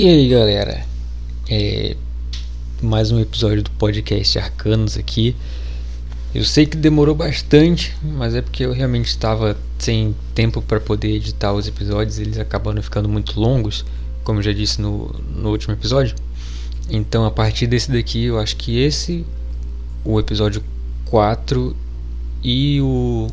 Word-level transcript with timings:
E 0.00 0.08
aí 0.08 0.28
galera, 0.28 0.86
é 1.50 1.96
mais 2.80 3.10
um 3.10 3.18
episódio 3.18 3.64
do 3.64 3.70
podcast 3.72 4.38
Arcanos 4.38 4.96
aqui. 4.96 5.34
Eu 6.32 6.44
sei 6.44 6.66
que 6.66 6.76
demorou 6.76 7.16
bastante, 7.16 7.96
mas 8.00 8.32
é 8.36 8.40
porque 8.40 8.64
eu 8.64 8.72
realmente 8.72 9.08
estava 9.08 9.58
sem 9.76 10.14
tempo 10.36 10.62
para 10.62 10.78
poder 10.78 11.16
editar 11.16 11.52
os 11.52 11.66
episódios, 11.66 12.20
eles 12.20 12.38
acabaram 12.38 12.80
ficando 12.80 13.08
muito 13.08 13.40
longos, 13.40 13.84
como 14.22 14.38
eu 14.38 14.42
já 14.44 14.52
disse 14.52 14.80
no, 14.80 15.12
no 15.34 15.50
último 15.50 15.74
episódio. 15.74 16.14
Então 16.88 17.26
a 17.26 17.30
partir 17.32 17.66
desse 17.66 17.90
daqui, 17.90 18.22
eu 18.22 18.38
acho 18.38 18.54
que 18.54 18.78
esse, 18.78 19.26
o 20.04 20.20
episódio 20.20 20.62
4 21.06 21.76
e 22.44 22.80
o 22.80 23.26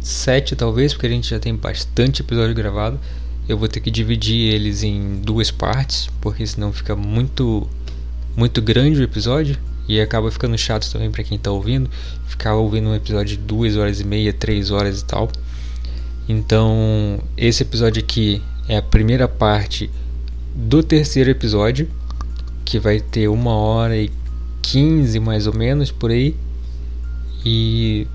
7 0.00 0.56
talvez, 0.56 0.92
porque 0.92 1.06
a 1.06 1.10
gente 1.10 1.30
já 1.30 1.38
tem 1.38 1.54
bastante 1.54 2.22
episódio 2.22 2.56
gravado. 2.56 2.98
Eu 3.48 3.58
vou 3.58 3.68
ter 3.68 3.80
que 3.80 3.90
dividir 3.90 4.54
eles 4.54 4.82
em 4.82 5.20
duas 5.20 5.50
partes, 5.50 6.08
porque 6.20 6.46
senão 6.46 6.72
fica 6.72 6.96
muito 6.96 7.68
muito 8.36 8.60
grande 8.60 9.00
o 9.00 9.02
episódio 9.02 9.56
e 9.86 10.00
acaba 10.00 10.30
ficando 10.30 10.56
chato 10.58 10.90
também 10.90 11.10
para 11.10 11.22
quem 11.22 11.36
está 11.36 11.50
ouvindo, 11.50 11.88
ficar 12.26 12.54
ouvindo 12.54 12.88
um 12.88 12.94
episódio 12.94 13.36
de 13.36 13.42
duas 13.42 13.76
horas 13.76 14.00
e 14.00 14.04
meia, 14.04 14.32
três 14.32 14.70
horas 14.70 15.00
e 15.00 15.04
tal. 15.04 15.30
Então, 16.28 17.20
esse 17.36 17.62
episódio 17.62 18.02
aqui 18.02 18.42
é 18.68 18.78
a 18.78 18.82
primeira 18.82 19.28
parte 19.28 19.90
do 20.54 20.82
terceiro 20.82 21.30
episódio, 21.30 21.88
que 22.64 22.78
vai 22.78 22.98
ter 22.98 23.28
uma 23.28 23.54
hora 23.54 23.96
e 23.96 24.10
quinze 24.62 25.20
mais 25.20 25.46
ou 25.46 25.54
menos 25.54 25.90
por 25.90 26.10
aí. 26.10 26.34
E 27.44 28.06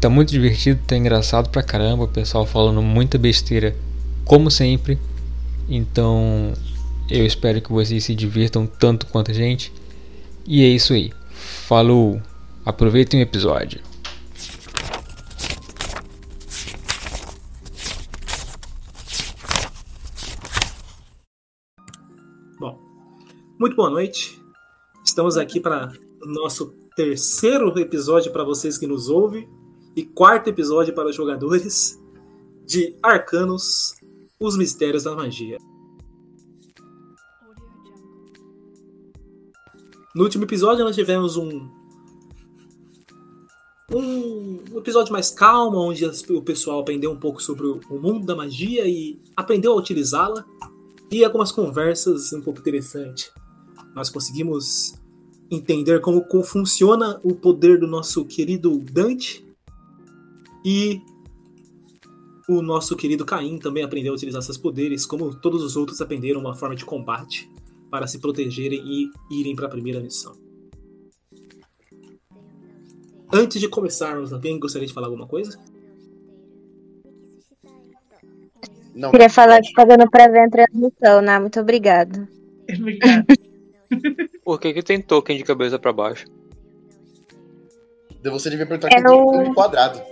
tá 0.00 0.08
muito 0.08 0.30
divertido, 0.30 0.80
tá 0.86 0.96
engraçado 0.96 1.50
pra 1.50 1.62
caramba, 1.62 2.04
o 2.04 2.08
pessoal 2.08 2.46
falando 2.46 2.80
muita 2.80 3.18
besteira, 3.18 3.76
como 4.28 4.50
sempre. 4.50 4.98
Então, 5.66 6.52
eu 7.10 7.24
espero 7.24 7.62
que 7.62 7.72
vocês 7.72 8.04
se 8.04 8.14
divirtam 8.14 8.66
tanto 8.66 9.06
quanto 9.06 9.30
a 9.30 9.34
gente. 9.34 9.72
E 10.46 10.62
é 10.62 10.68
isso 10.68 10.92
aí. 10.92 11.10
Falou! 11.66 12.20
Aproveitem 12.64 13.20
o 13.20 13.22
episódio. 13.22 13.80
Bom, 22.60 22.78
muito 23.58 23.74
boa 23.74 23.88
noite. 23.88 24.38
Estamos 25.02 25.38
aqui 25.38 25.58
para 25.58 25.90
nosso 26.22 26.74
terceiro 26.94 27.78
episódio 27.78 28.30
para 28.30 28.44
vocês 28.44 28.76
que 28.76 28.86
nos 28.86 29.08
ouvem 29.08 29.48
e 29.96 30.04
quarto 30.04 30.50
episódio 30.50 30.94
para 30.94 31.08
os 31.08 31.16
jogadores 31.16 31.98
de 32.66 32.94
Arcanos, 33.02 33.97
os 34.38 34.56
Mistérios 34.56 35.04
da 35.04 35.14
Magia. 35.14 35.58
No 40.14 40.24
último 40.24 40.44
episódio 40.44 40.84
nós 40.84 40.96
tivemos 40.96 41.36
um 41.36 41.68
um 43.90 44.78
episódio 44.78 45.12
mais 45.12 45.30
calmo, 45.30 45.78
onde 45.78 46.04
o 46.04 46.42
pessoal 46.42 46.80
aprendeu 46.80 47.10
um 47.10 47.16
pouco 47.16 47.42
sobre 47.42 47.66
o 47.66 47.80
mundo 47.90 48.26
da 48.26 48.36
magia 48.36 48.86
e 48.86 49.18
aprendeu 49.34 49.72
a 49.72 49.76
utilizá-la 49.76 50.44
e 51.10 51.24
algumas 51.24 51.50
conversas 51.50 52.32
um 52.34 52.42
pouco 52.42 52.60
interessantes. 52.60 53.32
Nós 53.94 54.10
conseguimos 54.10 54.94
entender 55.50 56.00
como, 56.00 56.22
como 56.22 56.42
funciona 56.42 57.18
o 57.22 57.34
poder 57.34 57.80
do 57.80 57.86
nosso 57.86 58.24
querido 58.26 58.78
Dante 58.78 59.46
e 60.62 61.00
o 62.48 62.62
nosso 62.62 62.96
querido 62.96 63.26
Caim 63.26 63.58
também 63.58 63.84
aprendeu 63.84 64.12
a 64.12 64.16
utilizar 64.16 64.40
seus 64.40 64.56
poderes, 64.56 65.04
como 65.04 65.34
todos 65.34 65.62
os 65.62 65.76
outros 65.76 66.00
aprenderam 66.00 66.40
uma 66.40 66.54
forma 66.54 66.74
de 66.74 66.84
combate 66.84 67.50
para 67.90 68.06
se 68.06 68.18
protegerem 68.18 68.82
e 68.84 69.10
irem 69.30 69.54
para 69.54 69.66
a 69.66 69.70
primeira 69.70 70.00
missão. 70.00 70.34
Antes 73.30 73.60
de 73.60 73.68
começarmos, 73.68 74.32
alguém 74.32 74.58
gostaria 74.58 74.88
de 74.88 74.94
falar 74.94 75.08
alguma 75.08 75.26
coisa? 75.26 75.58
Não. 78.94 79.10
Queria 79.10 79.28
falar 79.28 79.60
que 79.60 79.72
tá 79.74 79.84
dando 79.84 80.10
pra 80.10 80.26
ver 80.28 80.40
a 80.40 80.50
transmissão, 80.50 81.20
né? 81.20 81.38
Muito 81.38 81.60
obrigado. 81.60 82.26
Obrigado. 82.68 83.26
Por 84.42 84.58
que, 84.58 84.72
que 84.72 84.82
tem 84.82 85.00
token 85.00 85.36
de 85.36 85.44
cabeça 85.44 85.78
pra 85.78 85.92
baixo? 85.92 86.26
Você 88.24 88.50
devia 88.50 88.66
perguntar 88.66 88.88
é 88.92 89.00
o... 89.08 89.54
quadrado. 89.54 90.02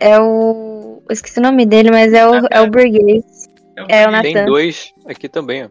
É 0.00 0.18
o. 0.18 0.75
Eu 1.08 1.12
esqueci 1.12 1.38
o 1.38 1.42
nome 1.42 1.64
dele, 1.64 1.90
mas 1.90 2.12
é 2.12 2.28
o, 2.28 2.34
é 2.50 2.60
o 2.60 2.70
Burguês. 2.70 3.48
É 3.76 3.82
o, 3.82 3.86
é 3.88 4.18
o 4.18 4.22
Tem 4.22 4.44
dois 4.44 4.92
aqui 5.06 5.28
também, 5.28 5.64
ó. 5.64 5.68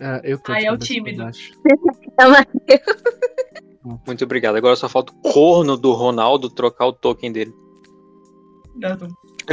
Ah, 0.00 0.20
eu 0.24 0.38
tô 0.38 0.52
ah, 0.52 0.60
é 0.60 0.72
o 0.72 0.78
tímido. 0.78 1.24
Muito 4.06 4.24
obrigado. 4.24 4.56
Agora 4.56 4.76
só 4.76 4.88
falta 4.88 5.12
o 5.12 5.32
corno 5.32 5.76
do 5.76 5.92
Ronaldo 5.92 6.48
trocar 6.48 6.86
o 6.86 6.92
token 6.92 7.32
dele. 7.32 7.52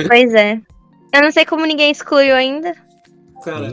Pois 0.08 0.34
é. 0.34 0.62
Eu 1.14 1.22
não 1.22 1.32
sei 1.32 1.46
como 1.46 1.66
ninguém 1.66 1.92
excluiu 1.92 2.36
ainda. 2.36 2.74
Cara, 3.44 3.72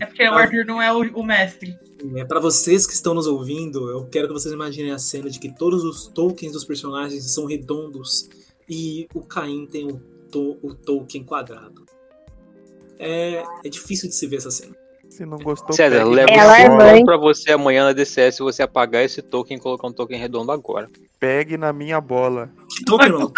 é 0.00 0.06
porque 0.06 0.28
o 0.28 0.34
Arthur 0.34 0.64
não 0.64 0.80
é 0.80 0.92
o, 0.92 1.00
o 1.20 1.22
mestre. 1.24 1.76
É, 2.14 2.24
para 2.24 2.40
vocês 2.40 2.86
que 2.86 2.92
estão 2.92 3.14
nos 3.14 3.26
ouvindo, 3.26 3.90
eu 3.90 4.06
quero 4.06 4.28
que 4.28 4.32
vocês 4.32 4.52
imaginem 4.52 4.92
a 4.92 4.98
cena 4.98 5.30
de 5.30 5.38
que 5.38 5.52
todos 5.52 5.84
os 5.84 6.06
tokens 6.08 6.52
dos 6.52 6.64
personagens 6.64 7.32
são 7.32 7.46
redondos 7.46 8.28
e 8.68 9.08
o 9.14 9.20
Caim 9.22 9.66
tem 9.66 9.86
o, 9.90 9.98
to, 10.30 10.58
o 10.62 10.74
token 10.74 11.24
quadrado. 11.24 11.84
É, 12.98 13.42
é 13.64 13.68
difícil 13.68 14.08
de 14.08 14.14
se 14.14 14.26
ver 14.26 14.36
essa 14.36 14.50
cena. 14.50 14.74
Se 15.08 15.24
não 15.24 15.38
gostou, 15.38 15.74
César, 15.74 16.04
leva 16.04 16.30
Ela 16.30 16.58
é 16.58 17.04
pra 17.04 17.16
você 17.16 17.52
amanhã 17.52 17.84
na 17.84 17.92
DCS 17.92 18.36
se 18.36 18.42
você 18.42 18.62
apagar 18.62 19.04
esse 19.04 19.22
token 19.22 19.56
e 19.56 19.60
colocar 19.60 19.86
um 19.86 19.92
token 19.92 20.18
redondo 20.18 20.50
agora. 20.50 20.88
Pegue 21.18 21.56
na 21.56 21.72
minha 21.72 22.00
bola. 22.00 22.50
Que 22.68 22.84
token, 22.84 23.08
não? 23.10 23.32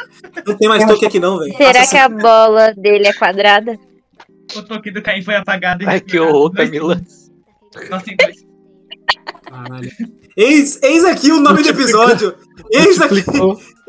Não 0.47 0.56
tem 0.56 0.69
mais 0.69 0.84
token 0.84 1.09
aqui 1.09 1.21
não, 1.21 1.38
velho. 1.38 1.56
Será 1.56 1.87
que 1.87 1.97
a 1.97 2.09
bola 2.09 2.72
dele 2.75 3.06
é 3.06 3.12
quadrada? 3.12 3.78
O 4.56 4.62
token 4.62 4.93
do 4.93 5.03
Caim 5.03 5.22
foi 5.22 5.37
apagado. 5.37 5.84
Ai, 5.87 6.00
que 6.00 6.19
horror, 6.19 6.53
Camila. 6.53 7.00
Nossa. 7.91 8.06
Caralho. 9.44 9.91
Eis, 10.37 10.81
eis 10.83 11.05
aqui 11.05 11.31
o 11.31 11.41
nome 11.41 11.62
do 11.62 11.69
episódio. 11.69 12.34
Eis 12.72 13.00
aqui, 13.00 13.25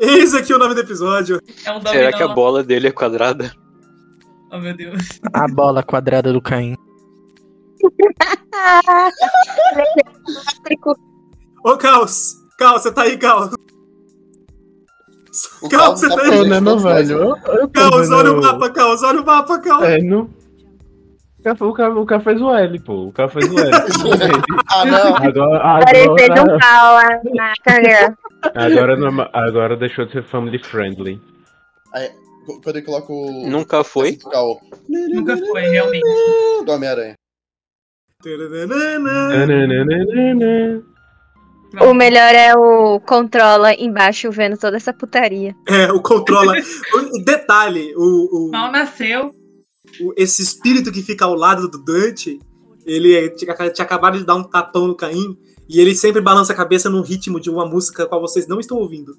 eis 0.00 0.34
aqui 0.34 0.52
o 0.52 0.58
nome 0.58 0.74
do 0.74 0.80
episódio. 0.80 1.40
É 1.64 1.72
um 1.72 1.80
Será 1.82 2.12
que 2.12 2.22
a 2.22 2.28
bola 2.28 2.64
dele 2.64 2.88
é 2.88 2.92
quadrada? 2.92 3.52
Oh, 4.50 4.58
meu 4.58 4.76
Deus. 4.76 5.20
A 5.32 5.46
bola 5.46 5.82
quadrada 5.82 6.32
do 6.32 6.40
Caim. 6.40 6.74
Ô, 11.64 11.76
Caos! 11.76 12.34
Caos, 12.58 12.82
você 12.82 12.92
tá 12.92 13.02
aí, 13.02 13.16
Caos? 13.16 13.54
O 15.62 15.68
Caos, 15.68 16.00
você 16.00 16.08
tá 16.08 16.22
aí? 16.22 16.48
Velho. 16.48 17.18
Eu, 17.18 17.36
eu 17.54 17.68
Caos, 17.68 18.10
olha 18.10 18.32
o 18.32 18.42
mapa, 18.42 18.70
Caos, 18.70 19.02
olha 19.02 19.20
o 19.20 19.26
mapa, 19.26 19.58
Caos. 19.60 19.84
É, 19.84 19.98
não. 19.98 20.28
O 21.60 21.72
cara, 21.72 21.98
o 21.98 22.06
cara 22.06 22.20
fez 22.20 22.40
o 22.40 22.54
L, 22.54 22.78
pô. 22.80 23.06
O 23.06 23.12
cara 23.12 23.28
fez 23.28 23.50
o 23.50 23.58
L. 23.58 23.70
ah, 24.70 24.84
não. 24.84 25.16
Agora, 25.16 25.58
agora, 25.58 26.18
fez 26.18 26.30
um 26.30 26.58
pau 26.58 26.98
na 27.34 27.52
câmera. 27.64 28.18
Agora, 28.54 29.30
agora 29.32 29.76
deixou 29.76 30.04
de 30.04 30.12
ser 30.12 30.22
family 30.24 30.58
friendly. 30.58 31.20
Aí, 31.94 32.10
quando 32.62 32.76
eu 32.76 32.84
coloco. 32.84 33.12
Nunca 33.46 33.82
foi? 33.82 34.18
Nunca 34.88 35.36
foi, 35.36 35.62
realmente. 35.62 36.04
Do 36.64 36.72
Homem-Aranha. 36.72 37.14
O 41.80 41.94
melhor 41.94 42.34
é 42.34 42.54
o 42.54 43.00
controla 43.00 43.72
embaixo 43.72 44.30
vendo 44.30 44.58
toda 44.58 44.76
essa 44.76 44.92
putaria. 44.92 45.54
É, 45.66 45.90
o 45.92 46.02
controla. 46.02 46.54
o 46.94 47.24
detalhe, 47.24 47.94
o, 47.96 48.48
o, 48.48 48.50
Mal 48.50 48.70
nasceu. 48.72 49.34
Esse 50.16 50.42
espírito 50.42 50.92
que 50.92 51.02
fica 51.02 51.24
ao 51.24 51.34
lado 51.34 51.68
do 51.68 51.78
Dante, 51.78 52.40
ele 52.84 53.30
tinha, 53.30 53.54
tinha 53.54 53.84
acabado 53.84 54.18
de 54.18 54.24
dar 54.24 54.34
um 54.34 54.44
tapão 54.44 54.86
no 54.86 54.96
Caim 54.96 55.38
e 55.68 55.78
ele 55.80 55.94
sempre 55.94 56.20
balança 56.20 56.52
a 56.52 56.56
cabeça 56.56 56.90
no 56.90 57.02
ritmo 57.02 57.38
de 57.38 57.50
uma 57.50 57.66
música 57.66 58.06
qual 58.06 58.20
vocês 58.20 58.46
não 58.46 58.58
estão 58.58 58.78
ouvindo. 58.78 59.16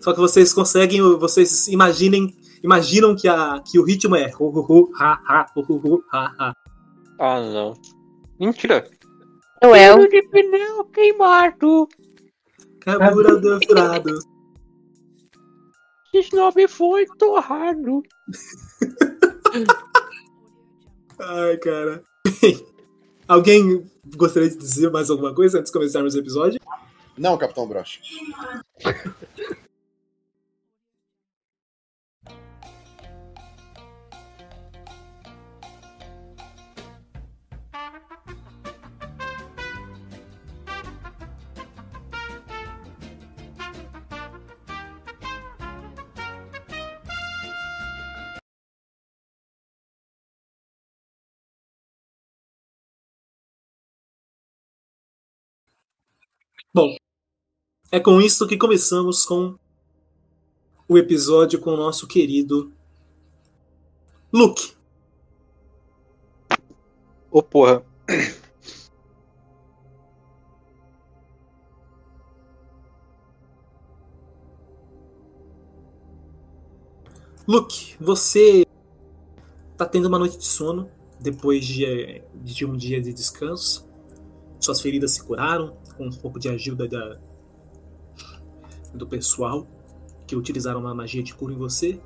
Só 0.00 0.12
que 0.12 0.20
vocês 0.20 0.52
conseguem, 0.52 1.00
vocês 1.18 1.68
imaginem 1.68 2.34
imaginam 2.62 3.14
que, 3.14 3.28
a, 3.28 3.62
que 3.64 3.78
o 3.78 3.84
ritmo 3.84 4.16
é 4.16 4.32
hu, 4.38 4.46
hu, 4.48 4.60
hu, 4.60 4.90
ha, 4.98 5.20
ha, 5.26 5.46
hu, 5.54 5.60
hu, 5.62 5.76
hu, 5.76 6.04
ha, 6.12 6.34
ha. 6.38 6.54
Ah, 7.20 7.40
não. 7.40 7.74
Mentira. 8.38 8.88
Ué. 9.64 10.08
de 10.08 10.22
pneu 10.28 10.84
queimado. 10.86 11.88
Carburador 12.80 13.60
furado. 13.64 14.18
Snob 16.14 16.68
foi 16.68 17.06
torrado. 17.18 18.02
Ai, 21.18 21.56
cara. 21.58 22.02
Alguém 23.28 23.84
gostaria 24.16 24.48
de 24.48 24.56
dizer 24.56 24.90
mais 24.90 25.10
alguma 25.10 25.34
coisa 25.34 25.58
antes 25.58 25.70
de 25.70 25.78
começarmos 25.78 26.14
o 26.14 26.18
episódio? 26.18 26.58
Não, 27.16 27.36
Capitão 27.36 27.66
Broche. 27.66 28.00
Bom, 56.80 56.94
é 57.90 57.98
com 57.98 58.20
isso 58.20 58.46
que 58.46 58.56
começamos 58.56 59.26
com 59.26 59.58
o 60.88 60.96
episódio 60.96 61.58
com 61.58 61.70
o 61.70 61.76
nosso 61.76 62.06
querido 62.06 62.72
Luke. 64.32 64.74
Ô, 67.32 67.42
porra. 67.42 67.84
Luke, 77.44 77.96
você 77.98 78.64
tá 79.76 79.84
tendo 79.84 80.06
uma 80.06 80.20
noite 80.20 80.38
de 80.38 80.46
sono 80.46 80.88
depois 81.18 81.66
de, 81.66 82.22
de 82.36 82.64
um 82.64 82.76
dia 82.76 83.02
de 83.02 83.12
descanso. 83.12 83.84
Suas 84.60 84.80
feridas 84.80 85.10
se 85.10 85.24
curaram 85.24 85.76
com 85.98 86.06
um 86.06 86.12
pouco 86.12 86.38
de 86.38 86.48
ajuda 86.48 86.88
da, 86.88 87.18
do 88.94 89.06
pessoal 89.06 89.66
que 90.26 90.36
utilizaram 90.36 90.80
uma 90.80 90.94
magia 90.94 91.22
de 91.22 91.34
cura 91.34 91.52
em 91.52 91.56
você. 91.56 92.00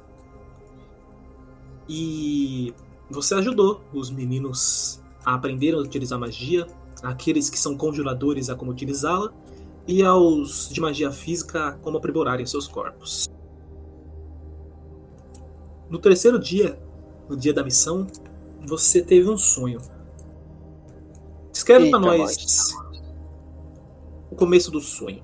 E 1.89 2.73
você 3.11 3.35
ajudou 3.35 3.83
os 3.93 4.11
meninos 4.11 5.03
a 5.25 5.35
aprenderem 5.35 5.79
a 5.79 5.83
utilizar 5.83 6.19
magia, 6.19 6.67
aqueles 7.03 7.51
que 7.51 7.59
são 7.59 7.77
conjuradores 7.77 8.49
a 8.49 8.55
como 8.55 8.71
utilizá-la, 8.71 9.33
e 9.87 10.03
aos 10.03 10.71
de 10.71 10.81
magia 10.81 11.11
física 11.11 11.69
a 11.69 11.73
como 11.73 11.99
aprimorarem 11.99 12.47
seus 12.47 12.67
corpos. 12.67 13.29
No 15.91 15.99
terceiro 15.99 16.39
dia, 16.39 16.81
no 17.29 17.37
dia 17.37 17.53
da 17.53 17.63
missão, 17.63 18.07
você 18.65 19.03
teve 19.03 19.29
um 19.29 19.37
sonho. 19.37 19.81
Escreve 21.53 21.91
para 21.91 21.99
nós 21.99 22.75
o 24.33 24.35
começo 24.35 24.71
do 24.71 24.81
sonho. 24.81 25.23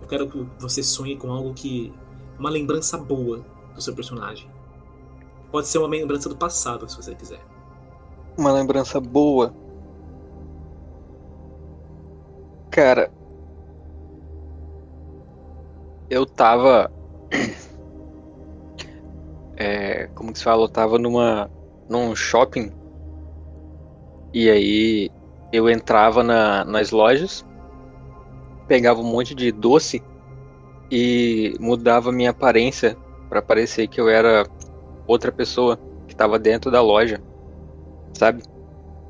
Eu 0.00 0.06
quero 0.06 0.28
que 0.28 0.46
você 0.58 0.82
sonhe 0.84 1.16
com 1.16 1.32
algo 1.32 1.52
que. 1.52 1.92
uma 2.38 2.48
lembrança 2.48 2.96
boa 2.96 3.44
do 3.74 3.82
seu 3.82 3.92
personagem. 3.92 4.48
Pode 5.50 5.66
ser 5.66 5.78
uma 5.78 5.88
lembrança 5.88 6.28
do 6.28 6.36
passado, 6.36 6.88
se 6.88 6.96
você 6.96 7.12
quiser. 7.14 7.40
Uma 8.38 8.52
lembrança 8.52 9.00
boa. 9.00 9.52
Cara. 12.70 13.12
Eu 16.08 16.24
tava. 16.24 16.90
É, 19.62 20.06
como 20.14 20.32
que 20.32 20.38
se 20.38 20.44
fala? 20.44 20.62
Eu 20.62 20.70
tava 20.70 20.98
numa. 20.98 21.50
num 21.86 22.16
shopping. 22.16 22.72
E 24.32 24.48
aí 24.48 25.10
eu 25.52 25.68
entrava 25.68 26.22
na, 26.22 26.64
nas 26.64 26.90
lojas, 26.92 27.44
pegava 28.70 29.00
um 29.00 29.04
monte 29.04 29.34
de 29.34 29.50
doce 29.50 30.00
e 30.92 31.56
mudava 31.58 32.12
minha 32.12 32.30
aparência 32.30 32.96
para 33.28 33.42
parecer 33.42 33.88
que 33.88 34.00
eu 34.00 34.08
era 34.08 34.46
outra 35.08 35.32
pessoa 35.32 35.76
que 36.06 36.14
estava 36.14 36.38
dentro 36.38 36.70
da 36.70 36.80
loja, 36.80 37.20
sabe? 38.16 38.44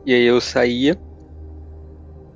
E 0.07 0.15
aí 0.15 0.25
eu 0.25 0.41
saía 0.41 0.99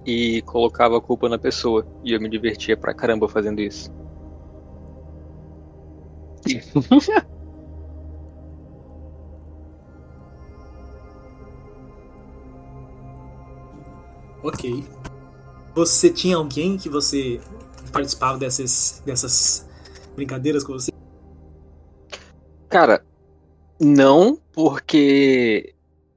e 0.05 0.43
colocava 0.43 0.99
a 0.99 1.01
culpa 1.01 1.31
na 1.31 1.39
pessoa 1.39 1.87
e 2.05 2.13
eu 2.13 2.21
me 2.21 2.29
divertia 2.29 2.77
pra 2.77 2.93
caramba 2.93 3.27
fazendo 3.27 3.63
isso. 3.63 3.91
Ok. 14.45 14.94
Você 15.75 16.11
tinha 16.11 16.37
alguém 16.37 16.77
que 16.77 16.89
você 16.89 17.41
participava 17.93 18.39
dessas, 18.39 19.03
dessas 19.05 19.69
brincadeiras 20.15 20.63
com 20.63 20.73
você? 20.73 20.91
Cara, 22.69 23.05
não, 23.81 24.39
porque 24.53 25.75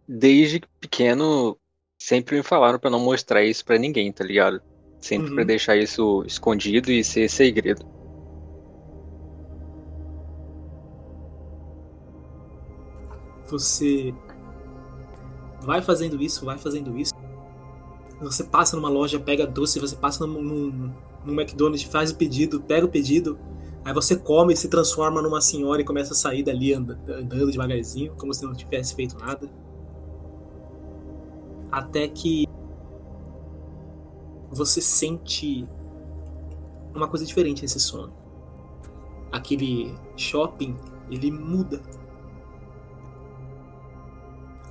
desde 0.07 0.61
pequeno 0.79 1.57
sempre 1.99 2.37
me 2.37 2.43
falaram 2.43 2.79
pra 2.79 2.89
não 2.89 2.99
mostrar 2.99 3.43
isso 3.43 3.65
pra 3.65 3.77
ninguém, 3.77 4.11
tá 4.11 4.23
ligado? 4.23 4.61
Sempre 4.99 5.29
Uhum. 5.29 5.35
pra 5.35 5.43
deixar 5.43 5.75
isso 5.75 6.23
escondido 6.25 6.91
e 6.91 7.03
ser 7.03 7.29
segredo. 7.29 7.85
Você 13.49 14.13
vai 15.61 15.81
fazendo 15.81 16.21
isso, 16.21 16.45
vai 16.45 16.57
fazendo 16.57 16.97
isso. 16.97 17.13
Você 18.21 18.43
passa 18.43 18.75
numa 18.75 18.89
loja, 18.89 19.19
pega 19.19 19.45
doce, 19.45 19.79
você 19.79 19.95
passa 19.95 20.25
num, 20.25 20.41
num, 20.41 20.93
num 21.23 21.33
McDonald's, 21.33 21.83
faz 21.83 22.11
o 22.11 22.15
pedido, 22.15 22.61
pega 22.61 22.85
o 22.85 22.89
pedido, 22.89 23.37
aí 23.85 23.93
você 23.93 24.15
come 24.15 24.53
e 24.53 24.57
se 24.57 24.67
transforma 24.67 25.21
numa 25.21 25.39
senhora 25.39 25.81
e 25.81 25.85
começa 25.85 26.13
a 26.13 26.15
sair 26.15 26.41
dali 26.41 26.73
anda- 26.73 26.99
andando 27.07 27.51
devagarzinho, 27.51 28.13
como 28.15 28.33
se 28.33 28.43
não 28.43 28.53
tivesse 28.53 28.95
feito 28.95 29.17
nada. 29.19 29.47
Até 31.71 32.07
que 32.07 32.47
você 34.49 34.81
sente 34.81 35.67
uma 36.95 37.07
coisa 37.07 37.25
diferente 37.25 37.61
nesse 37.61 37.79
sono. 37.79 38.11
Aquele 39.31 39.93
shopping, 40.15 40.75
ele 41.11 41.29
muda. 41.29 41.81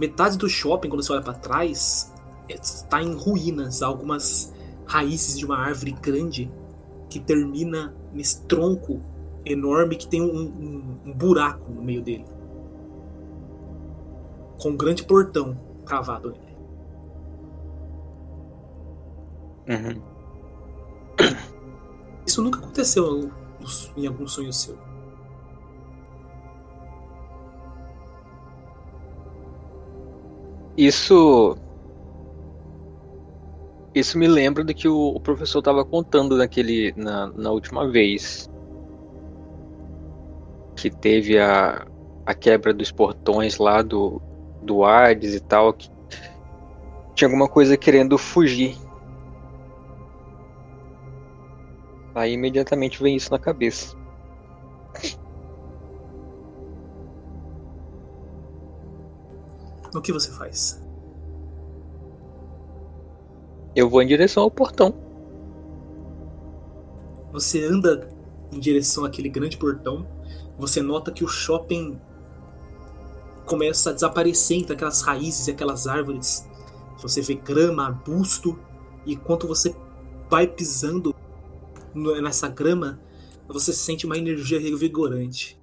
Metade 0.00 0.37
do 0.37 0.49
shopping, 0.49 0.88
quando 0.88 1.02
você 1.02 1.12
olha 1.12 1.22
pra 1.22 1.34
trás, 1.34 2.12
está 2.48 3.02
em 3.02 3.14
ruínas. 3.14 3.82
Algumas 3.82 4.52
raízes 4.87 5.38
de 5.38 5.44
uma 5.44 5.58
árvore 5.58 5.93
grande 5.93 6.50
que 7.08 7.20
termina 7.20 7.94
nesse 8.12 8.43
tronco 8.46 9.00
enorme 9.44 9.96
que 9.96 10.06
tem 10.08 10.20
um, 10.22 10.26
um- 10.46 11.00
um 11.06 11.12
buraco 11.12 11.70
no 11.70 11.82
meio 11.82 12.02
dele. 12.02 12.25
Com 14.61 14.71
um 14.71 14.76
grande 14.76 15.04
portão 15.04 15.56
cravado 15.85 16.30
nele. 16.30 16.47
Uhum. 19.68 20.02
Isso 22.26 22.42
nunca 22.42 22.59
aconteceu 22.59 23.30
em 23.97 24.06
algum 24.06 24.26
sonho 24.26 24.52
seu. 24.52 24.76
Isso. 30.76 31.56
Isso 33.97 34.19
me 34.19 34.29
lembra 34.29 34.62
do 34.62 34.75
que 34.75 34.87
o, 34.87 35.09
o 35.09 35.19
professor 35.19 35.61
estava 35.61 35.83
contando 35.83 36.37
naquele, 36.37 36.93
na, 36.99 37.29
na 37.29 37.50
última 37.50 37.91
vez. 37.91 38.47
Que 40.76 40.91
teve 40.91 41.38
a, 41.38 41.87
a 42.26 42.35
quebra 42.35 42.75
dos 42.75 42.93
portões 42.93 43.57
lá 43.57 43.81
do, 43.81 44.21
do 44.61 44.85
Hades 44.85 45.35
e 45.35 45.41
tal. 45.41 45.73
Que 45.73 45.88
tinha 47.15 47.26
alguma 47.26 47.49
coisa 47.49 47.75
querendo 47.75 48.19
fugir. 48.19 48.76
Aí 52.15 52.35
imediatamente 52.35 53.03
vem 53.03 53.17
isso 53.17 53.31
na 53.31 53.38
cabeça. 53.38 53.97
O 59.95 60.03
que 60.03 60.12
você 60.12 60.31
faz? 60.33 60.86
Eu 63.76 63.90
vou 63.90 64.00
em 64.00 64.06
direção 64.06 64.42
ao 64.42 64.50
portão. 64.50 64.95
Você 67.30 67.62
anda 67.62 68.09
em 68.50 68.59
direção 68.59 69.04
àquele 69.04 69.28
grande 69.28 69.59
portão. 69.59 70.09
Você 70.59 70.80
nota 70.80 71.12
que 71.12 71.23
o 71.23 71.28
shopping 71.28 72.00
começa 73.45 73.90
a 73.90 73.92
desaparecer 73.92 74.56
entre 74.56 74.73
aquelas 74.73 75.02
raízes 75.02 75.47
e 75.47 75.50
aquelas 75.50 75.87
árvores. 75.87 76.49
Você 77.02 77.21
vê 77.21 77.35
grama, 77.35 77.85
arbusto, 77.85 78.59
e 79.04 79.12
enquanto 79.12 79.47
você 79.47 79.76
vai 80.30 80.47
pisando 80.47 81.14
nessa 81.95 82.49
grama, 82.49 82.99
você 83.47 83.75
sente 83.75 84.06
uma 84.06 84.16
energia 84.16 84.59
revigorante. 84.59 85.61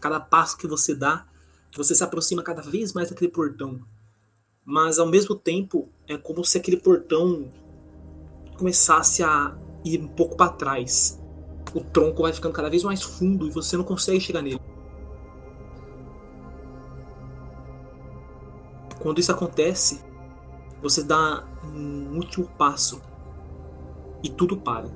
Cada 0.00 0.18
passo 0.18 0.56
que 0.56 0.66
você 0.66 0.94
dá, 0.94 1.26
você 1.76 1.94
se 1.94 2.02
aproxima 2.02 2.42
cada 2.42 2.62
vez 2.62 2.94
mais 2.94 3.10
daquele 3.10 3.30
portão. 3.30 3.82
Mas 4.68 4.98
ao 4.98 5.06
mesmo 5.06 5.36
tempo, 5.36 5.88
é 6.08 6.18
como 6.18 6.44
se 6.44 6.58
aquele 6.58 6.76
portão 6.76 7.48
começasse 8.58 9.22
a 9.22 9.56
ir 9.84 10.00
um 10.00 10.08
pouco 10.08 10.36
para 10.36 10.50
trás. 10.50 11.22
O 11.72 11.80
tronco 11.80 12.22
vai 12.22 12.32
ficando 12.32 12.52
cada 12.52 12.68
vez 12.68 12.82
mais 12.82 13.00
fundo 13.00 13.46
e 13.46 13.50
você 13.50 13.76
não 13.76 13.84
consegue 13.84 14.18
chegar 14.18 14.42
nele. 14.42 14.60
Quando 18.98 19.20
isso 19.20 19.30
acontece, 19.30 20.04
você 20.82 21.04
dá 21.04 21.44
um 21.64 22.16
último 22.16 22.48
passo 22.58 23.00
e 24.20 24.28
tudo 24.28 24.56
para. 24.56 24.88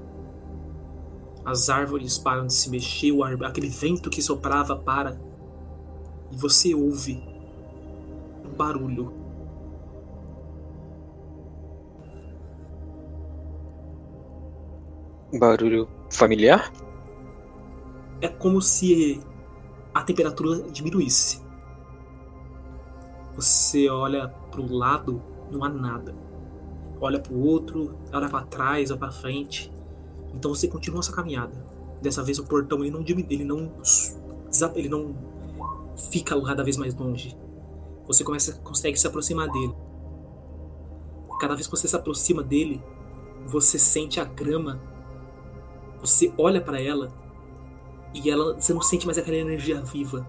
As 1.44 1.70
árvores 1.70 2.18
param 2.18 2.46
de 2.46 2.54
se 2.54 2.68
mexer, 2.70 3.12
aquele 3.44 3.68
vento 3.68 4.10
que 4.10 4.20
soprava 4.20 4.74
para 4.74 5.20
e 6.32 6.36
você 6.36 6.74
ouve 6.74 7.22
um 8.44 8.50
barulho. 8.56 9.19
Barulho 15.32 15.88
familiar? 16.10 16.72
É 18.20 18.28
como 18.28 18.60
se 18.60 19.20
a 19.94 20.02
temperatura 20.02 20.62
diminuísse. 20.70 21.42
Você 23.34 23.88
olha 23.88 24.28
pro 24.50 24.70
lado, 24.72 25.22
não 25.50 25.64
há 25.64 25.68
nada. 25.68 26.14
Olha 27.00 27.18
pro 27.18 27.38
outro, 27.38 27.96
olha 28.12 28.28
para 28.28 28.44
trás, 28.44 28.90
olha 28.90 29.00
para 29.00 29.12
frente. 29.12 29.72
Então 30.34 30.54
você 30.54 30.68
continua 30.68 31.00
essa 31.00 31.12
caminhada. 31.12 31.52
Dessa 32.02 32.22
vez 32.22 32.38
o 32.38 32.44
portão 32.44 32.80
ele 32.80 32.90
não 32.90 33.04
ele 33.06 33.44
não 33.44 33.72
ele 34.74 34.88
não 34.88 35.14
fica 36.10 36.40
cada 36.42 36.64
vez 36.64 36.76
mais 36.76 36.94
longe. 36.94 37.36
Você 38.06 38.24
começa 38.24 38.52
consegue 38.60 38.98
se 38.98 39.06
aproximar 39.06 39.48
dele. 39.48 39.74
Cada 41.40 41.54
vez 41.54 41.66
que 41.66 41.70
você 41.70 41.88
se 41.88 41.96
aproxima 41.96 42.42
dele, 42.42 42.82
você 43.46 43.78
sente 43.78 44.20
a 44.20 44.24
grama. 44.24 44.80
Você 46.00 46.32
olha 46.38 46.60
para 46.60 46.80
ela 46.80 47.08
e 48.14 48.30
ela 48.30 48.54
você 48.54 48.72
não 48.72 48.82
sente 48.82 49.06
mais 49.06 49.18
aquela 49.18 49.36
energia 49.36 49.80
viva. 49.82 50.26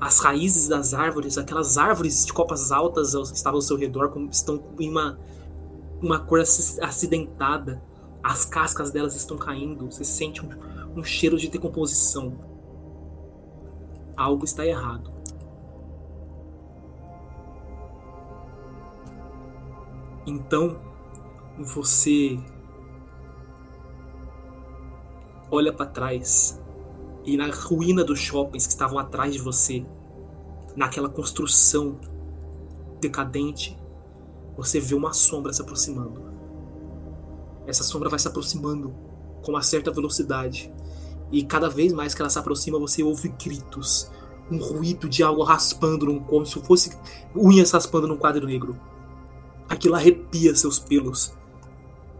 As 0.00 0.18
raízes 0.18 0.66
das 0.66 0.94
árvores, 0.94 1.38
aquelas 1.38 1.78
árvores 1.78 2.26
de 2.26 2.32
copas 2.32 2.72
altas 2.72 3.12
que 3.30 3.36
estavam 3.36 3.58
ao 3.58 3.62
seu 3.62 3.76
redor, 3.76 4.12
estão 4.30 4.62
em 4.78 4.90
uma 4.90 5.18
uma 6.00 6.18
cor 6.18 6.40
acidentada. 6.40 7.82
As 8.22 8.44
cascas 8.44 8.90
delas 8.90 9.14
estão 9.14 9.36
caindo. 9.36 9.90
Você 9.90 10.04
sente 10.04 10.44
um, 10.44 10.48
um 10.96 11.04
cheiro 11.04 11.36
de 11.36 11.48
decomposição. 11.48 12.36
Algo 14.16 14.44
está 14.44 14.66
errado. 14.66 15.12
Então, 20.26 20.80
você 21.58 22.38
olha 25.52 25.70
para 25.70 25.84
trás 25.84 26.58
e 27.24 27.36
na 27.36 27.46
ruína 27.52 28.02
dos 28.02 28.18
shoppings 28.18 28.66
que 28.66 28.72
estavam 28.72 28.98
atrás 28.98 29.34
de 29.34 29.38
você, 29.38 29.84
naquela 30.74 31.10
construção 31.10 32.00
decadente, 32.98 33.78
você 34.56 34.80
vê 34.80 34.94
uma 34.94 35.12
sombra 35.12 35.52
se 35.52 35.60
aproximando. 35.60 36.22
Essa 37.66 37.84
sombra 37.84 38.08
vai 38.08 38.18
se 38.18 38.26
aproximando 38.26 38.94
com 39.42 39.52
uma 39.52 39.62
certa 39.62 39.92
velocidade. 39.92 40.72
E 41.30 41.44
cada 41.44 41.68
vez 41.68 41.92
mais 41.92 42.14
que 42.14 42.22
ela 42.22 42.30
se 42.30 42.38
aproxima, 42.38 42.78
você 42.78 43.02
ouve 43.02 43.28
gritos, 43.28 44.10
um 44.50 44.58
ruído 44.58 45.08
de 45.08 45.22
algo 45.22 45.42
raspando, 45.42 46.06
num, 46.06 46.18
como 46.18 46.46
se 46.46 46.60
fosse 46.62 46.96
unhas 47.36 47.70
raspando 47.70 48.08
num 48.08 48.16
quadro 48.16 48.46
negro. 48.46 48.78
Aquilo 49.68 49.94
arrepia 49.94 50.54
seus 50.54 50.78
pelos. 50.78 51.36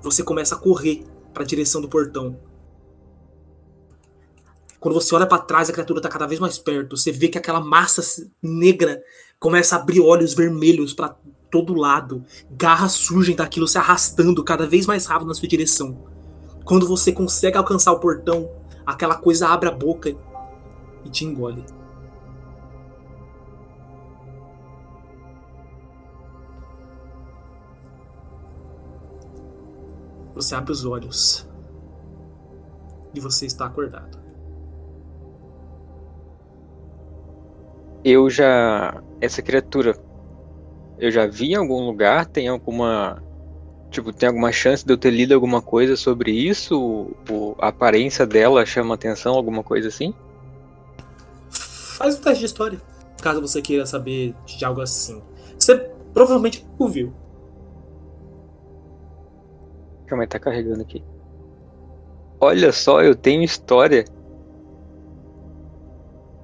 Você 0.03 0.23
começa 0.23 0.55
a 0.55 0.59
correr 0.59 1.05
para 1.33 1.43
a 1.43 1.47
direção 1.47 1.81
do 1.81 1.89
portão. 1.89 2.39
Quando 4.83 4.95
você 4.95 5.15
olha 5.15 5.29
para 5.29 5.39
trás, 5.39 5.71
a 5.71 5.73
criatura 5.73 6.01
está 6.01 6.09
cada 6.09 6.27
vez 6.27 6.41
mais 6.41 6.59
perto. 6.59 6.97
Você 6.97 7.13
vê 7.13 7.29
que 7.29 7.39
aquela 7.39 7.61
massa 7.61 8.03
negra 8.43 9.01
começa 9.39 9.77
a 9.77 9.79
abrir 9.79 10.01
olhos 10.01 10.35
vermelhos 10.35 10.93
para 10.93 11.15
todo 11.49 11.73
lado. 11.73 12.25
Garras 12.51 12.91
surgem 12.91 13.37
daquilo 13.37 13.69
se 13.69 13.79
arrastando 13.79 14.43
cada 14.43 14.67
vez 14.67 14.85
mais 14.85 15.07
rápido 15.07 15.29
na 15.29 15.35
sua 15.35 15.47
direção. 15.47 16.05
Quando 16.65 16.85
você 16.85 17.13
consegue 17.13 17.57
alcançar 17.57 17.93
o 17.93 18.01
portão, 18.01 18.51
aquela 18.85 19.15
coisa 19.15 19.47
abre 19.47 19.69
a 19.69 19.73
boca 19.73 20.17
e 21.05 21.09
te 21.09 21.25
engole. 21.25 21.65
Você 30.35 30.57
abre 30.57 30.73
os 30.73 30.85
olhos 30.85 31.49
e 33.15 33.21
você 33.21 33.47
está 33.47 33.67
acordado. 33.67 34.22
Eu 38.05 38.29
já. 38.29 39.03
Essa 39.21 39.43
criatura. 39.43 39.97
Eu 40.99 41.11
já 41.11 41.27
vi 41.27 41.53
em 41.53 41.55
algum 41.57 41.87
lugar? 41.87 42.27
Tem 42.27 42.49
alguma. 42.49 43.23
Tipo, 43.91 44.13
tem 44.13 44.29
alguma 44.29 44.51
chance 44.51 44.85
de 44.85 44.93
eu 44.93 44.97
ter 44.97 45.11
lido 45.11 45.35
alguma 45.35 45.61
coisa 45.61 45.97
sobre 45.97 46.33
isso? 46.33 47.11
O, 47.31 47.55
a 47.59 47.69
aparência 47.69 48.27
dela 48.27 48.65
chama 48.65 48.95
atenção, 48.95 49.35
alguma 49.35 49.63
coisa 49.63 49.89
assim? 49.89 50.15
Faz 51.51 52.19
um 52.19 52.23
teste 52.23 52.41
de 52.41 52.47
história. 52.47 52.81
Caso 53.21 53.41
você 53.41 53.61
queira 53.61 53.85
saber 53.85 54.35
de 54.47 54.65
algo 54.65 54.81
assim. 54.81 55.23
Você 55.59 55.77
provavelmente 56.13 56.67
ouviu. 56.79 57.13
Calma 60.07 60.25
aí, 60.25 60.29
tá 60.29 60.39
carregando 60.39 60.83
aqui. 60.83 61.03
Olha 62.41 62.73
só, 62.73 63.03
eu 63.03 63.15
tenho 63.15 63.43
história. 63.43 64.05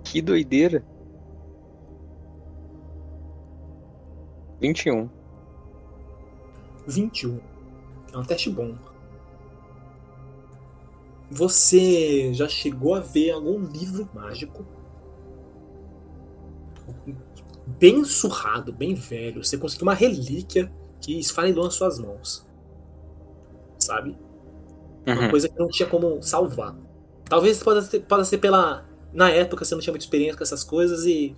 Que 0.05 0.23
doideira. 0.23 0.85
21. 4.61 5.09
21. 6.87 7.41
É 8.13 8.19
um 8.19 8.25
teste 8.25 8.51
bom. 8.51 8.77
Você 11.31 12.33
já 12.33 12.49
chegou 12.49 12.95
a 12.95 13.01
ver 13.01 13.33
algum 13.33 13.61
livro 13.65 14.09
mágico? 14.15 14.65
Bem 17.67 18.03
surrado, 18.05 18.73
bem 18.73 18.95
velho. 18.95 19.45
Você 19.45 19.59
conseguiu 19.59 19.87
uma 19.87 19.95
relíquia 19.95 20.73
que 21.01 21.19
esfarelou 21.19 21.65
nas 21.65 21.75
suas 21.75 21.99
mãos 21.99 22.49
sabe? 23.89 24.17
Uhum. 25.07 25.15
Uma 25.15 25.31
coisa 25.31 25.49
que 25.49 25.59
não 25.59 25.69
tinha 25.69 25.89
como 25.89 26.23
salvar. 26.23 26.77
Talvez 27.25 27.63
possa 27.63 27.83
ser, 27.83 28.01
possa 28.01 28.25
ser 28.25 28.39
pela. 28.39 28.87
Na 29.13 29.31
época 29.31 29.65
você 29.65 29.75
não 29.75 29.81
tinha 29.81 29.93
muita 29.93 30.05
experiência 30.05 30.37
com 30.37 30.45
essas 30.45 30.63
coisas 30.63 31.07
e 31.07 31.35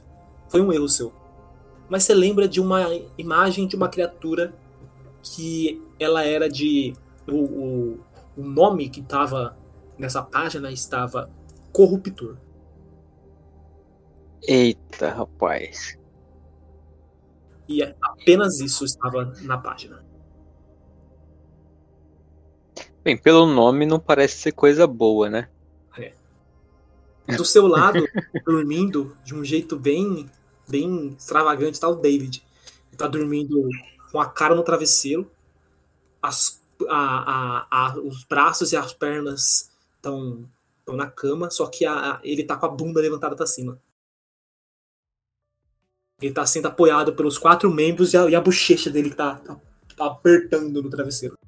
foi 0.48 0.60
um 0.60 0.72
erro 0.72 0.88
seu. 0.88 1.12
Mas 1.90 2.04
você 2.04 2.14
lembra 2.14 2.48
de 2.48 2.60
uma 2.60 2.86
imagem 3.18 3.66
de 3.66 3.74
uma 3.74 3.88
criatura 3.88 4.54
que 5.22 5.82
ela 5.98 6.24
era 6.24 6.48
de. 6.48 6.94
O, 7.28 7.34
o, 7.34 8.00
o 8.36 8.42
nome 8.42 8.88
que 8.88 9.00
estava 9.00 9.58
nessa 9.98 10.22
página 10.22 10.70
estava 10.70 11.28
Corruptor. 11.72 12.36
Eita, 14.42 15.10
rapaz. 15.10 15.98
E 17.68 17.82
apenas 17.82 18.60
isso 18.60 18.84
estava 18.84 19.32
na 19.42 19.58
página. 19.58 20.04
Bem, 23.02 23.16
pelo 23.16 23.46
nome 23.46 23.84
não 23.84 23.98
parece 23.98 24.38
ser 24.38 24.52
coisa 24.52 24.86
boa, 24.86 25.28
né? 25.28 25.48
É. 25.96 26.12
Do 27.36 27.44
seu 27.44 27.66
lado, 27.66 28.04
dormindo 28.44 29.16
de 29.24 29.34
um 29.34 29.44
jeito 29.44 29.78
bem, 29.78 30.28
bem 30.70 31.08
extravagante, 31.18 31.80
tá 31.80 31.88
o 31.88 31.96
David. 31.96 32.42
Ele 32.88 32.96
tá 32.96 33.08
dormindo 33.08 33.68
com 34.10 34.20
a 34.20 34.26
cara 34.26 34.54
no 34.54 34.62
travesseiro, 34.62 35.30
as, 36.22 36.62
a, 36.88 36.96
a, 36.96 37.66
a, 37.70 37.98
os 37.98 38.24
braços 38.24 38.72
e 38.72 38.76
as 38.76 38.92
pernas 38.92 39.70
estão 39.96 40.48
na 40.88 41.08
cama, 41.08 41.50
só 41.50 41.66
que 41.66 41.84
ele 42.22 42.44
tá 42.44 42.56
com 42.56 42.66
a 42.66 42.68
bunda 42.68 43.00
levantada 43.00 43.36
para 43.36 43.46
cima. 43.46 43.80
Ele 46.20 46.34
tá 46.34 46.44
sendo 46.44 46.66
apoiado 46.66 47.14
pelos 47.14 47.38
quatro 47.38 47.70
membros 47.70 48.12
e 48.12 48.16
a, 48.16 48.28
e 48.28 48.34
a 48.34 48.40
bochecha 48.40 48.90
dele 48.90 49.14
tá, 49.14 49.36
tá, 49.36 49.58
tá 49.96 50.06
apertando 50.06 50.82
no 50.82 50.90
travesseiro. 50.90 51.38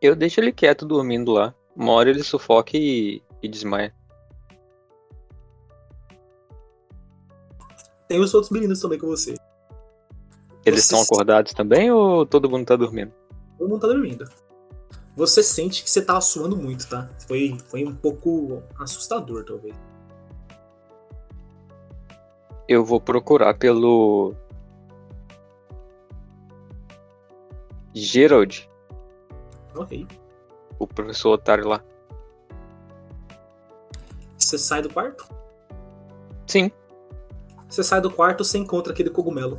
Eu 0.00 0.14
deixo 0.14 0.40
ele 0.40 0.52
quieto 0.52 0.86
dormindo 0.86 1.32
lá. 1.32 1.54
Uma 1.74 1.92
hora 1.92 2.10
ele 2.10 2.22
sufoca 2.22 2.76
e, 2.76 3.20
e 3.42 3.48
desmaia. 3.48 3.94
Tem 8.08 8.18
os 8.18 8.32
outros 8.32 8.50
meninos 8.50 8.80
também 8.80 8.98
com 8.98 9.06
você. 9.06 9.34
Eles 10.64 10.82
estão 10.82 11.00
acordados 11.00 11.52
também 11.52 11.90
ou 11.90 12.26
todo 12.26 12.50
mundo 12.50 12.66
tá 12.66 12.74
dormindo? 12.76 13.12
Todo 13.58 13.68
mundo 13.68 13.80
tá 13.80 13.86
dormindo. 13.86 14.28
Você 15.16 15.42
sente 15.42 15.82
que 15.82 15.90
você 15.90 16.00
tá 16.00 16.20
suando 16.20 16.56
muito, 16.56 16.88
tá? 16.88 17.10
Foi, 17.26 17.56
foi 17.66 17.84
um 17.84 17.94
pouco 17.94 18.62
assustador, 18.78 19.44
talvez. 19.44 19.74
Eu 22.68 22.84
vou 22.84 23.00
procurar 23.00 23.54
pelo. 23.54 24.34
Gerald. 27.94 28.70
Ok. 29.74 30.06
O 30.78 30.86
professor 30.86 31.32
otário 31.32 31.66
lá. 31.66 31.82
Você 34.36 34.56
sai 34.56 34.82
do 34.82 34.92
quarto? 34.92 35.28
Sim. 36.46 36.70
Você 37.68 37.82
sai 37.82 38.00
do 38.00 38.10
quarto, 38.10 38.44
você 38.44 38.58
encontra 38.58 38.92
aquele 38.92 39.10
cogumelo. 39.10 39.58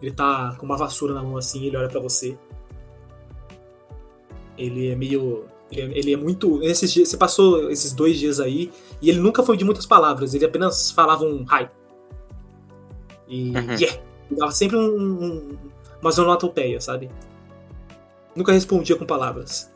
Ele 0.00 0.12
tá 0.12 0.54
com 0.58 0.66
uma 0.66 0.76
vassoura 0.76 1.14
na 1.14 1.22
mão 1.22 1.36
assim, 1.36 1.64
ele 1.64 1.76
olha 1.76 1.88
para 1.88 2.00
você. 2.00 2.38
Ele 4.56 4.90
é 4.90 4.96
meio. 4.96 5.46
Ele 5.70 5.80
é, 5.80 5.98
ele 5.98 6.12
é 6.12 6.16
muito. 6.16 6.62
Esses 6.62 6.92
dias, 6.92 7.08
você 7.08 7.16
passou 7.16 7.70
esses 7.70 7.92
dois 7.92 8.18
dias 8.18 8.40
aí 8.40 8.70
e 9.00 9.08
ele 9.08 9.20
nunca 9.20 9.42
foi 9.42 9.56
de 9.56 9.64
muitas 9.64 9.86
palavras, 9.86 10.34
ele 10.34 10.44
apenas 10.44 10.90
falava 10.90 11.24
um 11.24 11.42
hi. 11.42 11.68
E. 13.26 13.50
Uhum. 13.56 13.74
Yeah! 13.74 14.08
Ele 14.30 14.40
dava 14.40 14.52
sempre 14.52 14.76
um, 14.76 15.24
um, 15.24 15.58
uma 16.02 16.10
zonotopeia, 16.10 16.80
sabe? 16.80 17.10
nunca 18.38 18.52
respondia 18.52 18.96
com 18.96 19.04
palavras. 19.04 19.70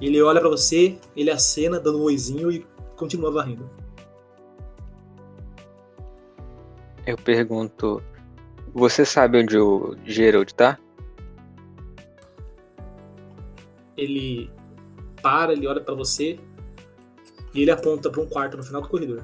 Ele 0.00 0.22
olha 0.22 0.40
pra 0.40 0.48
você, 0.48 0.96
ele 1.16 1.30
acena, 1.30 1.80
dando 1.80 1.98
um 1.98 2.02
oizinho 2.02 2.50
e 2.52 2.64
continua 2.96 3.30
varrendo. 3.30 3.68
Eu 7.06 7.16
pergunto: 7.16 8.02
Você 8.74 9.04
sabe 9.04 9.40
onde 9.40 9.56
o 9.56 9.96
Gerald 10.04 10.52
tá? 10.52 10.78
Ele 13.96 14.50
para, 15.22 15.52
ele 15.52 15.66
olha 15.66 15.80
pra 15.80 15.94
você 15.94 16.38
e 17.54 17.62
ele 17.62 17.70
aponta 17.70 18.10
pra 18.10 18.20
um 18.20 18.26
quarto 18.26 18.56
no 18.56 18.62
final 18.62 18.82
do 18.82 18.88
corredor. 18.88 19.22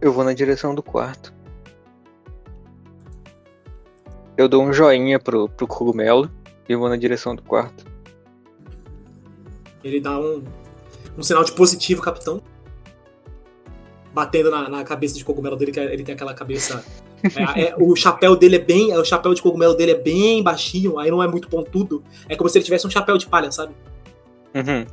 Eu 0.00 0.12
vou 0.12 0.24
na 0.24 0.34
direção 0.34 0.74
do 0.74 0.82
quarto. 0.82 1.32
Eu 4.36 4.48
dou 4.48 4.62
um 4.62 4.72
joinha 4.72 5.18
pro, 5.18 5.48
pro 5.48 5.66
cogumelo 5.66 6.30
e 6.68 6.74
vou 6.74 6.88
na 6.88 6.96
direção 6.96 7.34
do 7.34 7.42
quarto. 7.42 7.86
Ele 9.82 10.00
dá 10.00 10.18
um, 10.18 10.42
um 11.16 11.22
sinal 11.22 11.44
de 11.44 11.52
positivo, 11.52 12.02
capitão. 12.02 12.42
Batendo 14.14 14.50
na, 14.50 14.68
na 14.68 14.84
cabeça 14.84 15.16
de 15.16 15.24
cogumelo 15.24 15.56
dele, 15.56 15.72
que 15.72 15.80
ele 15.80 16.02
tem 16.02 16.14
aquela 16.14 16.32
cabeça. 16.32 16.82
É, 17.56 17.68
é, 17.68 17.74
o 17.78 17.96
chapéu 17.96 18.36
dele 18.36 18.56
é 18.56 18.58
bem. 18.60 18.96
O 18.96 19.04
chapéu 19.04 19.34
de 19.34 19.42
cogumelo 19.42 19.74
dele 19.74 19.92
é 19.92 19.98
bem 19.98 20.42
baixinho, 20.42 20.98
aí 20.98 21.10
não 21.10 21.22
é 21.22 21.26
muito 21.26 21.48
pontudo. 21.48 22.04
É 22.28 22.36
como 22.36 22.48
se 22.48 22.58
ele 22.58 22.64
tivesse 22.64 22.86
um 22.86 22.90
chapéu 22.90 23.18
de 23.18 23.26
palha, 23.26 23.50
sabe? 23.50 23.74
Uhum. 24.54 24.86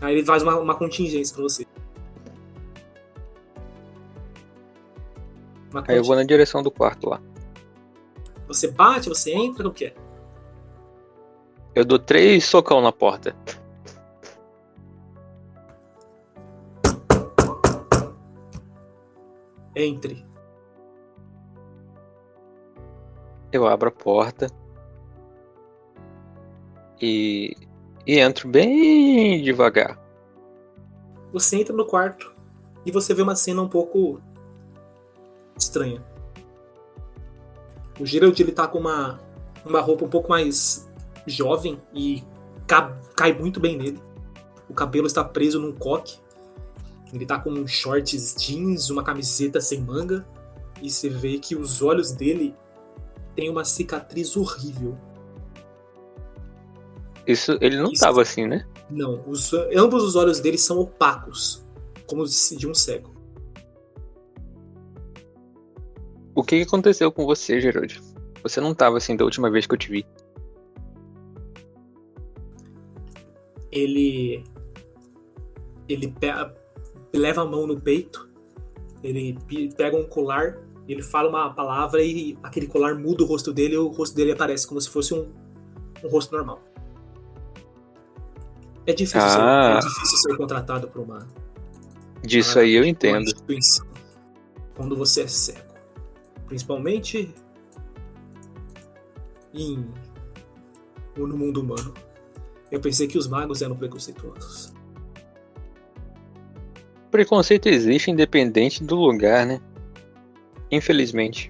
Aí 0.00 0.16
ele 0.16 0.24
faz 0.24 0.42
uma, 0.42 0.58
uma 0.58 0.74
contingência 0.74 1.34
pra 1.34 1.44
você. 1.44 1.66
Uma 5.70 5.84
Aí 5.88 5.96
eu 5.96 6.04
vou 6.04 6.14
na 6.14 6.24
direção 6.24 6.62
do 6.62 6.70
quarto 6.70 7.08
lá. 7.08 7.20
Você 8.46 8.68
bate, 8.70 9.08
você 9.08 9.32
entra, 9.32 9.66
o 9.66 9.72
que 9.72 9.86
é? 9.86 9.94
Eu 11.74 11.84
dou 11.84 11.98
três 11.98 12.44
socão 12.44 12.80
na 12.80 12.92
porta. 12.92 13.34
Entre. 19.76 20.24
Eu 23.52 23.66
abro 23.66 23.88
a 23.88 23.92
porta. 23.92 24.48
E. 27.00 27.56
E 28.06 28.18
entro 28.18 28.48
bem 28.48 29.42
devagar. 29.42 29.98
Você 31.32 31.56
entra 31.56 31.74
no 31.74 31.86
quarto 31.86 32.34
e 32.84 32.90
você 32.92 33.14
vê 33.14 33.22
uma 33.22 33.34
cena 33.34 33.62
um 33.62 33.68
pouco 33.68 34.20
estranha. 35.56 36.04
O 37.98 38.04
Gerald 38.04 38.40
ele 38.40 38.52
tá 38.52 38.68
com 38.68 38.78
uma, 38.78 39.18
uma 39.64 39.80
roupa 39.80 40.04
um 40.04 40.08
pouco 40.08 40.28
mais 40.28 40.86
jovem 41.26 41.80
e 41.94 42.22
ca- 42.66 42.94
cai 43.16 43.32
muito 43.32 43.58
bem 43.58 43.78
nele. 43.78 44.02
O 44.68 44.74
cabelo 44.74 45.06
está 45.06 45.24
preso 45.24 45.58
num 45.60 45.72
coque. 45.72 46.18
Ele 47.14 47.24
tá 47.24 47.38
com 47.38 47.66
shorts 47.66 48.34
jeans, 48.38 48.90
uma 48.90 49.04
camiseta 49.04 49.60
sem 49.60 49.80
manga. 49.80 50.26
E 50.82 50.90
você 50.90 51.08
vê 51.08 51.38
que 51.38 51.54
os 51.54 51.80
olhos 51.80 52.12
dele 52.12 52.54
têm 53.36 53.48
uma 53.48 53.64
cicatriz 53.64 54.36
horrível. 54.36 54.98
Isso, 57.26 57.56
ele 57.60 57.76
não 57.76 57.90
Isso. 57.92 58.02
tava 58.02 58.20
assim, 58.20 58.46
né? 58.46 58.66
Não, 58.90 59.24
os, 59.26 59.52
ambos 59.74 60.02
os 60.02 60.14
olhos 60.14 60.40
dele 60.40 60.58
são 60.58 60.78
opacos, 60.78 61.64
como 62.06 62.24
de 62.26 62.68
um 62.68 62.74
cego. 62.74 63.14
O 66.34 66.42
que 66.42 66.60
aconteceu 66.60 67.10
com 67.10 67.24
você, 67.24 67.60
Gerald? 67.60 68.02
Você 68.42 68.60
não 68.60 68.74
tava 68.74 68.98
assim 68.98 69.16
da 69.16 69.24
última 69.24 69.50
vez 69.50 69.66
que 69.66 69.74
eu 69.74 69.78
te 69.78 69.88
vi. 69.88 70.06
ele 73.74 74.44
ele 75.88 76.14
pe- 77.14 77.18
leva 77.18 77.42
a 77.42 77.44
mão 77.44 77.66
no 77.66 77.80
peito, 77.80 78.28
ele 79.02 79.38
pe- 79.46 79.70
pega 79.76 79.96
um 79.96 80.04
colar, 80.04 80.58
ele 80.88 81.02
fala 81.02 81.28
uma 81.28 81.54
palavra 81.54 82.02
e 82.02 82.36
aquele 82.42 82.66
colar 82.66 82.94
muda 82.96 83.22
o 83.22 83.26
rosto 83.26 83.52
dele 83.52 83.74
e 83.74 83.78
o 83.78 83.88
rosto 83.88 84.14
dele 84.16 84.32
aparece 84.32 84.66
como 84.66 84.80
se 84.80 84.90
fosse 84.90 85.14
um, 85.14 85.30
um 86.02 86.08
rosto 86.08 86.34
normal. 86.34 86.60
É 88.86 88.92
difícil, 88.92 89.20
ser, 89.30 89.40
Ah. 89.40 89.78
é 89.82 89.86
difícil 89.86 90.18
ser 90.18 90.36
contratado 90.36 90.88
por 90.88 91.00
uma, 91.02 91.26
Disso 92.22 92.58
uma- 92.58 92.62
aí 92.64 92.74
eu 92.74 92.84
entendo. 92.84 93.30
quando 94.74 94.96
você 94.96 95.22
é 95.22 95.26
cego. 95.26 95.72
Principalmente 96.46 97.32
em, 99.54 99.88
no 101.16 101.36
mundo 101.36 101.60
humano. 101.62 101.94
Eu 102.70 102.80
pensei 102.80 103.06
que 103.06 103.16
os 103.16 103.26
magos 103.28 103.62
eram 103.62 103.76
preconceituosos. 103.76 104.73
Preconceito 107.14 107.68
existe 107.68 108.10
independente 108.10 108.82
do 108.82 108.96
lugar, 108.96 109.46
né? 109.46 109.60
Infelizmente. 110.68 111.48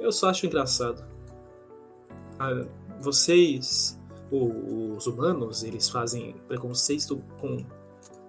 Eu 0.00 0.10
só 0.10 0.30
acho 0.30 0.46
engraçado. 0.46 1.04
Ah, 2.38 2.64
vocês, 2.98 4.00
os 4.30 5.06
humanos, 5.06 5.64
eles 5.64 5.86
fazem 5.90 6.34
preconceito 6.48 7.22
com 7.38 7.62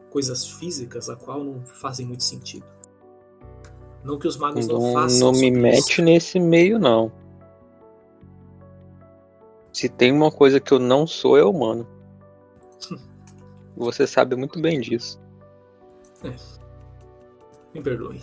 coisas 0.10 0.46
físicas 0.46 1.10
a 1.10 1.16
qual 1.16 1.42
não 1.42 1.62
fazem 1.62 2.06
muito 2.06 2.26
sentido. 2.26 2.66
Não 4.04 4.20
que 4.20 4.28
os 4.28 4.36
magos 4.36 4.68
não, 4.68 4.78
Não, 4.78 4.92
façam. 4.94 5.32
não 5.32 5.40
me 5.40 5.50
mete 5.50 5.94
isso. 5.94 6.02
nesse 6.02 6.38
meio, 6.38 6.78
não. 6.78 7.10
Se 9.72 9.88
tem 9.88 10.12
uma 10.12 10.34
coisa 10.34 10.60
que 10.60 10.74
eu 10.74 10.80
não 10.80 11.08
sou, 11.08 11.38
é 11.38 11.46
humano. 11.46 11.88
Você 13.78 14.06
sabe 14.06 14.36
muito 14.36 14.60
bem 14.60 14.82
disso. 14.82 15.18
Me 17.74 17.82
perdoe. 17.82 18.22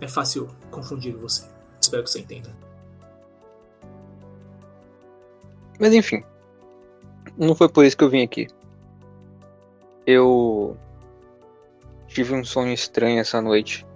É 0.00 0.08
fácil 0.08 0.48
confundir 0.70 1.14
você. 1.14 1.48
Espero 1.80 2.02
que 2.02 2.10
você 2.10 2.20
entenda. 2.20 2.54
Mas 5.78 5.94
enfim. 5.94 6.24
Não 7.36 7.54
foi 7.54 7.68
por 7.68 7.84
isso 7.84 7.96
que 7.96 8.04
eu 8.04 8.10
vim 8.10 8.22
aqui. 8.22 8.48
Eu 10.06 10.76
tive 12.06 12.34
um 12.34 12.44
sonho 12.44 12.72
estranho 12.72 13.20
essa 13.20 13.40
noite. 13.40 13.86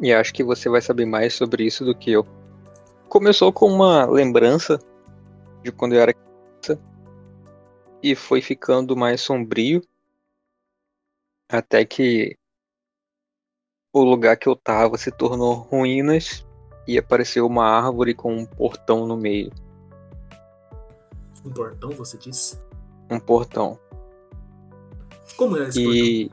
E 0.00 0.12
acho 0.12 0.32
que 0.32 0.42
você 0.42 0.68
vai 0.68 0.80
saber 0.80 1.06
mais 1.06 1.34
sobre 1.34 1.64
isso 1.64 1.84
do 1.84 1.94
que 1.94 2.12
eu. 2.12 2.26
Começou 3.08 3.52
com 3.52 3.66
uma 3.66 4.06
lembrança 4.06 4.78
de 5.62 5.70
quando 5.70 5.94
eu 5.94 6.00
era 6.00 6.14
criança. 6.14 6.82
E 8.02 8.14
foi 8.14 8.40
ficando 8.40 8.96
mais 8.96 9.20
sombrio. 9.20 9.82
Até 11.48 11.84
que 11.84 12.36
o 13.94 14.02
lugar 14.04 14.36
que 14.36 14.48
eu 14.48 14.56
tava 14.56 14.98
se 14.98 15.10
tornou 15.10 15.54
ruínas. 15.54 16.44
E 16.86 16.98
apareceu 16.98 17.46
uma 17.46 17.64
árvore 17.64 18.12
com 18.12 18.34
um 18.36 18.44
portão 18.44 19.06
no 19.06 19.16
meio. 19.16 19.50
Um 21.46 21.50
portão, 21.50 21.90
você 21.92 22.18
disse? 22.18 22.58
Um 23.10 23.18
portão. 23.18 23.78
Como 25.36 25.56
era 25.56 25.68
esse 25.68 25.82
portão? 25.82 26.04
E. 26.04 26.30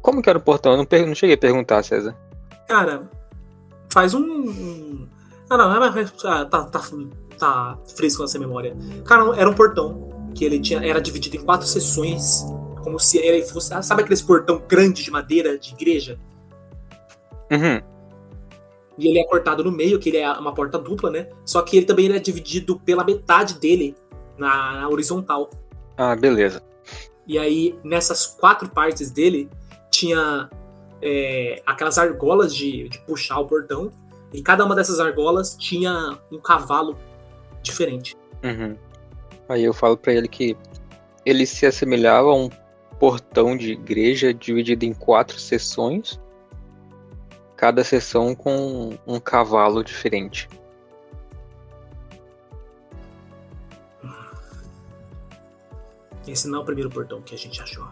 Como 0.00 0.22
que 0.22 0.30
era 0.30 0.38
o 0.38 0.42
portão? 0.42 0.72
Eu 0.72 0.78
não, 0.78 0.86
per- 0.86 1.06
não 1.06 1.14
cheguei 1.14 1.34
a 1.34 1.38
perguntar, 1.38 1.82
César. 1.82 2.16
Cara, 2.66 3.10
faz 3.92 4.14
um. 4.14 5.06
Ah, 5.50 5.58
não, 5.58 5.74
é 5.76 5.90
mais- 5.90 6.24
ah, 6.24 6.46
tá, 6.46 6.64
tá, 6.64 6.80
tá 7.38 7.78
fresco 7.96 8.22
nessa 8.22 8.38
memória. 8.38 8.74
Cara, 9.04 9.36
era 9.36 9.48
um 9.48 9.54
portão 9.54 10.08
que 10.34 10.44
ele 10.44 10.58
tinha, 10.58 10.80
era 10.84 11.00
dividido 11.02 11.36
em 11.36 11.44
quatro 11.44 11.66
seções, 11.66 12.44
como 12.84 13.00
se 13.00 13.18
ele 13.18 13.42
fosse. 13.42 13.72
ah, 13.72 13.82
Sabe 13.82 14.02
aqueles 14.02 14.20
portão 14.22 14.62
grande 14.68 15.02
de 15.02 15.10
madeira 15.10 15.58
de 15.58 15.72
igreja? 15.72 16.18
Uhum. 17.50 17.80
E 18.98 19.08
ele 19.08 19.18
é 19.18 19.24
cortado 19.24 19.64
no 19.64 19.72
meio, 19.72 19.98
que 19.98 20.10
ele 20.10 20.18
é 20.18 20.30
uma 20.32 20.54
porta 20.54 20.78
dupla, 20.78 21.10
né? 21.10 21.28
Só 21.44 21.62
que 21.62 21.78
ele 21.78 21.86
também 21.86 22.04
ele 22.04 22.16
é 22.16 22.20
dividido 22.20 22.78
pela 22.78 23.02
metade 23.02 23.58
dele 23.58 23.96
na, 24.38 24.82
na 24.82 24.88
horizontal. 24.88 25.50
Ah, 25.96 26.14
beleza. 26.14 26.62
E 27.26 27.38
aí, 27.38 27.76
nessas 27.82 28.26
quatro 28.26 28.68
partes 28.68 29.10
dele, 29.10 29.48
tinha 29.90 30.48
é, 31.02 31.62
aquelas 31.66 31.98
argolas 31.98 32.54
de, 32.54 32.88
de 32.88 32.98
puxar 33.00 33.38
o 33.38 33.46
portão. 33.46 33.90
E 34.32 34.42
cada 34.42 34.64
uma 34.64 34.74
dessas 34.74 35.00
argolas 35.00 35.56
tinha 35.56 36.18
um 36.30 36.38
cavalo 36.38 36.96
diferente. 37.62 38.16
Uhum. 38.42 38.76
Aí 39.48 39.64
eu 39.64 39.72
falo 39.72 39.96
pra 39.96 40.12
ele 40.12 40.28
que 40.28 40.56
ele 41.24 41.46
se 41.46 41.66
assemelhava 41.66 42.28
a 42.28 42.34
um 42.34 42.50
portão 42.98 43.56
de 43.56 43.72
igreja 43.72 44.32
dividido 44.32 44.84
em 44.84 44.92
quatro 44.92 45.38
seções. 45.38 46.20
Cada 47.56 47.84
seção 47.84 48.34
com 48.34 48.98
um 49.06 49.20
cavalo 49.20 49.82
diferente. 49.82 50.48
Esse 56.26 56.48
não 56.48 56.60
é 56.60 56.62
o 56.62 56.64
primeiro 56.64 56.90
portão 56.90 57.20
que 57.20 57.34
a 57.34 57.38
gente 57.38 57.60
achou. 57.60 57.86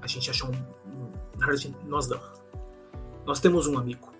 A 0.00 0.06
gente 0.06 0.30
achou 0.30 0.50
um. 0.50 1.10
na 1.38 1.46
verdade, 1.46 1.74
nós 1.84 2.06
não. 2.08 2.20
Nós 3.24 3.40
temos 3.40 3.66
um 3.66 3.78
amigo. 3.78 4.12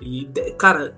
E, 0.00 0.26
cara, 0.58 0.96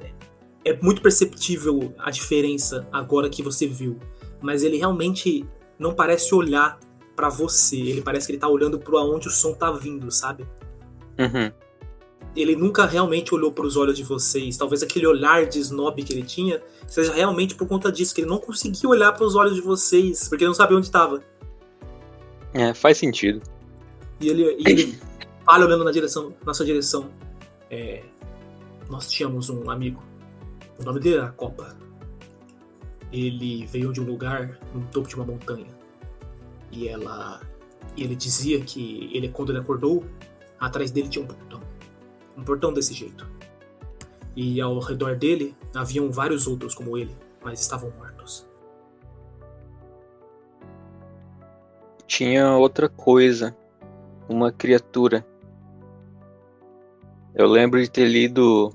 é 0.64 0.74
muito 0.80 1.02
perceptível 1.02 1.94
a 1.98 2.10
diferença 2.10 2.88
agora 2.90 3.28
que 3.28 3.42
você 3.42 3.66
viu. 3.66 3.98
Mas 4.40 4.62
ele 4.62 4.76
realmente 4.76 5.46
não 5.78 5.94
parece 5.94 6.34
olhar 6.34 6.78
pra 7.14 7.28
você. 7.28 7.76
Ele 7.76 8.02
parece 8.02 8.26
que 8.26 8.32
ele 8.32 8.38
tá 8.38 8.48
olhando 8.48 8.78
pra 8.78 9.00
onde 9.00 9.28
o 9.28 9.30
som 9.30 9.52
tá 9.52 9.70
vindo, 9.70 10.10
sabe? 10.10 10.46
Uhum. 11.18 11.52
Ele 12.36 12.56
nunca 12.56 12.84
realmente 12.84 13.34
olhou 13.34 13.52
pros 13.52 13.76
olhos 13.76 13.96
de 13.96 14.02
vocês. 14.02 14.56
Talvez 14.56 14.82
aquele 14.82 15.06
olhar 15.06 15.46
de 15.46 15.60
snob 15.60 16.02
que 16.02 16.12
ele 16.12 16.22
tinha 16.22 16.60
seja 16.88 17.12
realmente 17.12 17.54
por 17.54 17.66
conta 17.68 17.92
disso, 17.92 18.14
que 18.14 18.20
ele 18.20 18.28
não 18.28 18.38
conseguia 18.38 18.88
olhar 18.88 19.12
pros 19.12 19.36
olhos 19.36 19.54
de 19.54 19.60
vocês, 19.60 20.28
porque 20.28 20.42
ele 20.42 20.48
não 20.48 20.54
sabia 20.54 20.76
onde 20.76 20.90
tava. 20.90 21.22
É, 22.52 22.74
faz 22.74 22.98
sentido. 22.98 23.42
E 24.20 24.28
ele, 24.28 24.56
e 24.58 24.68
ele 24.68 24.98
fala 25.44 25.64
olhando 25.64 25.84
na 25.84 25.92
direção, 25.92 26.34
nossa 26.44 26.64
direção. 26.64 27.10
É, 27.70 28.02
nós 28.88 29.10
tínhamos 29.10 29.48
um 29.48 29.70
amigo. 29.70 30.02
O 30.80 30.84
nome 30.84 31.00
dele 31.00 31.16
era 31.16 31.28
Copa. 31.32 31.76
Ele 33.14 33.64
veio 33.66 33.92
de 33.92 34.00
um 34.00 34.04
lugar 34.04 34.58
no 34.74 34.84
topo 34.86 35.06
de 35.06 35.14
uma 35.14 35.24
montanha. 35.24 35.68
E 36.72 36.88
ela. 36.88 37.40
E 37.96 38.02
ele 38.02 38.16
dizia 38.16 38.60
que 38.60 39.08
ele, 39.14 39.28
quando 39.28 39.52
ele 39.52 39.60
acordou, 39.60 40.04
atrás 40.58 40.90
dele 40.90 41.08
tinha 41.08 41.24
um 41.24 41.28
portão. 41.28 41.60
Um 42.36 42.42
portão 42.42 42.72
desse 42.72 42.92
jeito. 42.92 43.24
E 44.34 44.60
ao 44.60 44.80
redor 44.80 45.14
dele 45.14 45.56
haviam 45.72 46.10
vários 46.10 46.48
outros 46.48 46.74
como 46.74 46.98
ele, 46.98 47.16
mas 47.40 47.60
estavam 47.60 47.92
mortos. 47.96 48.44
Tinha 52.08 52.56
outra 52.56 52.88
coisa. 52.88 53.56
Uma 54.28 54.50
criatura. 54.50 55.24
Eu 57.32 57.46
lembro 57.46 57.80
de 57.80 57.88
ter 57.88 58.08
lido 58.08 58.74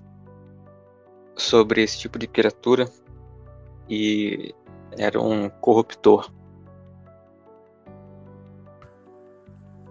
sobre 1.35 1.83
esse 1.83 1.99
tipo 1.99 2.17
de 2.17 2.27
criatura 2.27 2.89
e 3.89 4.53
era 4.97 5.19
um 5.19 5.49
corruptor. 5.49 6.31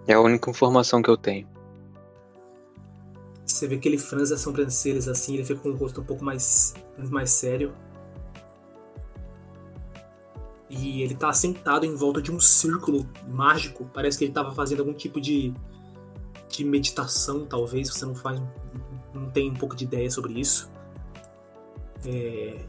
É 0.06 0.14
a 0.14 0.20
única 0.20 0.50
informação 0.50 1.02
que 1.02 1.10
eu 1.10 1.16
tenho. 1.16 1.46
Você 3.44 3.66
vê 3.66 3.78
que 3.78 3.88
ele 3.88 3.98
franze 3.98 4.32
as 4.32 4.40
sobrancelhas 4.40 5.08
assim, 5.08 5.34
ele 5.34 5.44
fica 5.44 5.60
com 5.60 5.70
o 5.70 5.76
rosto 5.76 6.00
um 6.00 6.04
pouco 6.04 6.24
mais, 6.24 6.74
mais 6.96 7.30
sério. 7.30 7.74
E 10.70 11.02
ele 11.02 11.14
tá 11.14 11.32
sentado 11.32 11.84
em 11.86 11.94
volta 11.94 12.20
de 12.20 12.30
um 12.30 12.38
círculo 12.38 13.08
mágico. 13.26 13.90
Parece 13.92 14.18
que 14.18 14.24
ele 14.24 14.32
tava 14.32 14.52
fazendo 14.52 14.80
algum 14.80 14.92
tipo 14.92 15.20
de, 15.20 15.52
de 16.48 16.64
meditação, 16.64 17.46
talvez. 17.46 17.88
Você 17.88 18.04
não 18.04 18.14
faz. 18.14 18.40
não 19.14 19.30
tem 19.30 19.50
um 19.50 19.54
pouco 19.54 19.74
de 19.74 19.84
ideia 19.84 20.10
sobre 20.10 20.38
isso. 20.38 20.70
É, 22.06 22.66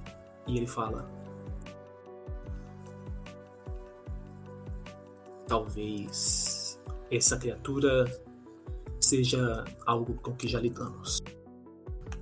e 0.48 0.58
ele 0.58 0.68
fala. 0.68 1.19
Talvez 5.50 6.80
essa 7.12 7.36
criatura 7.38 8.06
seja 9.02 9.66
algo 9.86 10.14
com 10.22 10.32
que 10.34 10.48
já 10.48 10.60
lidamos. 10.60 11.20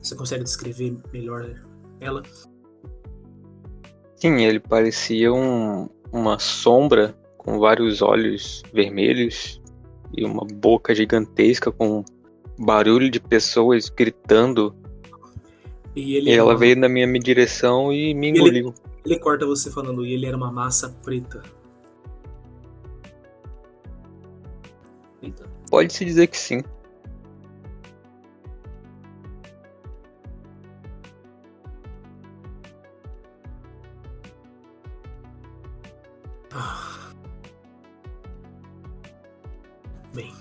Você 0.02 0.16
consegue 0.16 0.46
descrever 0.46 0.96
melhor 1.12 1.54
ela? 2.00 2.24
Sim, 4.16 4.44
ele 4.46 4.60
parecia 4.62 5.32
um, 5.34 5.90
uma 6.12 6.40
sombra 6.40 7.16
com 7.38 7.60
vários 7.60 8.02
olhos 8.02 8.64
vermelhos 8.74 9.62
e 10.16 10.24
uma 10.24 10.46
boca 10.46 10.96
gigantesca 10.96 11.70
com 11.72 12.06
barulho 12.58 13.12
de 13.12 13.20
pessoas 13.20 13.90
gritando. 13.90 14.74
E 15.96 16.16
ele, 16.16 16.30
E 16.30 16.34
ela 16.34 16.54
uma- 16.54 16.58
veio 16.60 16.78
na 16.78 16.88
minha 16.88 17.08
direção 17.20 17.92
e 17.92 18.14
me 18.14 18.30
engoliu. 18.30 18.74
ele 19.06 19.20
corta 19.20 19.46
você 19.46 19.70
falando, 19.70 20.06
e 20.06 20.14
ele 20.14 20.26
era 20.26 20.38
uma 20.38 20.52
massa 20.52 20.90
preta. 21.04 21.44
Pode-se 25.78 26.04
dizer 26.04 26.26
que 26.26 26.36
sim. 26.36 26.64
Ah. 36.52 37.12
Bem. 40.16 40.34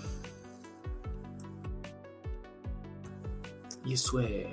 Isso 3.85 4.17
é. 4.17 4.51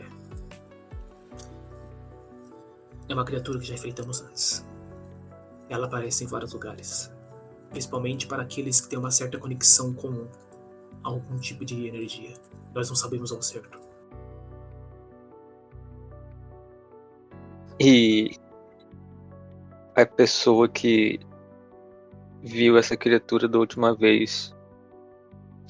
É 3.09 3.15
uma 3.15 3.25
criatura 3.25 3.59
que 3.59 3.65
já 3.65 3.73
enfrentamos 3.73 4.21
antes. 4.21 4.63
Ela 5.71 5.87
aparece 5.87 6.25
em 6.25 6.27
vários 6.27 6.53
lugares. 6.53 7.11
Principalmente 7.71 8.27
para 8.27 8.43
aqueles 8.43 8.83
que 8.83 8.89
têm 8.91 8.99
uma 8.99 9.11
certa 9.11 9.39
conexão 9.39 9.95
com 9.95 10.29
algum 11.05 11.37
tipo 11.39 11.65
de 11.65 11.87
energia. 11.87 12.33
Nós 12.75 12.89
não 12.89 12.97
sabemos 12.97 13.31
ao 13.31 13.43
certo. 13.43 13.79
E 17.79 18.37
a 19.95 20.07
pessoa 20.07 20.69
que 20.69 21.21
viu 22.43 22.77
essa 22.77 22.97
criatura 22.97 23.47
da 23.47 23.59
última 23.59 23.95
vez 23.95 24.55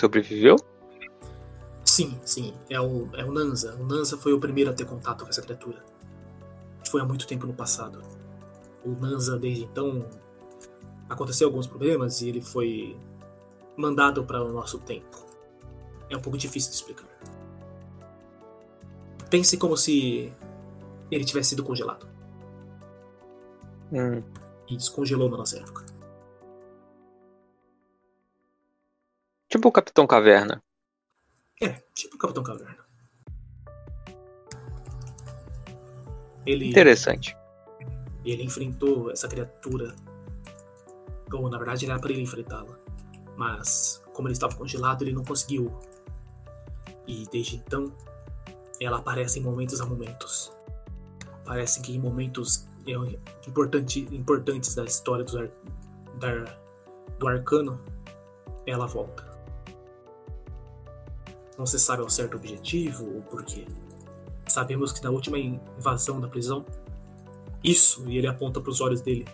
sobreviveu? 0.00 0.56
Sim, 1.84 2.18
sim, 2.24 2.54
é 2.68 2.80
o, 2.80 3.08
é 3.14 3.24
o 3.24 3.32
Nanza. 3.32 3.76
O 3.76 3.84
Nanza 3.84 4.16
foi 4.16 4.32
o 4.32 4.40
primeiro 4.40 4.70
a 4.70 4.72
ter 4.72 4.84
contato 4.84 5.24
com 5.24 5.30
essa 5.30 5.42
criatura. 5.42 5.84
Foi 6.90 7.00
há 7.00 7.04
muito 7.04 7.26
tempo 7.26 7.46
no 7.46 7.52
passado. 7.52 8.02
O 8.84 8.90
Nanza, 8.90 9.38
desde 9.38 9.64
então, 9.64 10.04
aconteceu 11.08 11.48
alguns 11.48 11.66
problemas 11.66 12.20
e 12.20 12.28
ele 12.28 12.42
foi 12.42 12.96
mandado 13.76 14.24
para 14.24 14.42
o 14.42 14.52
nosso 14.52 14.78
tempo. 14.78 15.23
É 16.10 16.16
um 16.16 16.20
pouco 16.20 16.38
difícil 16.38 16.70
de 16.70 16.76
explicar. 16.76 17.06
Pense 19.30 19.56
como 19.56 19.76
se 19.76 20.32
ele 21.10 21.24
tivesse 21.24 21.50
sido 21.50 21.64
congelado 21.64 22.08
Hum, 23.92 24.22
e 24.68 24.76
descongelou 24.76 25.28
na 25.30 25.36
nossa 25.38 25.58
época. 25.58 25.84
tipo 29.48 29.68
o 29.68 29.72
Capitão 29.72 30.06
Caverna. 30.06 30.62
É, 31.62 31.80
tipo 31.94 32.16
o 32.16 32.18
Capitão 32.18 32.42
Caverna. 32.42 32.84
Ele, 36.46 36.68
Interessante. 36.68 37.36
ele 38.24 38.42
enfrentou 38.42 39.10
essa 39.10 39.28
criatura. 39.28 39.94
Ou, 41.32 41.48
na 41.48 41.56
verdade, 41.58 41.86
era 41.86 41.98
para 41.98 42.12
ele 42.12 42.22
enfrentá-la. 42.22 42.78
Mas, 43.36 44.02
como 44.12 44.28
ele 44.28 44.34
estava 44.34 44.54
congelado, 44.54 45.02
ele 45.02 45.12
não 45.12 45.24
conseguiu. 45.24 45.72
E 47.06 47.26
desde 47.30 47.56
então, 47.56 47.92
ela 48.80 48.98
aparece 48.98 49.38
em 49.38 49.42
momentos 49.42 49.80
a 49.80 49.86
momentos. 49.86 50.52
Parece 51.44 51.80
que 51.80 51.94
em 51.94 51.98
momentos 51.98 52.66
eh, 52.86 52.92
importante, 53.46 54.00
importantes 54.10 54.74
da 54.74 54.84
história 54.84 55.24
do, 55.24 55.38
ar, 55.38 55.48
da- 56.18 56.56
do 57.18 57.28
arcano, 57.28 57.78
ela 58.66 58.86
volta. 58.86 59.24
Não 61.58 61.66
se 61.66 61.78
sabe 61.78 62.02
ao 62.02 62.10
certo 62.10 62.36
objetivo 62.36 63.14
ou 63.14 63.22
porquê. 63.22 63.66
Sabemos 64.46 64.92
que 64.92 65.02
na 65.02 65.10
última 65.10 65.38
invasão 65.38 66.20
da 66.20 66.28
prisão, 66.28 66.64
isso, 67.62 68.08
e 68.10 68.18
ele 68.18 68.26
aponta 68.26 68.60
para 68.60 68.70
os 68.70 68.80
olhos 68.80 69.00
dele, 69.00 69.26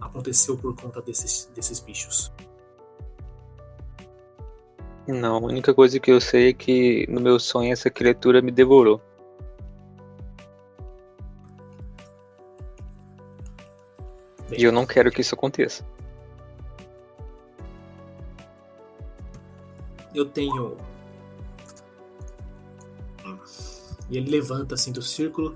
aconteceu 0.00 0.58
por 0.58 0.74
conta 0.74 1.00
desses, 1.00 1.50
desses 1.54 1.80
bichos. 1.80 2.32
Não, 5.06 5.36
a 5.36 5.40
única 5.40 5.72
coisa 5.72 6.00
que 6.00 6.10
eu 6.10 6.20
sei 6.20 6.50
é 6.50 6.52
que 6.52 7.06
no 7.08 7.20
meu 7.20 7.38
sonho 7.38 7.72
essa 7.72 7.88
criatura 7.88 8.42
me 8.42 8.50
devorou. 8.50 9.00
Bem, 14.48 14.60
E 14.60 14.64
eu 14.64 14.72
não 14.72 14.86
quero 14.86 15.10
que 15.10 15.20
isso 15.20 15.34
aconteça. 15.34 15.84
eu 20.18 20.24
tenho. 20.24 20.76
E 24.08 24.16
ele 24.16 24.30
levanta 24.30 24.74
assim 24.74 24.92
do 24.92 25.02
círculo. 25.02 25.54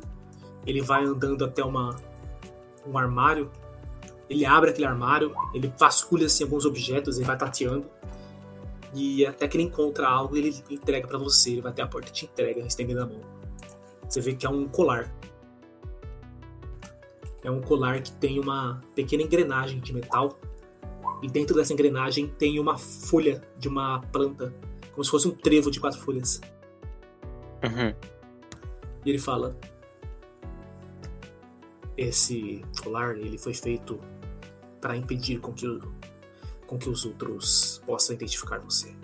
Ele 0.66 0.82
vai 0.82 1.04
andando 1.04 1.44
até 1.44 1.64
uma, 1.64 1.96
um 2.86 2.98
armário. 2.98 3.50
Ele 4.28 4.44
abre 4.44 4.70
aquele 4.70 4.86
armário. 4.86 5.32
Ele 5.54 5.72
vasculha 5.78 6.26
assim, 6.26 6.44
alguns 6.44 6.64
objetos. 6.64 7.16
Ele 7.16 7.26
vai 7.26 7.38
tateando. 7.38 7.88
E 8.94 9.24
até 9.24 9.46
que 9.46 9.56
ele 9.56 9.64
encontra 9.64 10.08
algo, 10.08 10.36
ele 10.36 10.62
entrega 10.70 11.06
pra 11.06 11.18
você. 11.18 11.52
Ele 11.52 11.60
vai 11.60 11.72
até 11.72 11.82
a 11.82 11.86
porta 11.86 12.08
e 12.08 12.12
te 12.12 12.24
entrega, 12.24 12.60
estendendo 12.60 13.02
a 13.02 13.06
mão. 13.06 13.20
Você 14.08 14.20
vê 14.20 14.34
que 14.34 14.44
é 14.44 14.50
um 14.50 14.66
colar. 14.66 15.12
É 17.42 17.50
um 17.50 17.60
colar 17.60 18.02
que 18.02 18.12
tem 18.12 18.38
uma 18.38 18.80
pequena 18.94 19.22
engrenagem 19.22 19.80
de 19.80 19.92
metal. 19.92 20.38
E 21.22 21.28
dentro 21.28 21.54
dessa 21.54 21.72
engrenagem 21.72 22.26
tem 22.26 22.58
uma 22.58 22.76
folha 22.76 23.42
de 23.58 23.68
uma 23.68 24.00
planta, 24.12 24.54
como 24.92 25.04
se 25.04 25.10
fosse 25.10 25.28
um 25.28 25.32
trevo 25.32 25.70
de 25.70 25.78
quatro 25.78 26.00
folhas. 26.00 26.40
Uhum. 27.62 27.94
E 29.04 29.10
ele 29.10 29.18
fala: 29.18 29.56
Esse 31.96 32.64
colar 32.82 33.16
ele 33.16 33.38
foi 33.38 33.54
feito 33.54 34.00
para 34.80 34.96
impedir 34.96 35.40
com 35.40 35.52
que, 35.52 35.66
com 36.70 36.78
que 36.78 36.88
os 36.88 37.04
outros 37.04 37.82
possam 37.84 38.14
identificar 38.14 38.60
você. 38.60 38.94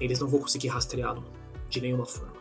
Eles 0.00 0.18
não 0.18 0.26
vão 0.26 0.40
conseguir 0.40 0.66
rastreá-lo 0.66 1.22
de 1.70 1.80
nenhuma 1.80 2.04
forma. 2.04 2.34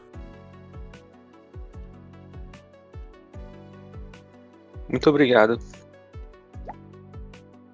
Muito 4.90 5.08
obrigado. 5.08 5.60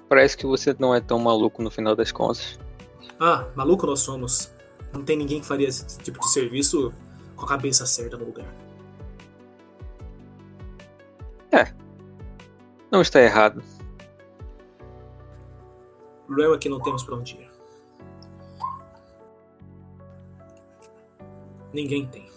Parece 0.09 0.35
que 0.35 0.45
você 0.45 0.75
não 0.77 0.93
é 0.93 0.99
tão 0.99 1.17
maluco 1.19 1.63
no 1.63 1.71
final 1.71 1.95
das 1.95 2.11
contas. 2.11 2.59
Ah, 3.17 3.47
maluco 3.55 3.87
nós 3.87 4.01
somos. 4.01 4.51
Não 4.91 5.05
tem 5.05 5.15
ninguém 5.15 5.39
que 5.39 5.47
faria 5.47 5.69
esse 5.69 5.97
tipo 5.99 6.19
de 6.19 6.29
serviço 6.29 6.93
com 7.33 7.45
a 7.45 7.47
cabeça 7.47 7.85
certa 7.85 8.17
no 8.17 8.25
lugar. 8.25 8.53
Não 12.91 13.01
está 13.01 13.21
errado. 13.21 13.61
Problema 16.37 16.55
é 16.55 16.59
que 16.59 16.69
não 16.69 16.79
temos 16.79 17.03
pra 17.03 17.15
onde 17.15 17.35
ir. 17.35 17.49
Ninguém 21.73 22.05
tem. 22.05 22.29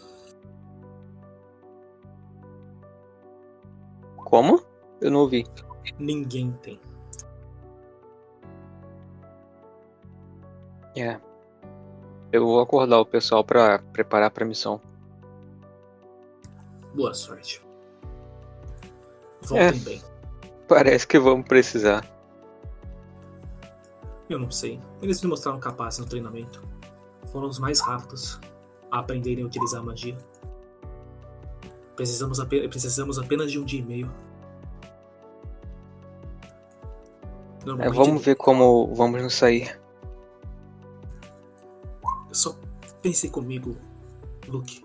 Como? 4.24 4.64
Eu 5.02 5.10
não 5.10 5.20
ouvi. 5.20 5.44
Ninguém 5.98 6.50
tem. 6.62 6.80
É. 10.96 11.20
Eu 12.32 12.46
vou 12.46 12.58
acordar 12.58 13.00
o 13.00 13.04
pessoal 13.04 13.44
pra 13.44 13.80
preparar 13.92 14.30
pra 14.30 14.46
missão. 14.46 14.80
Boa 16.94 17.12
sorte. 17.12 17.62
Voltem 19.42 19.66
É. 19.66 19.72
bem. 19.72 20.02
Parece 20.66 21.06
que 21.06 21.18
vamos 21.18 21.46
precisar. 21.46 22.02
Eu 24.30 24.38
não 24.38 24.50
sei. 24.50 24.80
Eles 25.02 25.20
me 25.20 25.28
mostraram 25.28 25.58
capazes 25.58 25.98
no 25.98 26.06
treinamento. 26.06 26.62
Foram 27.32 27.48
os 27.48 27.58
mais 27.58 27.80
rápidos 27.80 28.40
a 28.90 29.00
aprenderem 29.00 29.42
a 29.42 29.46
utilizar 29.46 29.80
a 29.80 29.84
magia. 29.84 30.16
Precisamos, 31.96 32.38
ape- 32.40 32.68
precisamos 32.68 33.18
apenas 33.18 33.50
de 33.52 33.58
um 33.58 33.64
dia 33.64 33.80
e 33.80 33.82
meio. 33.82 34.10
É, 37.80 37.90
vamos 37.90 38.24
ver 38.24 38.36
como 38.36 38.94
vamos 38.94 39.20
nos 39.22 39.34
sair. 39.34 39.78
Só 42.32 42.56
pense 43.02 43.28
comigo, 43.28 43.76
Luke. 44.48 44.82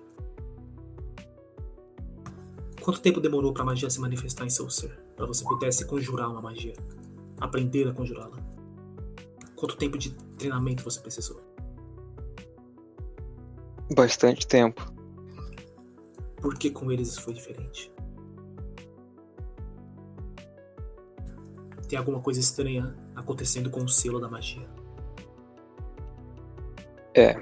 Quanto 2.82 3.00
tempo 3.00 3.22
demorou 3.22 3.54
pra 3.54 3.64
magia 3.64 3.90
se 3.90 4.00
manifestar 4.02 4.46
em 4.46 4.50
seu 4.50 4.70
ser? 4.70 5.00
Pra 5.16 5.26
você 5.26 5.44
pudesse 5.46 5.86
conjurar 5.86 6.30
uma 6.30 6.42
magia? 6.42 6.74
Aprender 7.40 7.88
a 7.88 7.94
conjurá-la? 7.94 8.38
Quanto 9.56 9.78
tempo 9.78 9.98
de 9.98 10.12
treinamento 10.38 10.84
você 10.84 11.00
precisou? 11.00 11.42
Bastante 13.94 14.48
tempo. 14.48 14.94
Por 16.42 16.58
que 16.58 16.70
com 16.70 16.92
eles 16.92 17.10
isso 17.10 17.22
foi 17.22 17.34
diferente? 17.34 17.92
Tem 21.88 21.98
alguma 21.98 22.20
coisa 22.20 22.40
estranha 22.40 22.96
acontecendo 23.16 23.70
com 23.70 23.84
o 23.84 23.88
selo 23.88 24.20
da 24.20 24.28
magia. 24.28 24.68
É. 27.14 27.42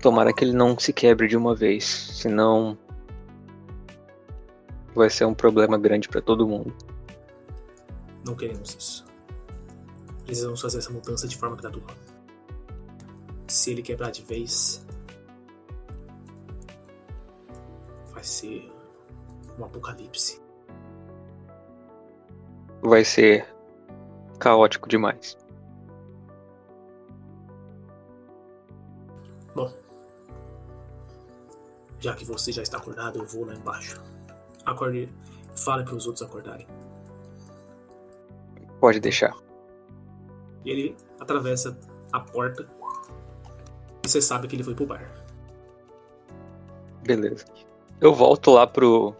Tomara 0.00 0.32
que 0.32 0.44
ele 0.44 0.52
não 0.52 0.78
se 0.78 0.92
quebre 0.92 1.28
de 1.28 1.36
uma 1.36 1.54
vez, 1.54 1.84
senão 1.84 2.76
vai 4.94 5.10
ser 5.10 5.26
um 5.26 5.34
problema 5.34 5.78
grande 5.78 6.08
pra 6.08 6.20
todo 6.20 6.46
mundo. 6.46 6.74
Não 8.26 8.34
queremos 8.34 8.74
isso. 8.74 9.06
Precisamos 10.24 10.60
fazer 10.60 10.78
essa 10.78 10.90
mudança 10.90 11.28
de 11.28 11.36
forma 11.36 11.54
gradual. 11.54 11.86
Se 13.46 13.70
ele 13.70 13.82
quebrar 13.82 14.10
de 14.10 14.24
vez, 14.24 14.84
vai 18.10 18.24
ser 18.24 18.68
um 19.56 19.64
apocalipse. 19.64 20.42
Vai 22.82 23.04
ser 23.04 23.46
caótico 24.40 24.88
demais. 24.88 25.38
Bom, 29.54 29.72
já 32.00 32.16
que 32.16 32.24
você 32.24 32.50
já 32.50 32.62
está 32.62 32.78
acordado, 32.78 33.20
eu 33.20 33.24
vou 33.24 33.44
lá 33.44 33.54
embaixo. 33.54 34.02
Acorde, 34.64 35.08
fala 35.54 35.84
para 35.84 35.94
os 35.94 36.08
outros 36.08 36.28
acordarem. 36.28 36.66
Pode 38.80 39.00
deixar. 39.00 39.34
E 40.64 40.70
ele 40.70 40.96
atravessa 41.20 41.78
a 42.12 42.20
porta 42.20 42.68
e 44.06 44.08
você 44.08 44.22
sabe 44.22 44.46
que 44.46 44.54
ele 44.54 44.62
foi 44.62 44.74
pro 44.74 44.86
bar. 44.86 45.04
Beleza. 47.02 47.44
Eu 48.00 48.14
volto 48.14 48.52
lá 48.52 48.64
pro, 48.64 49.12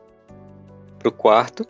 pro 0.98 1.10
quarto. 1.10 1.66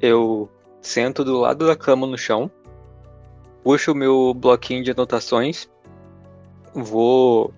Eu 0.00 0.50
sento 0.80 1.22
do 1.24 1.38
lado 1.38 1.68
da 1.68 1.76
cama 1.76 2.04
no 2.04 2.18
chão. 2.18 2.50
Puxo 3.62 3.92
o 3.92 3.94
meu 3.94 4.34
bloquinho 4.34 4.82
de 4.82 4.90
anotações. 4.90 5.70
Vou. 6.74 7.54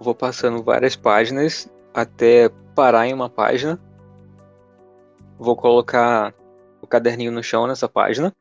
Vou 0.00 0.14
passando 0.14 0.62
várias 0.62 0.96
páginas 0.96 1.70
até 1.92 2.48
parar 2.74 3.06
em 3.06 3.12
uma 3.12 3.28
página. 3.28 3.78
Vou 5.38 5.54
colocar 5.54 6.32
o 6.86 6.88
caderninho 6.88 7.32
no 7.32 7.42
chão 7.42 7.66
nessa 7.66 7.88
página. 7.88 8.34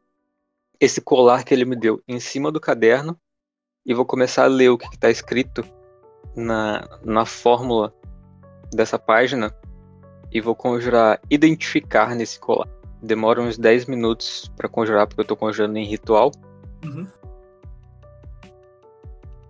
Esse 0.79 1.01
colar 1.01 1.43
que 1.43 1.53
ele 1.53 1.65
me 1.65 1.75
deu 1.75 2.01
em 2.07 2.19
cima 2.19 2.51
do 2.51 2.59
caderno. 2.59 3.19
E 3.85 3.93
vou 3.93 4.05
começar 4.05 4.45
a 4.45 4.47
ler 4.47 4.69
o 4.69 4.77
que 4.77 4.87
está 4.87 5.09
escrito 5.09 5.63
na, 6.35 6.87
na 7.03 7.25
fórmula 7.25 7.93
dessa 8.73 8.97
página 8.97 9.55
e 10.31 10.41
vou 10.41 10.55
conjurar 10.55 11.19
identificar 11.29 12.15
nesse 12.15 12.39
colar. 12.39 12.67
Demora 13.01 13.41
uns 13.41 13.57
10 13.57 13.85
minutos 13.85 14.51
para 14.57 14.67
conjurar, 14.67 15.05
porque 15.05 15.21
eu 15.21 15.25
tô 15.25 15.35
conjurando 15.35 15.77
em 15.77 15.85
ritual. 15.85 16.31
Uhum. 16.83 17.07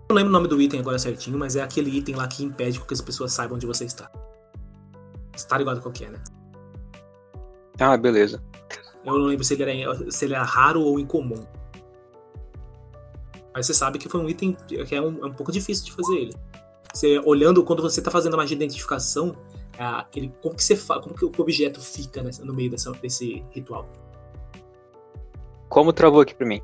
Não 0.08 0.16
lembro 0.16 0.30
o 0.30 0.32
nome 0.32 0.48
do 0.48 0.60
item 0.60 0.80
agora 0.80 0.98
certinho, 0.98 1.38
mas 1.38 1.56
é 1.56 1.62
aquele 1.62 1.90
item 1.90 2.14
lá 2.14 2.28
que 2.28 2.44
impede 2.44 2.78
que 2.78 2.94
as 2.94 3.00
pessoas 3.00 3.32
saibam 3.32 3.56
onde 3.56 3.66
você 3.66 3.84
está. 3.84 4.10
Você 5.34 5.48
tá 5.48 5.58
ligado 5.58 5.80
qual 5.80 5.92
que 5.92 6.04
é, 6.04 6.10
né? 6.10 6.22
Ah, 7.80 7.96
beleza. 7.96 8.42
Eu 9.06 9.18
não 9.18 9.26
lembro 9.26 9.44
se 9.44 9.54
ele 9.54 9.62
era, 9.82 10.10
se 10.10 10.24
ele 10.24 10.34
era 10.34 10.44
raro 10.44 10.82
ou 10.82 10.98
incomum. 10.98 11.44
Mas 13.54 13.66
você 13.66 13.72
sabe 13.72 13.98
que 13.98 14.08
foi 14.08 14.20
um 14.20 14.28
item 14.28 14.54
que 14.66 14.94
é 14.94 15.00
um, 15.00 15.24
é 15.24 15.28
um 15.28 15.32
pouco 15.32 15.50
difícil 15.52 15.84
de 15.84 15.92
fazer 15.92 16.14
ele. 16.16 16.34
Você 16.92 17.18
olhando, 17.20 17.62
quando 17.62 17.82
você 17.82 18.02
tá 18.02 18.10
fazendo 18.10 18.34
a 18.34 18.36
magia 18.36 18.56
de 18.56 18.64
identificação, 18.64 19.36
é 19.78 19.84
aquele, 19.84 20.32
como 20.42 20.54
que 20.56 20.64
você 20.64 20.76
como 20.76 21.14
que 21.14 21.24
o 21.24 21.32
objeto 21.38 21.80
fica 21.80 22.22
nessa- 22.22 22.44
no 22.44 22.52
meio 22.52 22.70
dessa- 22.70 22.90
desse 22.92 23.44
ritual. 23.50 23.88
Como 25.68 25.92
travou 25.92 26.20
aqui 26.20 26.34
pra 26.34 26.46
mim? 26.46 26.60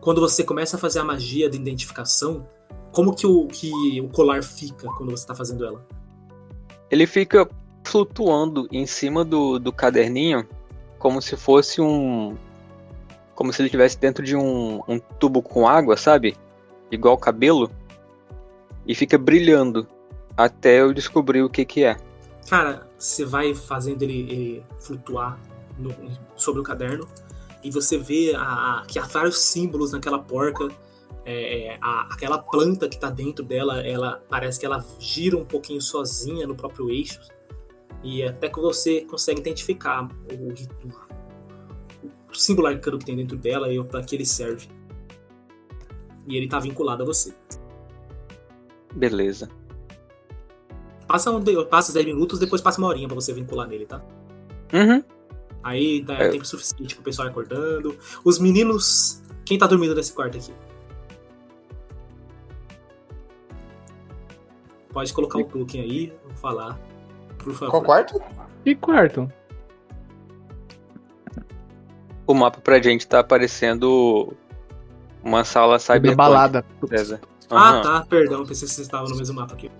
Quando 0.00 0.20
você 0.20 0.42
começa 0.42 0.76
a 0.76 0.78
fazer 0.78 0.98
a 0.98 1.04
magia 1.04 1.48
de 1.48 1.56
identificação, 1.56 2.46
como 2.90 3.14
que 3.14 3.26
o, 3.26 3.46
que 3.46 4.00
o 4.00 4.08
colar 4.08 4.42
fica 4.42 4.88
quando 4.92 5.10
você 5.10 5.26
tá 5.26 5.34
fazendo 5.34 5.64
ela? 5.64 5.86
Ele 6.90 7.06
fica 7.06 7.48
flutuando 7.84 8.66
em 8.70 8.86
cima 8.86 9.24
do, 9.24 9.58
do 9.58 9.72
caderninho, 9.72 10.46
como 11.02 11.20
se 11.20 11.36
fosse 11.36 11.80
um. 11.80 12.36
Como 13.34 13.52
se 13.52 13.60
ele 13.60 13.66
estivesse 13.66 13.98
dentro 13.98 14.24
de 14.24 14.36
um, 14.36 14.80
um 14.86 15.00
tubo 15.18 15.42
com 15.42 15.66
água, 15.66 15.96
sabe? 15.96 16.36
Igual 16.92 17.18
cabelo. 17.18 17.68
E 18.86 18.94
fica 18.94 19.18
brilhando 19.18 19.84
até 20.36 20.80
eu 20.80 20.94
descobrir 20.94 21.42
o 21.42 21.50
que 21.50 21.64
que 21.64 21.82
é. 21.82 21.96
Cara, 22.48 22.86
você 22.96 23.24
vai 23.24 23.52
fazendo 23.52 24.02
ele, 24.02 24.20
ele 24.20 24.62
flutuar 24.78 25.40
no- 25.76 25.94
sobre 26.36 26.60
o 26.60 26.64
caderno 26.64 27.08
e 27.64 27.70
você 27.70 27.98
vê 27.98 28.32
a- 28.36 28.40
a- 28.82 28.84
que 28.86 28.98
há 29.00 29.02
vários 29.02 29.40
símbolos 29.40 29.90
naquela 29.90 30.20
porca. 30.20 30.68
É, 31.24 31.66
é, 31.66 31.78
a- 31.80 32.08
aquela 32.12 32.38
planta 32.38 32.88
que 32.88 32.98
tá 32.98 33.10
dentro 33.10 33.44
dela, 33.44 33.80
ela 33.84 34.22
parece 34.28 34.60
que 34.60 34.66
ela 34.66 34.84
gira 35.00 35.36
um 35.36 35.44
pouquinho 35.44 35.80
sozinha 35.80 36.46
no 36.46 36.54
próprio 36.54 36.90
eixo. 36.90 37.20
E 38.02 38.22
até 38.22 38.48
que 38.48 38.60
você 38.60 39.02
consegue 39.02 39.40
identificar 39.40 40.08
o, 40.30 40.48
o, 40.48 40.92
o 42.30 42.34
singular 42.34 42.78
que 42.78 42.98
tem 43.04 43.16
dentro 43.16 43.36
dela 43.36 43.72
e 43.72 43.82
para 43.84 44.02
que 44.02 44.16
ele 44.16 44.26
serve. 44.26 44.68
E 46.26 46.36
ele 46.36 46.46
está 46.46 46.58
vinculado 46.58 47.02
a 47.02 47.06
você. 47.06 47.34
Beleza. 48.94 49.48
Passa, 51.06 51.30
um, 51.30 51.42
passa 51.66 51.92
10 51.92 52.06
minutos, 52.06 52.38
depois 52.38 52.60
passa 52.60 52.78
uma 52.78 52.88
horinha 52.88 53.06
para 53.06 53.14
você 53.14 53.32
vincular 53.32 53.68
nele, 53.68 53.86
tá? 53.86 54.02
Uhum. 54.72 55.04
Aí 55.62 56.02
dá 56.02 56.14
é. 56.14 56.28
tempo 56.28 56.44
suficiente 56.44 56.94
pro 56.94 57.04
pessoal 57.04 57.28
acordando. 57.28 57.96
Os 58.24 58.38
meninos. 58.38 59.22
Quem 59.44 59.58
tá 59.58 59.66
dormindo 59.66 59.94
nesse 59.94 60.12
quarto 60.12 60.38
aqui? 60.38 60.52
Pode 64.92 65.12
colocar 65.12 65.38
o 65.38 65.42
um 65.42 65.44
token 65.44 65.80
aí, 65.80 66.12
vou 66.24 66.34
falar. 66.36 66.78
Por 67.42 67.52
favor. 67.54 67.70
Qual 67.70 67.82
quarto? 67.82 68.22
E 68.64 68.74
quarto? 68.74 69.30
O 72.26 72.34
mapa 72.34 72.60
pra 72.60 72.80
gente 72.80 73.06
tá 73.06 73.20
aparecendo 73.20 74.32
uma 75.22 75.44
sala 75.44 75.78
cyberpunk. 75.78 76.16
balada. 76.16 76.64
César. 76.88 77.20
Ah, 77.50 77.80
tá, 77.82 78.06
perdão, 78.08 78.38
pensei 78.46 78.66
que 78.66 78.74
vocês 78.74 78.86
estavam 78.86 79.08
no 79.08 79.16
mesmo 79.16 79.34
mapa 79.38 79.52
aqui. 79.54 79.70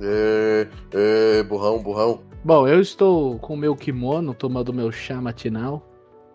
É, 0.00 0.68
é, 0.92 1.42
burrão, 1.42 1.82
burrão. 1.82 2.22
Bom, 2.44 2.68
eu 2.68 2.80
estou 2.80 3.38
com 3.38 3.54
o 3.54 3.56
meu 3.56 3.74
kimono, 3.74 4.34
tomando 4.34 4.72
meu 4.72 4.92
chá 4.92 5.20
matinal 5.20 5.82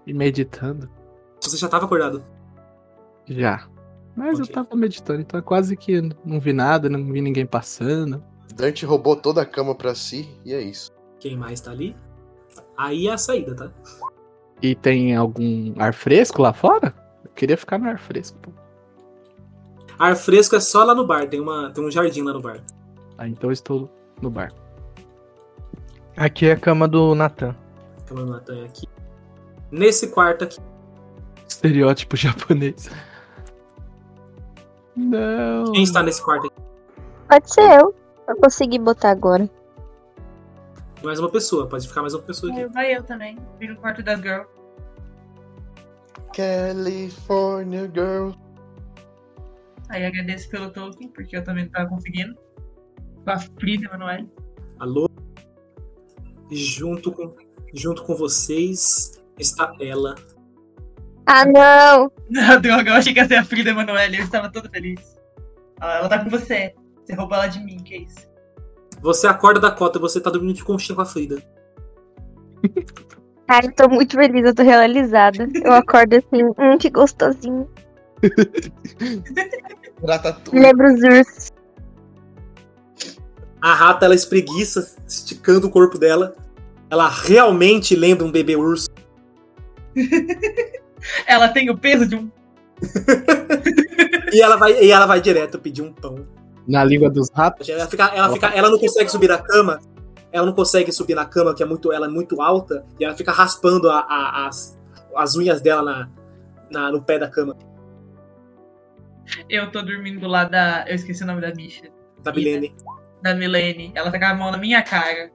e 0.05 0.13
meditando. 0.13 0.89
Você 1.41 1.55
já 1.55 1.69
tava 1.69 1.85
acordado. 1.85 2.23
Já. 3.27 3.67
Mas 4.15 4.39
Ok. 4.39 4.49
eu 4.49 4.53
tava 4.53 4.75
meditando, 4.75 5.21
então 5.21 5.41
quase 5.41 5.77
que 5.77 6.01
não 6.25 6.39
vi 6.39 6.51
nada, 6.51 6.89
não 6.89 7.05
vi 7.11 7.21
ninguém 7.21 7.45
passando. 7.45 8.23
Dante 8.59 8.85
roubou 8.85 9.15
toda 9.15 9.41
a 9.41 9.45
cama 9.45 9.73
pra 9.73 9.95
si 9.95 10.29
e 10.43 10.53
é 10.53 10.61
isso. 10.61 10.91
Quem 11.17 11.37
mais 11.37 11.61
tá 11.61 11.71
ali? 11.71 11.95
Aí 12.77 13.07
é 13.07 13.13
a 13.13 13.17
saída, 13.17 13.55
tá? 13.55 13.71
E 14.61 14.75
tem 14.75 15.15
algum 15.15 15.73
ar 15.77 15.93
fresco 15.93 16.41
lá 16.41 16.51
fora? 16.51 16.93
Eu 17.23 17.31
queria 17.31 17.55
ficar 17.55 17.77
no 17.77 17.87
ar 17.87 17.97
fresco. 17.97 18.37
pô. 18.39 18.51
Ar 19.97 20.13
fresco 20.17 20.57
é 20.57 20.59
só 20.59 20.83
lá 20.83 20.93
no 20.93 21.07
bar, 21.07 21.29
tem, 21.29 21.39
uma, 21.39 21.71
tem 21.71 21.81
um 21.85 21.89
jardim 21.89 22.21
lá 22.21 22.33
no 22.33 22.41
bar. 22.41 22.61
Ah, 23.17 23.29
então 23.29 23.49
eu 23.49 23.53
estou 23.53 23.89
no 24.21 24.29
bar. 24.29 24.51
Aqui 26.17 26.47
é 26.47 26.51
a 26.51 26.57
cama 26.57 26.85
do 26.85 27.15
Natan. 27.15 27.55
Cama 28.07 28.25
do 28.25 28.31
Natan 28.31 28.57
é 28.57 28.65
aqui. 28.65 28.87
Nesse 29.71 30.09
quarto 30.09 30.43
aqui. 30.43 30.59
Estereótipo 31.47 32.15
japonês. 32.17 32.89
Não. 34.97 35.71
Quem 35.71 35.83
está 35.83 36.03
nesse 36.03 36.21
quarto 36.21 36.47
aqui? 36.47 36.61
Pode 37.29 37.53
ser 37.53 37.79
eu. 37.79 37.98
Eu 38.29 38.35
consegui 38.37 38.77
botar 38.77 39.09
agora. 39.09 39.49
Mais 41.03 41.19
uma 41.19 41.31
pessoa, 41.31 41.67
pode 41.67 41.87
ficar 41.87 42.01
mais 42.01 42.13
uma 42.13 42.21
pessoa 42.21 42.51
aqui. 42.51 42.67
Vai 42.67 42.95
eu 42.95 43.03
também. 43.03 43.39
Vim 43.59 43.69
no 43.69 43.77
quarto 43.77 44.03
das 44.03 44.21
girls. 44.21 44.47
California 46.35 47.89
Girl. 47.91 48.31
Aí 49.89 50.05
agradeço 50.05 50.47
pelo 50.49 50.69
token, 50.69 51.07
porque 51.09 51.35
eu 51.35 51.43
também 51.43 51.63
não 51.63 51.71
tava 51.71 51.89
conseguindo. 51.89 52.37
Com 53.23 53.31
a 53.31 53.39
Frida 53.39 53.87
Emanuel. 53.87 54.29
Alô? 54.79 55.09
Junto 56.51 57.11
com, 57.11 57.35
junto 57.73 58.03
com 58.03 58.15
vocês 58.15 59.19
está 59.39 59.73
ela. 59.79 60.13
Ah, 61.25 61.45
não! 61.45 62.11
Não, 62.29 62.61
droga, 62.61 62.91
eu 62.91 62.95
achei 62.95 63.11
que 63.11 63.19
ia 63.19 63.27
ser 63.27 63.35
a 63.35 63.43
Frida 63.43 63.71
Emanuel. 63.71 64.13
Eu 64.13 64.23
estava 64.23 64.51
todo 64.51 64.69
feliz. 64.69 65.17
Ela 65.81 66.07
tá 66.07 66.23
com 66.23 66.29
você. 66.29 66.75
Você 67.09 67.15
roubou 67.15 67.37
ela 67.37 67.47
de 67.47 67.59
mim, 67.59 67.77
que 67.77 67.95
é 67.95 67.97
isso? 68.01 68.29
Você 69.01 69.25
acorda 69.25 69.59
da 69.59 69.71
cota, 69.71 69.97
você 69.97 70.21
tá 70.21 70.29
dormindo 70.29 70.53
de 70.53 70.63
conchinha 70.63 70.95
com 70.95 71.01
a 71.01 71.05
Frida. 71.05 71.41
Ai, 73.49 73.61
eu 73.63 73.73
tô 73.73 73.89
muito 73.89 74.15
feliz, 74.15 74.45
eu 74.45 74.53
tô 74.53 74.61
realizada. 74.61 75.49
Eu 75.55 75.73
acordo 75.73 76.17
assim, 76.17 76.43
hum, 76.43 76.77
que 76.77 76.91
gostosinho. 76.91 77.67
Lembro 80.53 80.93
os 80.93 81.01
ursos. 81.01 81.49
A 83.59 83.73
rata, 83.73 84.05
ela 84.05 84.13
espreguiça, 84.13 84.95
esticando 85.07 85.65
o 85.65 85.71
corpo 85.71 85.97
dela. 85.97 86.35
Ela 86.91 87.09
realmente 87.09 87.95
lembra 87.95 88.23
um 88.23 88.31
bebê 88.31 88.55
urso. 88.55 88.87
Ela 91.25 91.49
tem 91.49 91.71
o 91.71 91.77
peso 91.77 92.05
de 92.05 92.15
um. 92.15 92.29
E 94.31 94.41
ela 94.41 94.57
vai, 94.57 94.83
e 94.83 94.91
ela 94.91 95.05
vai 95.05 95.21
direto 95.21 95.57
pedir 95.57 95.81
um 95.81 95.93
pão. 95.93 96.27
Na 96.69 96.83
língua 96.83 97.09
dos 97.09 97.29
ratos. 97.33 97.67
Ela, 97.67 97.87
fica, 97.87 98.05
ela, 98.13 98.31
fica, 98.31 98.47
ela 98.47 98.69
não 98.69 98.77
consegue 98.77 99.09
subir 99.09 99.27
na 99.27 99.37
cama. 99.39 99.79
Ela 100.31 100.45
não 100.45 100.53
consegue 100.53 100.91
subir 100.91 101.15
na 101.15 101.25
cama, 101.25 101.55
que 101.55 101.63
é 101.63 101.65
muito, 101.65 101.91
ela 101.91 102.05
é 102.05 102.09
muito 102.09 102.41
alta. 102.41 102.85
E 102.99 103.03
ela 103.03 103.15
fica 103.15 103.31
raspando 103.31 103.89
a- 103.89 104.05
a- 104.07 104.47
as, 104.47 104.79
as 105.15 105.35
unhas 105.35 105.61
dela 105.61 105.81
na, 105.81 106.09
na- 106.69 106.91
no 106.91 107.01
pé 107.01 107.17
da 107.17 107.27
cama. 107.27 107.55
Eu 109.49 109.71
tô 109.71 109.81
dormindo 109.81 110.27
lá 110.27 110.43
da. 110.43 110.85
Eu 110.87 110.95
esqueci 110.95 111.23
o 111.23 111.27
nome 111.27 111.41
da 111.41 111.51
bicha. 111.51 111.85
Da 112.23 112.31
Milene. 112.31 112.75
Da 113.21 113.33
Milene. 113.33 113.91
Ela 113.95 114.11
tá 114.11 114.19
com 114.19 114.25
a 114.25 114.33
mão 114.35 114.51
na 114.51 114.57
minha 114.57 114.81
cara. 114.83 115.31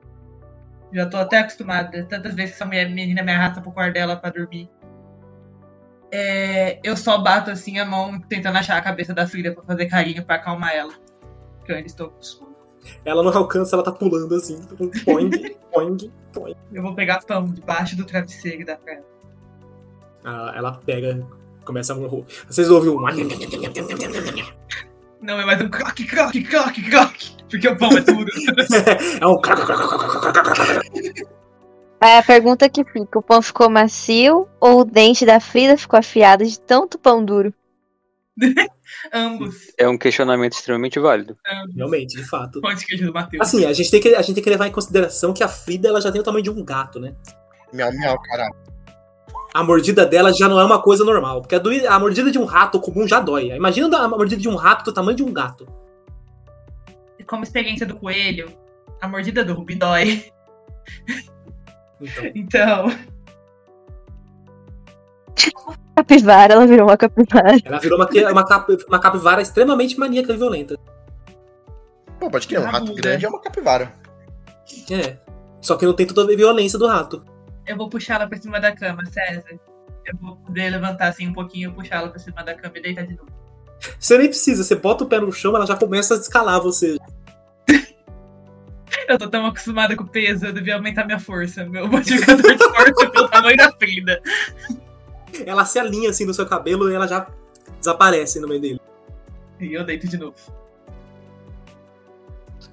Já 0.92 1.06
tô 1.06 1.16
até 1.16 1.38
acostumada. 1.38 2.04
Tantas 2.04 2.34
vezes 2.34 2.52
que 2.52 2.56
essa 2.56 2.64
mulher, 2.66 2.88
menina 2.88 3.22
me 3.22 3.32
arrasta 3.32 3.60
pro 3.60 3.72
quarto 3.72 3.94
dela 3.94 4.16
pra 4.16 4.30
dormir. 4.30 4.68
É, 6.12 6.78
eu 6.84 6.96
só 6.96 7.18
bato 7.18 7.50
assim 7.50 7.78
a 7.80 7.84
mão 7.84 8.20
tentando 8.20 8.56
achar 8.58 8.76
a 8.76 8.80
cabeça 8.80 9.12
da 9.12 9.26
Frida 9.26 9.52
pra 9.52 9.64
fazer 9.64 9.86
carinho 9.86 10.24
pra 10.24 10.36
acalmar 10.36 10.72
ela. 10.72 10.92
Que 11.64 11.72
eu 11.72 11.76
ainda 11.76 11.86
estou 11.86 12.10
com 12.10 12.22
sono. 12.22 12.54
Ela 13.04 13.22
não 13.22 13.32
alcança, 13.32 13.76
ela 13.76 13.82
tá 13.82 13.92
pulando 13.92 14.34
assim. 14.34 14.60
Poing, 15.04 15.30
poing, 15.72 16.12
poing. 16.32 16.54
Eu 16.72 16.82
vou 16.82 16.94
pegar 16.94 17.24
pão 17.24 17.46
debaixo 17.46 17.96
do 17.96 18.04
travesseiro 18.04 18.64
pra 18.64 18.92
ela. 18.92 19.04
Ah, 20.24 20.52
Ela 20.54 20.72
pega, 20.72 21.26
começa 21.64 21.92
a 21.92 21.96
morrer. 21.96 22.24
Vocês 22.48 22.70
ouvem 22.70 22.90
um. 22.90 23.00
Não, 25.20 25.40
é 25.40 25.44
mais 25.46 25.60
um 25.60 25.68
croque, 25.68 26.04
croque, 26.04 26.42
croque, 26.42 26.82
croque. 26.82 27.34
Porque 27.48 27.68
o 27.68 27.76
pão 27.76 27.90
é 27.96 28.02
tudo. 28.02 28.30
É 29.20 29.26
um. 29.26 29.40
Aí 32.00 32.18
a 32.18 32.22
pergunta 32.22 32.68
que 32.68 32.84
fica: 32.84 33.18
o 33.18 33.22
pão 33.22 33.40
ficou 33.40 33.70
macio 33.70 34.46
ou 34.60 34.80
o 34.80 34.84
dente 34.84 35.24
da 35.24 35.40
Frida 35.40 35.76
ficou 35.76 35.98
afiado 35.98 36.44
de 36.44 36.60
tanto 36.60 36.98
pão 36.98 37.24
duro? 37.24 37.52
Ambos. 39.12 39.72
É 39.78 39.88
um 39.88 39.96
questionamento 39.96 40.54
extremamente 40.54 40.98
válido. 40.98 41.36
ambos. 41.46 41.74
Realmente, 41.76 42.16
de 42.16 42.24
fato. 42.24 42.60
Pão 42.60 42.74
de 42.74 42.84
queijo 42.84 43.06
do 43.06 43.12
Matheus. 43.12 43.40
Assim, 43.46 43.64
a 43.64 43.72
gente, 43.72 43.90
tem 43.90 44.00
que, 44.00 44.14
a 44.14 44.22
gente 44.22 44.34
tem 44.34 44.44
que 44.44 44.50
levar 44.50 44.66
em 44.66 44.72
consideração 44.72 45.32
que 45.32 45.42
a 45.44 45.48
Frida 45.48 45.88
ela 45.88 46.00
já 46.00 46.10
tem 46.10 46.20
o 46.20 46.24
tamanho 46.24 46.42
de 46.44 46.50
um 46.50 46.64
gato, 46.64 46.98
né? 46.98 47.14
Miau, 47.72 47.92
miau, 47.92 48.20
caralho. 48.22 48.54
A 49.52 49.62
mordida 49.62 50.04
dela 50.04 50.32
já 50.32 50.48
não 50.48 50.58
é 50.58 50.64
uma 50.64 50.82
coisa 50.82 51.04
normal. 51.04 51.40
Porque 51.42 51.54
a, 51.54 51.58
doí- 51.60 51.86
a 51.86 51.98
mordida 51.98 52.30
de 52.30 52.38
um 52.38 52.44
rato 52.44 52.80
comum 52.80 53.06
já 53.06 53.20
dói. 53.20 53.52
Imagina 53.52 53.96
a 53.98 54.08
mordida 54.08 54.40
de 54.42 54.48
um 54.48 54.56
rato 54.56 54.84
do 54.84 54.92
tamanho 54.92 55.16
de 55.16 55.22
um 55.22 55.32
gato. 55.32 55.66
Como 57.26 57.42
experiência 57.44 57.86
do 57.86 57.96
coelho, 57.96 58.52
a 59.00 59.08
mordida 59.08 59.44
do 59.44 59.54
Rubi 59.54 59.76
dói. 59.76 60.24
Então, 62.00 62.24
Então, 62.34 62.86
Capivara, 65.96 66.54
ela 66.54 66.66
virou 66.66 66.86
uma 66.88 66.96
capivara. 66.96 67.56
ela 67.64 67.78
virou 67.78 67.98
uma, 67.98 68.08
uma, 68.32 68.44
cap- 68.46 68.84
uma 68.88 68.98
capivara 68.98 69.40
extremamente 69.42 69.98
maníaca 69.98 70.32
e 70.32 70.36
violenta. 70.36 70.76
Pô, 72.18 72.30
pode 72.30 72.46
crer, 72.48 72.60
um 72.60 72.64
rato 72.64 72.78
Rabuda. 72.86 72.94
grande 73.02 73.24
é 73.24 73.28
uma 73.28 73.40
capivara. 73.40 73.94
É. 74.90 75.16
Só 75.60 75.76
que 75.76 75.86
não 75.86 75.92
tem 75.94 76.06
toda 76.06 76.32
a 76.32 76.36
violência 76.36 76.78
do 76.78 76.86
rato. 76.86 77.24
eu 77.66 77.76
vou 77.76 77.88
puxar 77.88 78.14
ela 78.16 78.26
pra 78.26 78.38
cima 78.38 78.60
da 78.60 78.72
cama, 78.74 79.04
César. 79.06 79.58
Eu 80.06 80.16
vou 80.20 80.36
poder 80.36 80.70
levantar 80.70 81.08
assim 81.08 81.28
um 81.28 81.32
pouquinho, 81.32 81.72
puxar 81.72 81.96
ela 81.96 82.08
pra 82.08 82.18
cima 82.18 82.42
da 82.44 82.54
cama 82.54 82.76
e 82.78 82.82
deitar 82.82 83.06
de 83.06 83.16
novo. 83.16 83.28
Você 83.98 84.18
nem 84.18 84.28
precisa, 84.28 84.62
você 84.64 84.74
bota 84.74 85.04
o 85.04 85.06
pé 85.06 85.18
no 85.20 85.32
chão, 85.32 85.54
ela 85.56 85.66
já 85.66 85.76
começa 85.76 86.14
a 86.14 86.18
escalar 86.18 86.60
você. 86.60 86.96
Eu 89.08 89.18
tô 89.18 89.28
tão 89.28 89.44
acostumada 89.46 89.94
com 89.96 90.04
o 90.04 90.08
peso, 90.08 90.46
eu 90.46 90.52
devia 90.52 90.76
aumentar 90.76 91.04
minha 91.04 91.18
força. 91.18 91.64
Meu 91.66 91.86
modificador 91.88 92.42
de 92.56 92.64
força 92.64 93.10
pelo 93.10 93.28
tamanho 93.28 93.56
da 93.56 93.70
Frida. 93.72 94.22
Ela 95.46 95.64
se 95.64 95.78
alinha 95.78 96.10
assim 96.10 96.24
no 96.24 96.34
seu 96.34 96.46
cabelo 96.46 96.90
e 96.90 96.94
ela 96.94 97.06
já 97.06 97.26
desaparece 97.78 98.40
no 98.40 98.48
meio 98.48 98.60
dele. 98.60 98.80
E 99.60 99.74
eu 99.74 99.84
deito 99.84 100.08
de 100.08 100.16
novo. 100.16 100.34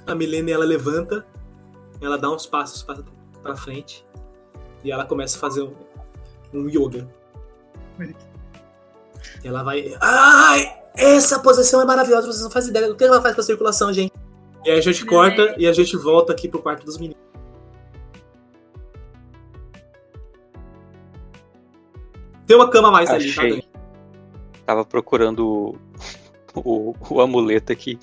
A 0.05 0.16
Milene 0.16 0.51
ela 0.51 0.66
levanta, 0.66 1.26
ela 2.01 2.18
dá 2.18 2.30
uns 2.30 2.45
passos 2.45 2.84
pra, 2.84 2.97
pra 3.41 3.55
frente 3.55 4.05
e 4.84 4.91
ela 4.91 5.05
começa 5.05 5.38
a 5.38 5.39
fazer 5.39 5.62
um, 5.62 5.74
um 6.53 6.68
yoga. 6.68 7.07
E 9.43 9.47
ela 9.47 9.64
vai. 9.64 9.95
Ai! 9.99 10.82
Essa 10.93 11.39
posição 11.39 11.82
é 11.82 11.86
maravilhosa, 11.86 12.28
vocês 12.28 12.43
não 12.43 12.51
fazem 12.51 12.72
ideia 12.72 12.88
do 12.88 12.95
que 12.95 13.03
ela 13.03 13.22
faz 13.22 13.34
com 13.34 13.41
a 13.41 13.43
circulação, 13.43 13.93
gente. 13.93 14.12
E 14.66 14.70
aí 14.70 14.78
a 14.78 14.82
gente 14.82 15.05
corta 15.05 15.55
e 15.57 15.66
a 15.66 15.74
gente 15.74 15.95
volta 15.95 16.34
aqui 16.34 16.47
pro 16.47 16.62
quarto 16.62 16.86
dos 16.86 16.97
meninos. 16.97 17.22
Tem 22.47 22.55
uma 22.55 22.69
cama 22.69 22.89
a 22.89 22.91
mais 22.91 23.09
ali, 23.09 23.33
tá? 23.33 23.41
Achei. 23.41 23.63
Tava 24.65 24.85
procurando 24.85 25.75
o, 26.55 26.59
o, 26.91 26.95
o 27.09 27.21
amuleto 27.21 27.71
aqui. 27.71 27.97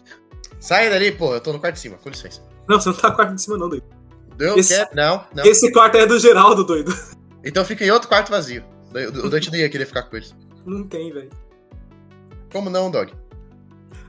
Sai 0.61 0.91
dali, 0.91 1.13
pô, 1.13 1.35
eu 1.35 1.41
tô 1.41 1.53
no 1.53 1.61
quarto 1.61 1.75
de 1.77 1.81
cima, 1.81 1.97
com 1.97 2.09
licença. 2.09 2.43
Não, 2.69 2.81
você 2.81 2.89
não 2.91 2.97
tá 2.97 3.11
no 3.11 3.17
quarto 3.17 3.35
de 3.35 3.43
cima, 3.43 3.57
não, 3.57 3.69
doido. 3.69 3.85
Eu 4.39 4.57
Esse- 4.57 4.75
quero. 4.77 4.91
Não, 4.95 5.25
não. 5.35 5.45
Esse 5.45 5.73
quarto 5.73 5.97
é 5.97 6.07
do 6.07 6.19
Geraldo, 6.19 6.65
doido. 6.65 6.93
Então 7.45 7.65
fica 7.65 7.85
em 7.85 7.91
outro 7.91 8.09
quarto 8.09 8.31
vazio. 8.31 8.65
O 9.25 9.29
Dante 9.29 9.51
não 9.51 9.59
ia 9.59 9.69
querer 9.69 9.87
ficar 9.87 10.03
com 10.03 10.17
eles. 10.17 10.35
Não 10.67 10.83
tem, 10.85 11.13
velho. 11.13 11.31
Como 12.53 12.69
não, 12.71 12.91
Dog? 12.91 13.13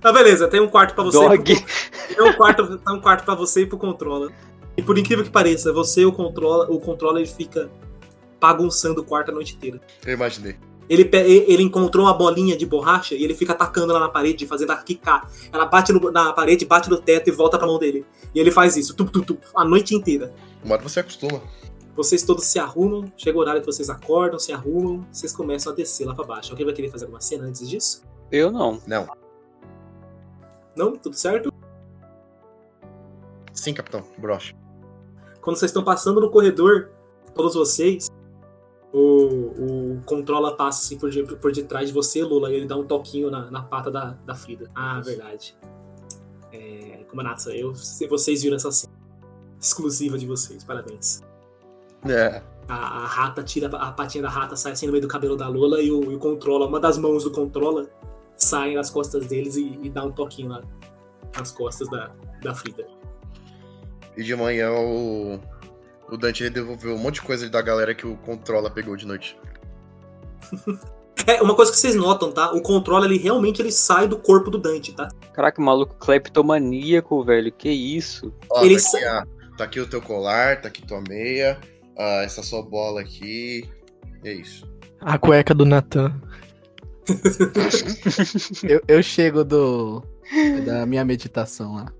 Ah, 0.04 0.12
beleza, 0.12 0.48
tem 0.48 0.60
um 0.62 0.68
quarto 0.68 0.96
pra 0.96 1.04
você. 1.04 1.18
e 1.18 1.22
Dog. 1.22 1.44
pro- 1.56 2.16
Tem 2.16 2.24
um 2.26 2.34
quarto, 2.34 2.78
tem 2.78 2.96
um 2.96 3.02
quarto 3.02 3.24
pra 3.26 3.36
você 3.36 3.62
e 3.62 3.66
pro 3.66 3.78
controller. 3.78 4.34
E 4.78 4.82
por 4.82 4.98
incrível 4.98 5.24
que 5.26 5.30
pareça, 5.32 5.72
você 5.74 6.02
e 6.02 6.06
o 6.06 6.12
controller, 6.12 6.72
o 6.72 6.80
controller 6.80 7.28
fica 7.28 7.70
bagunçando 8.40 9.02
o 9.02 9.04
quarto 9.04 9.32
a 9.32 9.34
noite 9.34 9.56
inteira. 9.56 9.80
Eu 10.06 10.14
imaginei. 10.14 10.58
Ele, 10.90 11.08
ele 11.14 11.62
encontrou 11.62 12.06
uma 12.06 12.14
bolinha 12.16 12.58
de 12.58 12.66
borracha 12.66 13.14
e 13.14 13.24
ele 13.24 13.36
fica 13.36 13.54
atacando 13.54 13.92
ela 13.92 14.00
na 14.00 14.10
parede, 14.10 14.48
fazendo 14.48 14.72
ela 14.72 14.82
quicar. 14.82 15.30
Ela 15.54 15.66
bate 15.66 15.94
no- 15.94 16.12
na 16.12 16.34
parede, 16.34 16.66
bate 16.66 16.90
no 16.90 16.98
teto 17.00 17.28
e 17.30 17.32
volta 17.32 17.60
pra 17.60 17.68
mão 17.68 17.78
dele. 17.78 18.04
E 18.34 18.40
ele 18.40 18.50
faz 18.50 18.76
isso, 18.76 18.96
tup, 18.96 19.12
tup, 19.12 19.24
tup, 19.26 19.44
a 19.56 19.64
noite 19.64 19.94
inteira. 19.94 20.34
Uma 20.64 20.74
hora 20.76 20.82
você 20.84 21.00
acostuma. 21.00 21.42
Vocês 21.96 22.24
todos 22.24 22.46
se 22.46 22.58
arrumam, 22.58 23.12
chega 23.18 23.38
o 23.38 23.42
horário 23.42 23.62
que 23.62 23.68
vocês 23.68 23.88
acordam, 23.90 24.40
se 24.40 24.52
arrumam, 24.52 25.06
vocês 25.12 25.32
começam 25.32 25.72
a 25.72 25.76
descer 25.76 26.06
lá 26.08 26.16
pra 26.16 26.26
baixo. 26.26 26.52
Alguém 26.52 26.66
vai 26.66 26.74
querer 26.74 26.90
fazer 26.90 27.06
alguma 27.06 27.22
cena 27.22 27.44
antes 27.46 27.70
disso? 27.70 28.02
Eu 28.32 28.50
não. 28.52 28.82
Não. 28.88 29.08
Não? 30.76 30.96
Tudo 30.96 31.16
certo? 31.16 31.54
Sim, 33.54 33.74
capitão. 33.74 34.04
Broche. 34.18 34.56
Quando 35.42 35.58
vocês 35.58 35.70
estão 35.70 35.84
passando 35.84 36.22
no 36.22 36.30
corredor, 36.32 36.90
todos 37.36 37.54
vocês, 37.56 38.08
o, 38.92 39.96
o 39.98 40.02
controla 40.06 40.56
passa 40.56 40.82
assim 40.84 40.98
por, 40.98 41.10
de- 41.10 41.24
por 41.24 41.52
detrás 41.52 41.88
de 41.88 41.94
você, 41.94 42.24
Lula, 42.24 42.52
e 42.52 42.56
ele 42.56 42.66
dá 42.66 42.76
um 42.76 42.86
toquinho 42.86 43.30
na, 43.30 43.50
na 43.52 43.62
pata 43.62 43.92
da, 43.92 44.18
da 44.26 44.36
Frida. 44.36 44.68
Ah, 44.74 45.00
verdade. 45.00 45.56
É, 46.52 47.04
Kumanatsu, 47.10 47.52
eu, 47.52 47.74
vocês 48.10 48.42
viram 48.42 48.56
essa 48.56 48.72
cena. 48.72 48.94
Exclusiva 49.62 50.18
de 50.18 50.26
vocês, 50.26 50.64
parabéns. 50.64 51.22
É. 52.08 52.42
A, 52.68 53.04
a 53.04 53.06
rata 53.06 53.44
tira 53.44 53.68
a 53.68 53.92
patinha 53.92 54.22
da 54.24 54.30
rata, 54.30 54.56
sai 54.56 54.72
assim 54.72 54.86
no 54.86 54.92
meio 54.92 55.02
do 55.02 55.08
cabelo 55.08 55.36
da 55.36 55.48
Lola 55.48 55.82
e 55.82 55.92
o, 55.92 56.12
e 56.12 56.16
o 56.16 56.20
controla, 56.20 56.66
uma 56.66 56.80
das 56.80 56.98
mãos 56.98 57.24
do 57.24 57.32
controla 57.32 57.90
sai 58.38 58.74
nas 58.74 58.90
costas 58.90 59.28
deles 59.28 59.56
e, 59.58 59.80
e 59.84 59.90
dá 59.90 60.04
um 60.06 60.12
toquinho 60.12 60.50
lá 60.50 60.64
nas 61.38 61.52
costas 61.52 61.90
da, 61.90 62.12
da 62.42 62.56
Frida. 62.56 62.88
E 64.16 64.24
de 64.24 64.36
manhã 64.36 64.72
o. 64.72 65.40
O 66.12 66.18
Dante 66.18 66.44
ele 66.44 66.50
devolveu 66.50 66.96
um 66.96 66.98
monte 66.98 67.16
de 67.16 67.22
coisa 67.22 67.50
da 67.50 67.62
galera 67.62 67.94
que 67.94 68.06
o 68.08 68.16
Controla 68.18 68.70
pegou 68.70 68.96
de 68.96 69.06
noite. 69.06 69.38
É, 71.28 71.42
uma 71.42 71.54
coisa 71.56 71.72
que 71.72 71.78
vocês 71.78 71.96
notam, 71.96 72.32
tá? 72.32 72.52
O 72.54 72.62
controla, 72.62 73.06
ele 73.06 73.18
realmente 73.18 73.62
ele 73.62 73.72
sai 73.72 74.08
do 74.08 74.18
corpo 74.18 74.50
do 74.50 74.58
Dante, 74.58 74.94
tá? 74.94 75.10
Caraca, 75.34 75.62
maluco 75.62 75.96
cleptomaníaco, 76.00 77.24
velho. 77.24 77.52
Que 77.52 77.70
isso? 77.70 78.34
Ó, 78.50 78.64
Ele 78.64 78.76
tá, 78.76 78.82
sa- 78.82 78.98
aqui, 78.98 79.06
a- 79.06 79.28
tá 79.58 79.64
aqui 79.66 79.80
o 79.80 79.86
teu 79.88 80.02
colar, 80.02 80.62
tá 80.62 80.70
aqui 80.70 80.82
tua 80.82 81.02
meia, 81.08 81.60
ah, 81.98 82.22
essa 82.24 82.42
sua 82.42 82.64
bola 82.64 83.02
aqui. 83.02 83.70
É 84.24 84.34
isso. 84.34 84.68
A 85.02 85.18
cueca 85.20 85.54
do 85.54 85.66
Natan. 85.66 86.14
Eu, 88.64 88.82
eu 88.88 89.04
chego 89.04 89.44
do 89.44 90.04
da 90.66 90.86
minha 90.86 91.04
meditação 91.04 91.76
lá. 91.76 91.92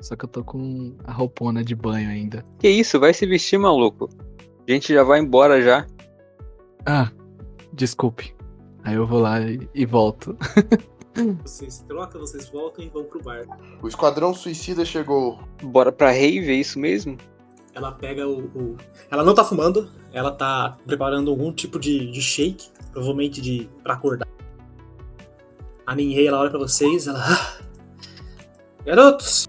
Só 0.00 0.14
que 0.14 0.24
eu 0.24 0.28
tô 0.28 0.44
com 0.44 0.94
a 1.04 1.12
roupona 1.12 1.64
de 1.64 1.74
banho 1.74 2.08
ainda. 2.10 2.44
Que 2.58 2.68
isso? 2.68 3.00
Vai 3.00 3.12
se 3.14 3.26
vestir, 3.26 3.58
maluco. 3.58 4.08
A 4.68 4.70
gente 4.72 4.92
já 4.92 5.02
vai 5.02 5.20
embora 5.20 5.60
já. 5.62 5.86
Ah, 6.84 7.10
desculpe. 7.72 8.34
Aí 8.84 8.94
eu 8.94 9.06
vou 9.06 9.20
lá 9.20 9.40
e, 9.40 9.68
e 9.74 9.84
volto. 9.86 10.36
Vocês 11.42 11.78
trocam, 11.88 12.20
vocês 12.20 12.46
voltam 12.50 12.84
e 12.84 12.90
vão 12.90 13.04
pro 13.04 13.22
bar. 13.22 13.46
O 13.82 13.88
Esquadrão 13.88 14.34
Suicida 14.34 14.84
chegou. 14.84 15.38
Bora 15.62 15.90
pra 15.90 16.10
rave, 16.10 16.50
é 16.50 16.54
isso 16.54 16.78
mesmo? 16.78 17.16
Ela 17.74 17.90
pega 17.90 18.28
o, 18.28 18.40
o- 18.54 18.76
Ela 19.10 19.24
não 19.24 19.34
tá 19.34 19.42
fumando, 19.42 19.90
ela 20.12 20.30
tá 20.30 20.76
preparando 20.86 21.30
algum 21.30 21.50
tipo 21.50 21.78
de, 21.80 22.10
de 22.12 22.20
shake, 22.20 22.68
provavelmente 22.92 23.40
de 23.40 23.66
para 23.82 23.94
acordar. 23.94 24.28
A 25.86 25.94
Ninhei, 25.94 26.28
ela 26.28 26.38
olha 26.38 26.50
pra 26.50 26.58
vocês, 26.58 27.06
ela. 27.06 27.18
"Ah, 27.18 27.58
Garotos! 28.84 29.46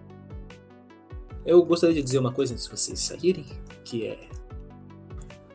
Eu 1.47 1.63
gostaria 1.63 1.95
de 1.95 2.03
dizer 2.03 2.19
uma 2.19 2.33
coisa 2.33 2.53
antes 2.53 2.65
de 2.65 2.71
vocês 2.71 2.99
saírem, 2.99 3.45
que 3.85 4.05
é. 4.05 4.19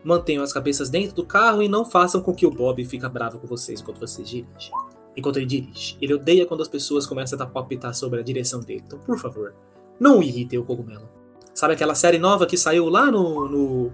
Mantenham 0.02 0.42
as 0.42 0.50
cabeças 0.50 0.88
dentro 0.88 1.14
do 1.14 1.26
carro 1.26 1.62
e 1.62 1.68
não 1.68 1.84
façam 1.84 2.22
com 2.22 2.34
que 2.34 2.46
o 2.46 2.50
Bob 2.50 2.82
fique 2.86 3.06
bravo 3.10 3.38
com 3.38 3.46
vocês 3.46 3.82
enquanto 3.82 4.00
vocês 4.00 4.26
dirigem. 4.26 4.72
Enquanto 5.14 5.36
ele 5.36 5.44
dirige. 5.44 5.98
Ele 6.00 6.14
odeia 6.14 6.46
quando 6.46 6.62
as 6.62 6.68
pessoas 6.68 7.06
começam 7.06 7.40
a 7.40 7.46
palpitar 7.46 7.94
sobre 7.94 8.18
a 8.18 8.22
direção 8.22 8.60
dele. 8.60 8.82
Então, 8.86 8.98
por 9.00 9.18
favor, 9.18 9.54
não 10.00 10.22
irritem 10.22 10.58
o 10.58 10.64
cogumelo. 10.64 11.06
Sabe 11.54 11.74
aquela 11.74 11.94
série 11.94 12.18
nova 12.18 12.46
que 12.46 12.56
saiu 12.56 12.88
lá 12.88 13.10
no. 13.10 13.46
no. 13.46 13.92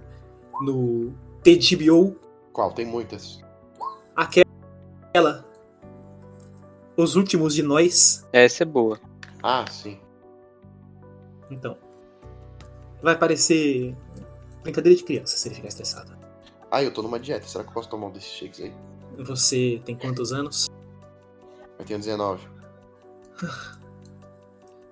no 0.61 1.13
TGBO? 1.43 2.15
Qual? 2.53 2.71
Tem 2.71 2.85
muitas. 2.85 3.41
Aquela. 4.15 5.45
Os 6.95 7.17
últimos 7.17 7.53
de 7.53 7.61
nós. 7.61 8.25
Essa 8.31 8.63
é 8.63 8.65
boa. 8.65 8.97
Ah, 9.43 9.65
sim. 9.69 9.99
Então. 11.51 11.88
Vai 13.01 13.17
parecer. 13.17 13.95
brincadeira 14.63 14.97
de 14.97 15.03
criança 15.03 15.37
se 15.37 15.47
ele 15.47 15.55
ficar 15.55 15.69
estressado. 15.69 16.17
Ah, 16.71 16.83
eu 16.83 16.93
tô 16.93 17.01
numa 17.01 17.19
dieta. 17.19 17.47
Será 17.47 17.63
que 17.63 17.69
eu 17.69 17.73
posso 17.73 17.89
tomar 17.89 18.07
um 18.07 18.11
desses 18.11 18.29
shakes 18.31 18.59
aí? 18.61 18.73
Você 19.17 19.81
tem 19.85 19.97
quantos 19.97 20.31
anos? 20.31 20.67
Eu 21.77 21.85
tenho 21.85 21.99
19. 21.99 22.47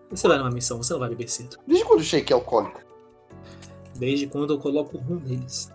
Você 0.09 0.25
vai 0.27 0.37
numa 0.37 0.49
missão, 0.49 0.81
você 0.81 0.93
não 0.93 1.01
vai 1.01 1.09
beber 1.09 1.27
cedo. 1.27 1.57
Desde 1.67 1.83
quando 1.85 1.99
o 1.99 2.03
shake 2.03 2.31
é 2.31 2.35
alcoólico? 2.35 2.79
Desde 3.99 4.25
quando 4.25 4.53
eu 4.53 4.57
coloco 4.59 4.97
rum 4.97 5.19
neles. 5.19 5.69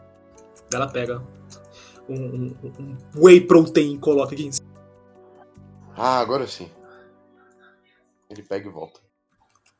Ela 0.72 0.86
pega 0.88 1.22
um, 2.08 2.14
um- 2.14 2.56
um 2.78 2.96
whey 3.14 3.42
protein 3.42 3.96
e 3.96 3.98
coloca 3.98 4.32
aqui 4.34 4.46
em 4.46 4.52
cima. 4.52 4.66
Ah, 5.94 6.18
agora 6.20 6.46
sim. 6.46 6.70
Ele 8.30 8.42
pega 8.42 8.66
e 8.66 8.72
volta. 8.72 9.00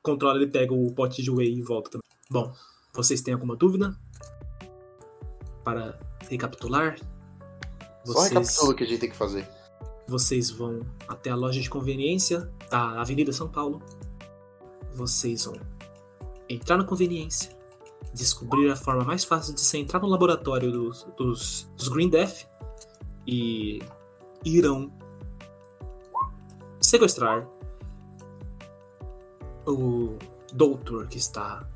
Controla, 0.02 0.36
ele 0.36 0.50
pega 0.50 0.74
o 0.74 0.92
pote 0.92 1.22
de 1.22 1.30
whey 1.30 1.54
e 1.56 1.62
volta 1.62 1.88
também. 1.92 2.01
Bom, 2.32 2.50
vocês 2.94 3.20
têm 3.20 3.34
alguma 3.34 3.54
dúvida? 3.54 3.94
Para 5.62 6.00
recapitular? 6.30 6.98
Só 8.06 8.22
recapitula 8.22 8.70
o 8.70 8.74
que 8.74 8.84
a 8.84 8.86
gente 8.86 9.00
tem 9.00 9.10
que 9.10 9.16
fazer. 9.16 9.46
Vocês 10.08 10.50
vão 10.50 10.80
até 11.06 11.28
a 11.28 11.36
loja 11.36 11.60
de 11.60 11.68
conveniência 11.68 12.50
da 12.70 13.02
Avenida 13.02 13.34
São 13.34 13.48
Paulo. 13.48 13.82
Vocês 14.94 15.44
vão 15.44 15.60
entrar 16.48 16.78
na 16.78 16.84
conveniência, 16.84 17.54
descobrir 18.14 18.70
a 18.70 18.76
forma 18.76 19.04
mais 19.04 19.24
fácil 19.24 19.54
de 19.54 19.60
você 19.60 19.76
entrar 19.76 20.00
no 20.00 20.08
laboratório 20.08 20.72
dos, 20.72 21.06
dos, 21.18 21.68
dos 21.76 21.88
Green 21.88 22.08
Death 22.08 22.46
e 23.26 23.82
irão 24.42 24.90
sequestrar 26.80 27.46
o 29.66 30.16
doutor 30.50 31.06
que 31.08 31.18
está 31.18 31.68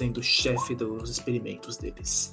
sendo 0.00 0.22
chefe 0.22 0.74
dos 0.74 1.10
experimentos 1.10 1.76
deles. 1.76 2.32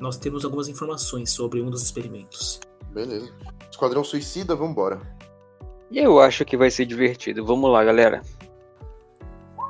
Nós 0.00 0.16
temos 0.16 0.44
algumas 0.44 0.66
informações 0.66 1.30
sobre 1.30 1.62
um 1.62 1.70
dos 1.70 1.80
experimentos. 1.80 2.58
Beleza. 2.90 3.32
Esquadrão 3.70 4.02
Suicida, 4.02 4.56
vambora. 4.56 5.00
E 5.92 5.98
eu 6.00 6.18
acho 6.18 6.44
que 6.44 6.56
vai 6.56 6.72
ser 6.72 6.86
divertido. 6.86 7.46
Vamos 7.46 7.70
lá, 7.70 7.84
galera. 7.84 8.20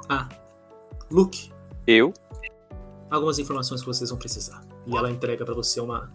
Ah, 0.08 0.26
Luke, 1.10 1.52
Eu? 1.86 2.14
algumas 3.10 3.38
informações 3.38 3.82
que 3.82 3.86
vocês 3.86 4.08
vão 4.08 4.18
precisar. 4.18 4.64
E 4.86 4.96
ela 4.96 5.10
entrega 5.10 5.44
pra 5.44 5.54
você 5.54 5.80
uma 5.82 6.10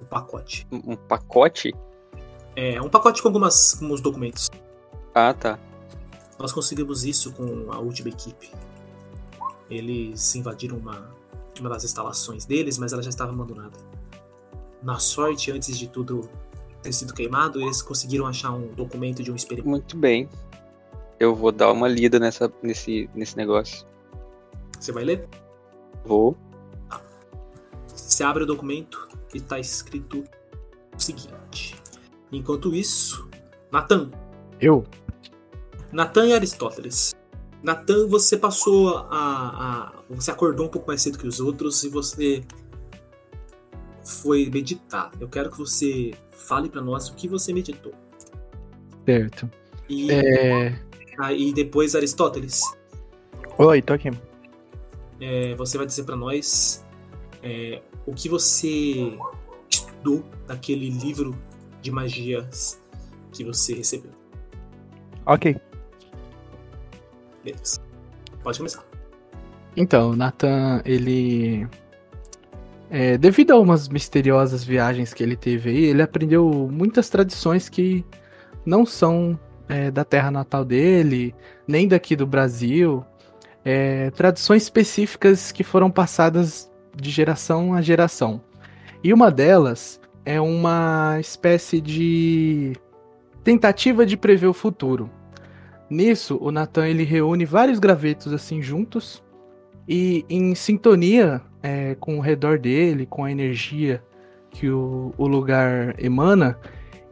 um 0.00 0.04
pacote. 0.04 0.64
Um 0.70 0.92
um 0.92 0.96
pacote? 0.96 1.74
É 2.54 2.80
um 2.80 2.88
pacote 2.88 3.20
com 3.20 3.26
algumas 3.26 3.82
alguns 3.82 4.00
documentos. 4.00 4.48
Ah, 5.12 5.34
tá. 5.34 5.58
Nós 6.38 6.52
conseguimos 6.52 7.04
isso 7.04 7.32
com 7.32 7.72
a 7.72 7.80
última 7.80 8.10
equipe. 8.10 8.52
Eles 9.70 10.34
invadiram 10.34 10.76
uma 10.76 11.14
uma 11.60 11.70
das 11.70 11.84
instalações 11.84 12.44
deles, 12.44 12.78
mas 12.78 12.92
ela 12.92 13.02
já 13.02 13.10
estava 13.10 13.32
abandonada. 13.32 13.78
Na 14.82 14.98
sorte, 14.98 15.50
antes 15.50 15.78
de 15.78 15.88
tudo 15.88 16.28
ter 16.82 16.92
sido 16.92 17.14
queimado, 17.14 17.60
eles 17.60 17.80
conseguiram 17.80 18.26
achar 18.26 18.52
um 18.52 18.68
documento 18.74 19.22
de 19.22 19.32
um 19.32 19.36
experimento. 19.36 19.68
Muito 19.68 19.96
bem. 19.96 20.28
Eu 21.18 21.34
vou 21.34 21.52
dar 21.52 21.72
uma 21.72 21.88
lida 21.88 22.18
nessa, 22.18 22.52
nesse, 22.62 23.08
nesse 23.14 23.36
negócio. 23.36 23.86
Você 24.78 24.92
vai 24.92 25.04
ler? 25.04 25.28
Vou. 26.04 26.36
Você 27.86 28.22
abre 28.22 28.42
o 28.42 28.46
documento 28.46 29.08
e 29.32 29.38
está 29.38 29.58
escrito 29.58 30.24
o 30.94 31.00
seguinte. 31.00 31.80
Enquanto 32.30 32.74
isso, 32.74 33.28
Natan, 33.70 34.10
Eu? 34.60 34.84
Natan 35.92 36.26
e 36.26 36.32
Aristóteles. 36.34 37.14
Natan, 37.64 38.06
você 38.06 38.36
passou 38.36 38.98
a, 38.98 39.08
a- 39.10 39.92
Você 40.10 40.30
acordou 40.30 40.66
um 40.66 40.68
pouco 40.68 40.86
mais 40.86 41.00
cedo 41.02 41.18
que 41.18 41.26
os 41.26 41.40
outros 41.40 41.82
e 41.82 41.88
você 41.88 42.44
foi 44.04 44.50
meditar. 44.52 45.10
Eu 45.18 45.28
quero 45.28 45.50
que 45.50 45.58
você 45.58 46.12
fale 46.30 46.68
pra 46.68 46.82
nós 46.82 47.08
o 47.08 47.14
que 47.14 47.26
você 47.26 47.52
meditou. 47.52 47.92
Certo. 49.06 49.50
E 49.88 50.10
É. 50.12 50.78
aí 51.18 51.52
depois, 51.52 51.94
Aristóteles, 51.94 52.60
Oi, 53.58 53.80
tô 53.82 53.94
aqui. 53.94 54.10
é, 55.20 55.54
você 55.54 55.78
vai 55.78 55.86
dizer 55.86 56.04
pra 56.04 56.16
nós 56.16 56.84
é, 57.42 57.80
o 58.06 58.12
que 58.14 58.28
você 58.28 59.16
estudou 59.70 60.22
daquele 60.46 60.90
livro 60.90 61.34
de 61.80 61.90
magias 61.90 62.80
que 63.32 63.42
você 63.44 63.74
recebeu. 63.74 64.10
Ok. 65.26 65.56
Beleza. 67.44 67.80
Pode 68.42 68.58
começar. 68.58 68.84
Então, 69.76 70.10
o 70.10 70.16
Nathan, 70.16 70.80
ele. 70.84 71.66
É, 72.90 73.18
devido 73.18 73.52
a 73.52 73.58
umas 73.58 73.88
misteriosas 73.88 74.64
viagens 74.64 75.12
que 75.12 75.22
ele 75.22 75.36
teve 75.36 75.70
aí, 75.70 75.84
ele 75.84 76.02
aprendeu 76.02 76.68
muitas 76.70 77.08
tradições 77.08 77.68
que 77.68 78.04
não 78.64 78.86
são 78.86 79.38
é, 79.68 79.90
da 79.90 80.04
terra 80.04 80.30
natal 80.30 80.64
dele, 80.64 81.34
nem 81.66 81.88
daqui 81.88 82.14
do 82.14 82.26
Brasil. 82.26 83.04
É, 83.64 84.10
tradições 84.10 84.64
específicas 84.64 85.50
que 85.50 85.64
foram 85.64 85.90
passadas 85.90 86.70
de 86.94 87.10
geração 87.10 87.74
a 87.74 87.80
geração. 87.80 88.40
E 89.02 89.12
uma 89.12 89.30
delas 89.30 90.00
é 90.24 90.40
uma 90.40 91.18
espécie 91.20 91.80
de 91.80 92.74
tentativa 93.42 94.06
de 94.06 94.16
prever 94.16 94.46
o 94.46 94.54
futuro. 94.54 95.10
Nisso, 95.88 96.38
o 96.40 96.50
Nathan 96.50 96.88
ele 96.88 97.04
reúne 97.04 97.44
vários 97.44 97.78
gravetos 97.78 98.32
assim 98.32 98.62
juntos 98.62 99.22
e 99.88 100.24
em 100.28 100.54
sintonia 100.54 101.42
é, 101.62 101.94
com 102.00 102.18
o 102.18 102.20
redor 102.20 102.58
dele, 102.58 103.06
com 103.06 103.24
a 103.24 103.30
energia 103.30 104.02
que 104.50 104.70
o, 104.70 105.12
o 105.18 105.26
lugar 105.26 105.94
emana, 105.98 106.58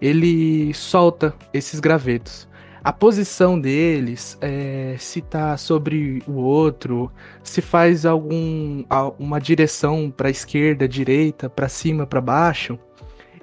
ele 0.01 0.73
solta 0.75 1.35
esses 1.53 1.81
gravetos. 1.81 2.49
A 2.85 2.93
posição 2.93 3.61
deles, 3.61 4.37
é, 4.41 4.97
se 4.99 5.21
tá 5.21 5.57
sobre 5.57 6.21
o 6.27 6.33
outro, 6.33 7.13
se 7.43 7.61
faz 7.61 8.05
algum 8.05 8.85
uma 9.19 9.39
direção 9.39 10.11
para 10.11 10.31
esquerda, 10.31 10.89
direita, 10.89 11.49
para 11.49 11.69
cima, 11.69 12.07
para 12.07 12.21
baixo, 12.21 12.77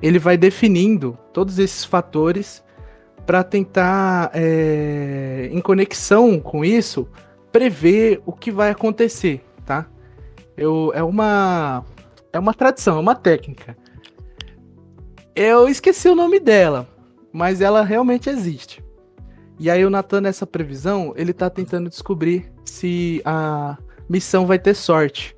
ele 0.02 0.20
vai 0.20 0.38
definindo 0.38 1.18
todos 1.32 1.58
esses 1.58 1.86
fatores 1.86 2.64
para 3.30 3.44
tentar, 3.44 4.32
é, 4.34 5.50
em 5.52 5.62
conexão 5.62 6.40
com 6.40 6.66
isso, 6.66 7.08
prever 7.52 8.20
o 8.26 8.32
que 8.32 8.50
vai 8.50 8.72
acontecer, 8.72 9.46
tá? 9.64 9.86
Eu, 10.58 10.92
é 10.96 11.04
uma 11.04 11.86
é 12.34 12.40
uma 12.40 12.56
tradição, 12.56 12.98
é 12.98 13.00
uma 13.00 13.14
técnica. 13.14 13.78
Eu 15.36 15.70
esqueci 15.70 16.10
o 16.10 16.16
nome 16.16 16.40
dela, 16.40 16.88
mas 17.32 17.62
ela 17.62 17.84
realmente 17.84 18.32
existe. 18.32 18.84
E 19.60 19.70
aí 19.70 19.86
o 19.86 19.92
Nathan 19.92 20.22
nessa 20.22 20.48
previsão, 20.48 21.14
ele 21.16 21.32
tá 21.32 21.52
tentando 21.52 21.88
descobrir 21.88 22.52
se 22.66 23.22
a 23.24 23.78
missão 24.10 24.48
vai 24.48 24.58
ter 24.58 24.74
sorte. 24.74 25.36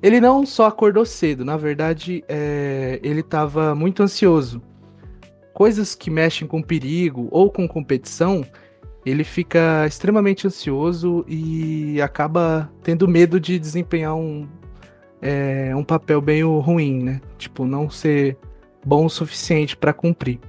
Ele 0.00 0.20
não 0.20 0.46
só 0.46 0.66
acordou 0.66 1.04
cedo, 1.04 1.44
na 1.44 1.56
verdade, 1.56 2.22
é, 2.28 3.00
ele 3.02 3.22
estava 3.22 3.74
muito 3.74 4.04
ansioso 4.04 4.62
coisas 5.54 5.94
que 5.94 6.10
mexem 6.10 6.46
com 6.46 6.60
perigo 6.60 7.28
ou 7.30 7.50
com 7.50 7.66
competição, 7.66 8.44
ele 9.06 9.22
fica 9.22 9.86
extremamente 9.86 10.46
ansioso 10.46 11.24
e 11.28 12.00
acaba 12.02 12.70
tendo 12.82 13.06
medo 13.06 13.38
de 13.38 13.58
desempenhar 13.58 14.16
um, 14.16 14.48
é, 15.22 15.74
um 15.76 15.84
papel 15.84 16.20
bem 16.20 16.42
ruim, 16.42 17.02
né? 17.04 17.20
Tipo, 17.38 17.64
não 17.64 17.88
ser 17.88 18.36
bom 18.84 19.06
o 19.06 19.10
suficiente 19.10 19.76
para 19.76 19.92
cumprir. 19.92 20.40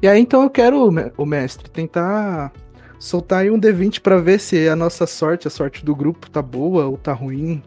E 0.00 0.06
aí 0.06 0.20
então 0.20 0.42
eu 0.42 0.50
quero, 0.50 0.88
o 1.16 1.26
mestre, 1.26 1.68
tentar 1.68 2.52
soltar 2.98 3.40
aí 3.40 3.50
um 3.50 3.58
D20 3.58 4.00
para 4.00 4.18
ver 4.18 4.38
se 4.38 4.68
a 4.68 4.76
nossa 4.76 5.06
sorte, 5.06 5.48
a 5.48 5.50
sorte 5.50 5.84
do 5.84 5.94
grupo 5.94 6.30
tá 6.30 6.40
boa 6.40 6.86
ou 6.86 6.96
tá 6.96 7.12
ruim. 7.12 7.62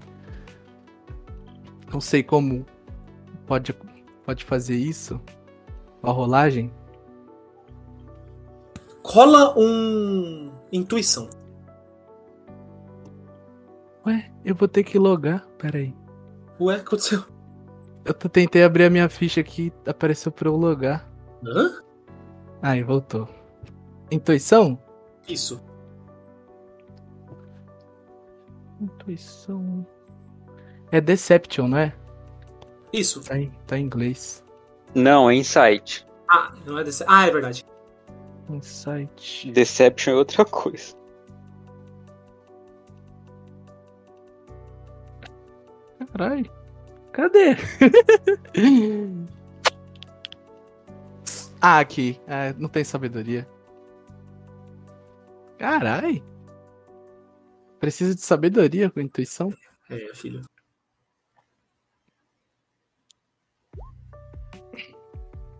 Não 1.91 1.99
sei 1.99 2.21
como 2.21 2.65
pode, 3.47 3.75
pode 4.23 4.45
fazer 4.45 4.75
isso. 4.75 5.19
A 6.01 6.11
rolagem? 6.11 6.71
Rola 9.03 9.57
um. 9.57 10.51
Intuição. 10.71 11.29
Ué, 14.05 14.31
eu 14.45 14.55
vou 14.55 14.67
ter 14.67 14.83
que 14.83 14.99
logar. 14.99 15.45
Pera 15.57 15.79
aí. 15.79 15.93
Ué, 16.59 16.75
o 16.75 16.77
que 16.79 16.85
aconteceu? 16.85 17.23
Eu 18.05 18.13
tentei 18.13 18.63
abrir 18.63 18.85
a 18.85 18.89
minha 18.89 19.09
ficha 19.09 19.41
aqui 19.41 19.73
apareceu 19.85 20.31
pra 20.31 20.47
eu 20.47 20.55
logar. 20.55 21.07
Hã? 21.45 21.81
Aí, 22.61 22.83
voltou. 22.83 23.27
Intuição? 24.11 24.79
Isso. 25.27 25.61
Intuição. 28.79 29.85
É 30.91 30.99
Deception, 30.99 31.67
não 31.67 31.77
é? 31.77 31.93
Isso. 32.91 33.21
Tá 33.21 33.37
em, 33.37 33.51
tá 33.67 33.77
em 33.77 33.85
inglês. 33.85 34.43
Não, 34.93 35.29
é 35.29 35.35
Insight. 35.35 36.05
Ah, 36.29 36.53
não 36.65 36.79
é 36.79 36.83
desse. 36.83 37.03
Ah, 37.07 37.27
é 37.27 37.31
verdade. 37.31 37.65
Insight. 38.49 39.51
Deception 39.51 40.13
é 40.13 40.15
outra 40.15 40.45
coisa. 40.45 40.95
Caralho. 46.11 46.51
Cadê? 47.11 47.55
ah, 51.61 51.79
aqui. 51.79 52.19
É, 52.27 52.53
não 52.53 52.69
tem 52.69 52.83
sabedoria. 52.83 53.47
Caralho. 55.57 56.23
Precisa 57.79 58.15
de 58.15 58.21
sabedoria 58.21 58.89
com 58.89 58.99
intuição? 58.99 59.53
É, 59.89 60.13
filho. 60.13 60.41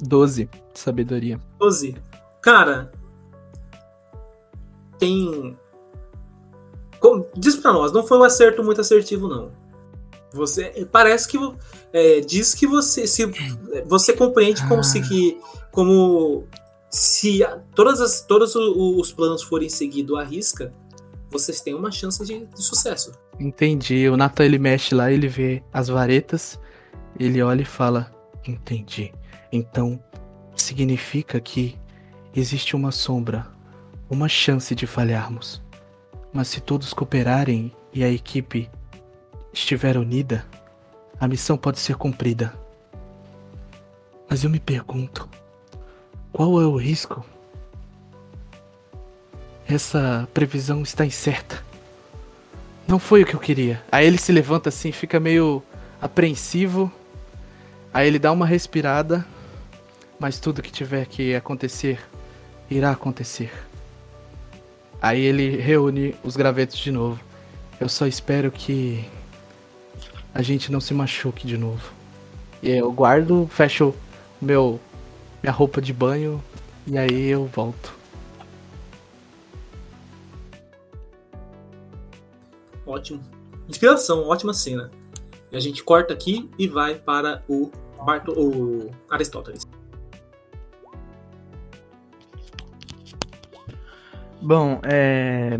12 0.02 0.46
de 0.46 0.80
sabedoria. 0.80 1.40
12. 1.60 1.96
Cara. 2.42 2.92
Tem. 4.98 5.58
Como- 7.00 7.26
Diz 7.36 7.56
pra 7.56 7.72
nós, 7.74 7.92
não 7.92 8.06
foi 8.06 8.18
um 8.18 8.24
acerto 8.24 8.64
muito 8.64 8.82
assertivo, 8.82 9.28
não. 9.28 9.52
Você. 10.34 10.88
Parece 10.92 11.28
que. 11.28 11.38
é, 11.94 12.20
diz 12.22 12.54
que 12.54 12.68
você. 12.68 13.08
Se, 13.08 13.26
você 13.88 14.14
compreende 14.14 14.62
como 14.68 14.82
Ah. 14.82 14.84
se 14.84 15.02
que. 15.02 15.40
Como. 15.72 16.46
Se 16.92 17.40
todas 17.76 18.02
as, 18.02 18.22
todos 18.22 18.56
os 18.56 19.12
planos 19.14 19.44
forem 19.44 19.70
seguidos 19.70 20.18
à 20.18 20.24
risca, 20.24 20.74
vocês 21.30 21.62
têm 21.62 21.76
uma 21.76 21.92
chance 21.92 22.24
de, 22.26 22.46
de 22.48 22.64
sucesso. 22.64 23.12
Entendi. 23.40 24.10
O 24.10 24.18
Nathan 24.18 24.46
ele 24.46 24.58
mexe 24.58 24.96
lá, 24.96 25.12
ele 25.12 25.28
vê 25.28 25.64
as 25.72 25.88
varetas, 25.88 26.60
ele 27.20 27.42
olha 27.44 27.62
e 27.62 27.66
fala: 27.66 28.12
Entendi. 28.48 29.14
Então 29.52 30.00
significa 30.56 31.40
que 31.40 31.78
existe 32.36 32.76
uma 32.76 32.92
sombra, 32.92 33.48
uma 34.10 34.28
chance 34.28 34.76
de 34.76 34.86
falharmos. 34.86 35.62
Mas 36.32 36.48
se 36.48 36.62
todos 36.62 36.94
cooperarem 36.94 37.72
e 37.94 38.04
a 38.04 38.10
equipe 38.10 38.70
estiver 39.52 39.98
unida, 39.98 40.46
a 41.20 41.28
missão 41.28 41.58
pode 41.58 41.80
ser 41.80 41.96
cumprida. 41.96 42.54
Mas 44.30 44.44
eu 44.44 44.50
me 44.50 44.60
pergunto: 44.60 45.28
qual 46.32 46.62
é 46.62 46.66
o 46.66 46.76
risco? 46.78 47.26
Essa 49.68 50.28
previsão 50.34 50.82
está 50.82 51.06
incerta. 51.06 51.64
Não 52.88 52.98
foi 52.98 53.22
o 53.22 53.26
que 53.26 53.36
eu 53.36 53.40
queria. 53.40 53.84
Aí 53.92 54.06
ele 54.06 54.18
se 54.18 54.32
levanta 54.32 54.70
assim, 54.70 54.92
fica 54.92 55.20
meio 55.20 55.62
apreensivo. 56.02 56.92
Aí 57.94 58.08
ele 58.08 58.18
dá 58.18 58.32
uma 58.32 58.48
respirada. 58.48 59.26
Mas 60.20 60.40
tudo 60.40 60.62
que 60.62 60.72
tiver 60.72 61.06
que 61.06 61.34
acontecer, 61.34 62.00
irá 62.70 62.92
acontecer. 62.92 63.52
Aí 65.02 65.22
ele 65.22 65.56
reúne 65.56 66.14
os 66.24 66.36
gravetos 66.36 66.78
de 66.78 66.92
novo. 66.92 67.20
Eu 67.80 67.88
só 67.88 68.06
espero 68.06 68.52
que 68.52 69.06
a 70.34 70.42
gente 70.42 70.72
não 70.72 70.82
se 70.82 70.94
machuque 70.94 71.48
de 71.48 71.58
novo. 71.58 71.94
E 72.62 72.70
eu 72.70 72.92
guardo, 72.92 73.48
fecho 73.52 73.96
meu 74.42 74.80
minha 75.42 75.54
roupa 75.54 75.82
de 75.82 75.94
banho 75.94 76.44
e 76.86 76.98
aí 76.98 77.28
eu 77.28 77.46
volto. 77.46 77.94
Ótimo. 82.86 83.22
Inspiração, 83.70 84.28
ótima 84.28 84.54
cena. 84.54 84.92
E 85.52 85.56
a 85.56 85.60
gente 85.60 85.84
corta 85.84 86.14
aqui 86.14 86.50
e 86.58 86.68
vai 86.68 86.96
para 86.96 87.44
o, 87.48 87.72
Barto, 88.04 88.32
o 88.32 88.92
Aristóteles. 89.10 89.66
Bom, 94.42 94.80
é... 94.84 95.60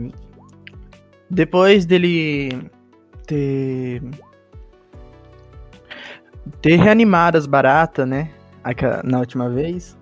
depois 1.30 1.86
dele 1.86 2.70
ter 3.28 4.02
ter 6.62 6.78
reanimado 6.78 7.38
as 7.38 7.46
baratas, 7.46 8.08
né? 8.08 8.32
Na 9.04 9.20
última 9.20 9.50
vez, 9.50 9.98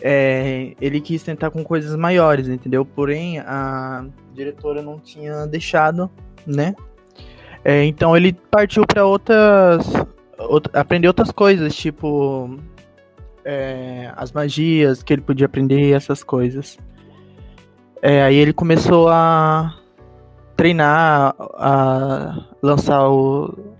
é, 0.00 0.74
ele 0.80 1.00
quis 1.00 1.22
tentar 1.22 1.50
com 1.50 1.64
coisas 1.64 1.96
maiores, 1.96 2.48
entendeu? 2.48 2.84
Porém, 2.84 3.38
a 3.40 4.04
diretora 4.32 4.82
não 4.82 4.98
tinha 4.98 5.46
deixado, 5.46 6.10
né? 6.46 6.74
É, 7.64 7.84
então 7.84 8.16
ele 8.16 8.32
partiu 8.50 8.86
para 8.86 9.06
outras, 9.06 9.86
out- 10.38 10.70
aprender 10.74 11.08
outras 11.08 11.30
coisas, 11.30 11.74
tipo 11.74 12.58
é, 13.44 14.12
as 14.16 14.30
magias 14.32 15.02
que 15.02 15.12
ele 15.12 15.22
podia 15.22 15.46
aprender, 15.46 15.92
essas 15.92 16.22
coisas. 16.22 16.76
É, 18.06 18.22
aí 18.22 18.36
ele 18.36 18.52
começou 18.52 19.08
a 19.08 19.74
treinar, 20.54 21.34
a 21.54 22.48
lançar 22.62 23.08
o- 23.08 23.74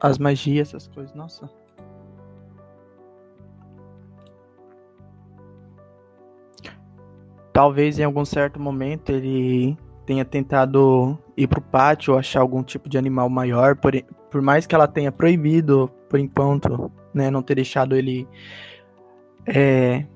as 0.00 0.16
magias, 0.16 0.68
essas 0.68 0.88
coisas. 0.88 1.14
Nossa. 1.14 1.46
Talvez 7.52 7.98
em 7.98 8.04
algum 8.04 8.24
certo 8.24 8.58
momento 8.58 9.10
ele 9.12 9.76
tenha 10.06 10.24
tentado 10.24 11.18
ir 11.36 11.46
pro 11.46 11.60
pátio 11.60 12.16
achar 12.16 12.40
algum 12.40 12.62
tipo 12.62 12.88
de 12.88 12.96
animal 12.96 13.28
maior, 13.28 13.76
por, 13.76 13.92
por 14.30 14.40
mais 14.40 14.66
que 14.66 14.74
ela 14.74 14.88
tenha 14.88 15.12
proibido, 15.12 15.90
por 16.08 16.18
enquanto, 16.18 16.90
né, 17.12 17.30
não 17.30 17.42
ter 17.42 17.56
deixado 17.56 17.94
ele 17.94 18.26
é, 19.46 20.06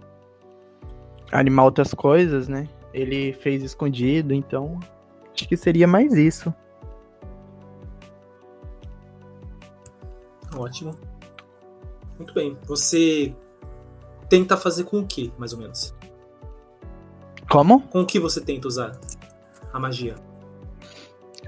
animar 1.30 1.64
outras 1.64 1.92
coisas, 1.92 2.48
né? 2.48 2.66
Ele 2.92 3.32
fez 3.34 3.62
escondido, 3.62 4.32
então 4.34 4.78
acho 5.32 5.46
que 5.48 5.56
seria 5.56 5.86
mais 5.86 6.14
isso. 6.14 6.52
Ótimo. 10.56 10.94
Muito 12.18 12.34
bem. 12.34 12.56
Você 12.64 13.34
tenta 14.28 14.56
fazer 14.56 14.84
com 14.84 15.00
o 15.00 15.06
que, 15.06 15.32
mais 15.38 15.52
ou 15.52 15.58
menos? 15.58 15.94
Como? 17.48 17.80
Com 17.82 18.02
o 18.02 18.06
que 18.06 18.18
você 18.18 18.40
tenta 18.40 18.68
usar 18.68 18.98
a 19.72 19.78
magia? 19.78 20.16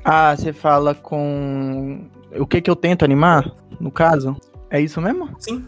Ah, 0.05 0.35
você 0.35 0.53
fala 0.53 0.95
com 0.95 2.09
o 2.39 2.47
que 2.47 2.61
que 2.61 2.71
eu 2.71 2.77
tento 2.77 3.05
animar, 3.05 3.53
no 3.79 3.91
caso? 3.91 4.37
É 4.71 4.81
isso 4.81 5.01
mesmo? 5.01 5.35
Sim. 5.39 5.67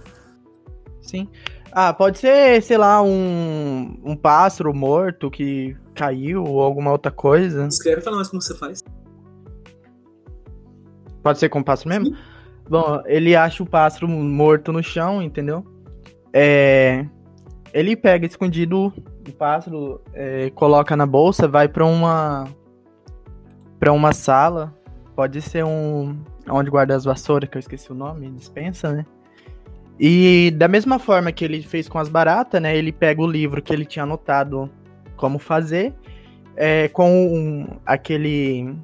Sim. 1.00 1.28
Ah, 1.74 1.92
pode 1.92 2.18
ser, 2.18 2.62
sei 2.62 2.76
lá, 2.76 3.02
um, 3.02 3.98
um 4.04 4.14
pássaro 4.14 4.74
morto 4.74 5.30
que 5.30 5.74
caiu 5.94 6.44
ou 6.44 6.60
alguma 6.60 6.92
outra 6.92 7.10
coisa. 7.10 7.66
Escreve 7.66 8.02
pra 8.02 8.12
nós 8.12 8.28
como 8.28 8.42
você 8.42 8.54
faz. 8.54 8.84
Pode 11.22 11.38
ser 11.38 11.48
com 11.48 11.60
o 11.60 11.64
pássaro 11.64 11.88
mesmo? 11.88 12.14
Bom, 12.68 13.02
ele 13.06 13.34
acha 13.34 13.62
o 13.62 13.66
pássaro 13.66 14.06
morto 14.06 14.70
no 14.70 14.82
chão, 14.82 15.22
entendeu? 15.22 15.64
É, 16.32 17.06
ele 17.72 17.96
pega 17.96 18.26
escondido 18.26 18.92
o 19.26 19.32
pássaro, 19.32 20.00
é, 20.12 20.50
coloca 20.50 20.94
na 20.96 21.06
bolsa, 21.06 21.48
vai 21.48 21.68
pra 21.68 21.86
uma 21.86 22.48
para 23.78 23.92
uma 23.92 24.12
sala. 24.12 24.74
Pode 25.16 25.40
ser 25.40 25.64
um 25.64 26.16
onde 26.48 26.70
guarda 26.70 26.94
as 26.94 27.04
vassouras, 27.04 27.48
que 27.48 27.56
eu 27.56 27.60
esqueci 27.60 27.90
o 27.90 27.94
nome, 27.94 28.30
dispensa, 28.30 28.92
né? 28.92 29.06
E 29.98 30.50
da 30.56 30.66
mesma 30.68 30.98
forma 30.98 31.30
que 31.32 31.44
ele 31.44 31.62
fez 31.62 31.88
com 31.88 31.98
as 31.98 32.08
baratas, 32.08 32.60
né? 32.60 32.76
Ele 32.76 32.92
pega 32.92 33.20
o 33.22 33.26
livro 33.26 33.62
que 33.62 33.72
ele 33.72 33.84
tinha 33.84 34.02
anotado 34.02 34.70
como 35.16 35.38
fazer, 35.38 35.94
é, 36.56 36.88
com 36.88 37.08
um, 37.26 37.66
aquele 37.86 38.74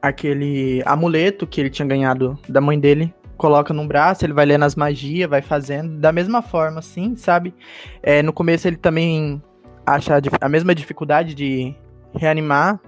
aquele 0.00 0.82
amuleto 0.86 1.46
que 1.46 1.60
ele 1.60 1.68
tinha 1.70 1.86
ganhado 1.86 2.38
da 2.48 2.60
mãe 2.60 2.78
dele, 2.80 3.12
coloca 3.36 3.74
no 3.74 3.86
braço, 3.86 4.24
ele 4.24 4.32
vai 4.32 4.46
lendo 4.46 4.64
as 4.64 4.74
magias, 4.74 5.28
vai 5.28 5.42
fazendo 5.42 5.98
da 5.98 6.10
mesma 6.10 6.40
forma, 6.40 6.78
assim, 6.78 7.14
sabe? 7.16 7.54
É, 8.02 8.22
no 8.22 8.32
começo 8.32 8.66
ele 8.66 8.76
também 8.76 9.42
acha 9.84 10.16
a, 10.16 10.20
a 10.40 10.48
mesma 10.48 10.74
dificuldade 10.74 11.34
de 11.34 11.74
reanimar, 12.14 12.80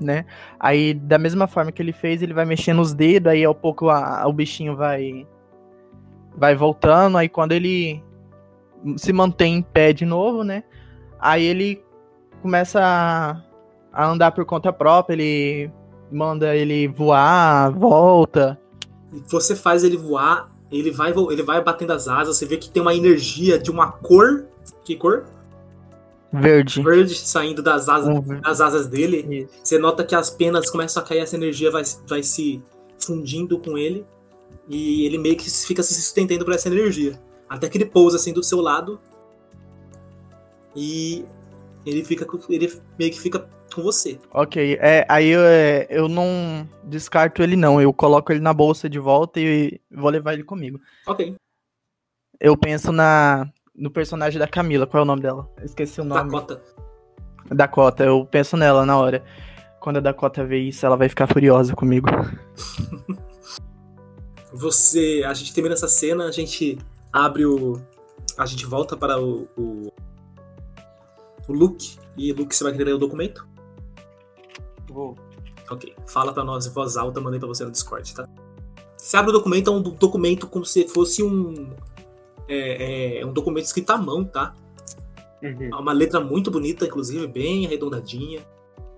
né? 0.00 0.26
Aí 0.60 0.92
da 0.92 1.18
mesma 1.18 1.46
forma 1.46 1.72
que 1.72 1.80
ele 1.80 1.92
fez, 1.92 2.22
ele 2.22 2.34
vai 2.34 2.44
mexendo 2.44 2.80
os 2.80 2.92
dedos, 2.92 3.32
aí 3.32 3.44
ao 3.44 3.54
pouco 3.54 3.88
a- 3.88 4.26
o 4.26 4.32
bichinho 4.32 4.76
vai 4.76 5.26
vai 6.38 6.54
voltando, 6.54 7.18
aí 7.18 7.28
quando 7.28 7.52
ele 7.52 8.02
se 8.96 9.12
mantém 9.12 9.56
em 9.56 9.62
pé 9.62 9.92
de 9.92 10.04
novo, 10.04 10.44
né? 10.44 10.62
Aí 11.18 11.44
ele 11.44 11.82
começa 12.40 12.80
a, 12.80 13.42
a 13.92 14.06
andar 14.06 14.30
por 14.32 14.44
conta 14.44 14.72
própria, 14.72 15.14
ele 15.14 15.70
manda 16.10 16.54
ele 16.54 16.86
voar, 16.88 17.70
volta. 17.72 18.58
Você 19.26 19.56
faz 19.56 19.82
ele 19.84 19.96
voar, 19.96 20.50
ele 20.70 20.90
vai, 20.90 21.12
ele 21.12 21.42
vai 21.42 21.62
batendo 21.62 21.92
as 21.92 22.08
asas, 22.08 22.36
você 22.36 22.46
vê 22.46 22.56
que 22.56 22.70
tem 22.70 22.80
uma 22.80 22.94
energia 22.94 23.58
de 23.58 23.70
uma 23.70 23.90
cor. 23.90 24.46
Que 24.84 24.94
cor? 24.96 25.24
Verde. 26.32 26.82
Verde 26.82 27.14
saindo 27.14 27.62
das 27.62 27.88
asas, 27.88 28.08
Um 28.16 28.20
ver- 28.20 28.40
das 28.40 28.60
asas 28.60 28.86
dele. 28.86 29.26
Isso. 29.44 29.54
Você 29.64 29.78
nota 29.78 30.04
que 30.04 30.14
as 30.14 30.30
penas 30.30 30.70
começam 30.70 31.02
a 31.02 31.06
cair, 31.06 31.20
essa 31.20 31.36
energia 31.36 31.70
vai, 31.70 31.82
vai 32.06 32.22
se 32.22 32.62
fundindo 32.98 33.58
com 33.58 33.76
ele. 33.78 34.06
E 34.68 35.06
ele 35.06 35.18
meio 35.18 35.36
que 35.36 35.50
fica 35.50 35.82
se 35.82 35.94
sustentando 35.94 36.44
por 36.44 36.54
essa 36.54 36.68
energia. 36.68 37.18
Até 37.48 37.68
que 37.68 37.78
ele 37.78 37.86
pousa 37.86 38.16
assim 38.16 38.32
do 38.32 38.42
seu 38.42 38.60
lado. 38.60 39.00
E 40.76 41.24
ele 41.86 42.04
fica 42.04 42.26
ele 42.50 42.72
meio 42.98 43.10
que 43.10 43.20
fica 43.20 43.48
com 43.74 43.82
você. 43.82 44.18
Ok, 44.32 44.78
é, 44.80 45.06
aí 45.08 45.28
eu, 45.28 45.40
é, 45.40 45.86
eu 45.88 46.08
não 46.08 46.68
descarto 46.84 47.42
ele 47.42 47.56
não, 47.56 47.80
eu 47.80 47.92
coloco 47.92 48.32
ele 48.32 48.40
na 48.40 48.52
bolsa 48.52 48.88
de 48.88 48.98
volta 48.98 49.40
e 49.40 49.80
vou 49.90 50.10
levar 50.10 50.34
ele 50.34 50.44
comigo. 50.44 50.80
Ok. 51.06 51.34
Eu 52.40 52.56
penso 52.56 52.92
na 52.92 53.50
no 53.74 53.90
personagem 53.90 54.38
da 54.38 54.48
Camila, 54.48 54.86
qual 54.86 55.00
é 55.00 55.04
o 55.04 55.06
nome 55.06 55.22
dela? 55.22 55.48
Esqueci 55.62 56.00
o 56.00 56.04
nome. 56.04 56.30
Dakota. 56.30 56.60
Dakota, 57.50 58.04
eu 58.04 58.26
penso 58.26 58.56
nela 58.56 58.84
na 58.84 58.98
hora. 58.98 59.24
Quando 59.80 59.98
a 59.98 60.00
Dakota 60.00 60.44
ver 60.44 60.58
isso, 60.58 60.84
ela 60.84 60.96
vai 60.96 61.08
ficar 61.08 61.28
furiosa 61.28 61.74
comigo. 61.74 62.08
Você. 64.52 65.22
A 65.26 65.34
gente 65.34 65.52
termina 65.52 65.74
essa 65.74 65.88
cena, 65.88 66.24
a 66.26 66.30
gente 66.32 66.78
abre 67.12 67.44
o. 67.44 67.80
A 68.36 68.46
gente 68.46 68.64
volta 68.66 68.96
para 68.96 69.20
o. 69.20 69.48
O, 69.56 69.92
o 71.48 71.52
Luke. 71.52 71.98
E 72.16 72.32
Luke, 72.32 72.54
você 72.54 72.64
vai 72.64 72.72
querer 72.72 72.84
ler 72.84 72.94
o 72.94 72.98
documento? 72.98 73.46
Vou. 74.88 75.16
Ok. 75.70 75.94
Fala 76.06 76.32
pra 76.32 76.42
nós 76.44 76.66
em 76.66 76.70
voz 76.70 76.96
alta, 76.96 77.20
mandei 77.20 77.38
pra 77.38 77.48
você 77.48 77.64
no 77.64 77.70
Discord, 77.70 78.14
tá? 78.14 78.28
Você 78.96 79.16
abre 79.16 79.30
o 79.30 79.32
documento, 79.32 79.70
é 79.70 79.72
um 79.72 79.80
do- 79.82 79.90
documento 79.92 80.46
como 80.46 80.64
se 80.64 80.88
fosse 80.88 81.22
um. 81.22 81.70
É, 82.48 83.20
é 83.20 83.26
um 83.26 83.32
documento 83.32 83.66
escrito 83.66 83.90
à 83.90 83.98
mão, 83.98 84.24
tá? 84.24 84.54
Uhum. 85.42 85.68
É 85.72 85.76
uma 85.76 85.92
letra 85.92 86.20
muito 86.20 86.50
bonita, 86.50 86.86
inclusive, 86.86 87.26
bem 87.26 87.66
arredondadinha. 87.66 88.40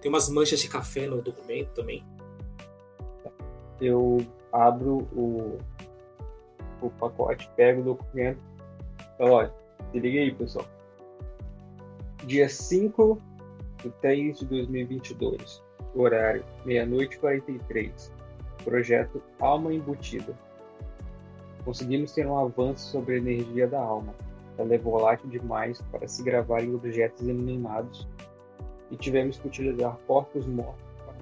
Tem 0.01 0.09
umas 0.09 0.29
manchas 0.31 0.61
de 0.61 0.69
café 0.69 1.07
no 1.07 1.21
documento 1.21 1.69
também. 1.75 2.03
Eu 3.81 4.27
abro 4.53 5.09
o, 5.13 5.59
o 6.83 6.91
pacote, 6.91 7.51
pego 7.57 7.81
o 7.81 7.85
documento. 7.85 8.41
Olha, 9.19 9.53
se 9.91 9.99
liga 9.99 10.21
aí, 10.21 10.33
pessoal. 10.33 10.67
Dia 12.27 12.49
5 12.49 13.21
de 13.83 13.91
3 13.91 14.39
de 14.39 14.47
2022, 14.47 15.63
horário 15.95 16.45
meia-noite 16.65 17.17
e 17.17 17.19
43. 17.19 18.13
Projeto 18.65 19.23
Alma 19.39 19.73
Embutida. 19.73 20.35
Conseguimos 21.65 22.13
ter 22.13 22.27
um 22.27 22.39
avanço 22.39 22.91
sobre 22.91 23.15
a 23.15 23.19
energia 23.19 23.67
da 23.67 23.81
alma. 23.81 24.15
Ela 24.59 24.75
é 24.75 24.79
volátil 24.79 25.31
demais 25.31 25.81
para 25.91 26.07
se 26.07 26.23
gravar 26.23 26.63
em 26.63 26.75
objetos 26.75 27.23
inanimados 27.23 28.07
e 28.91 28.97
tivemos 28.97 29.39
que 29.39 29.49
utilizar 29.49 29.97
corpos 30.07 30.47
mortos 30.47 30.85
para 31.07 31.15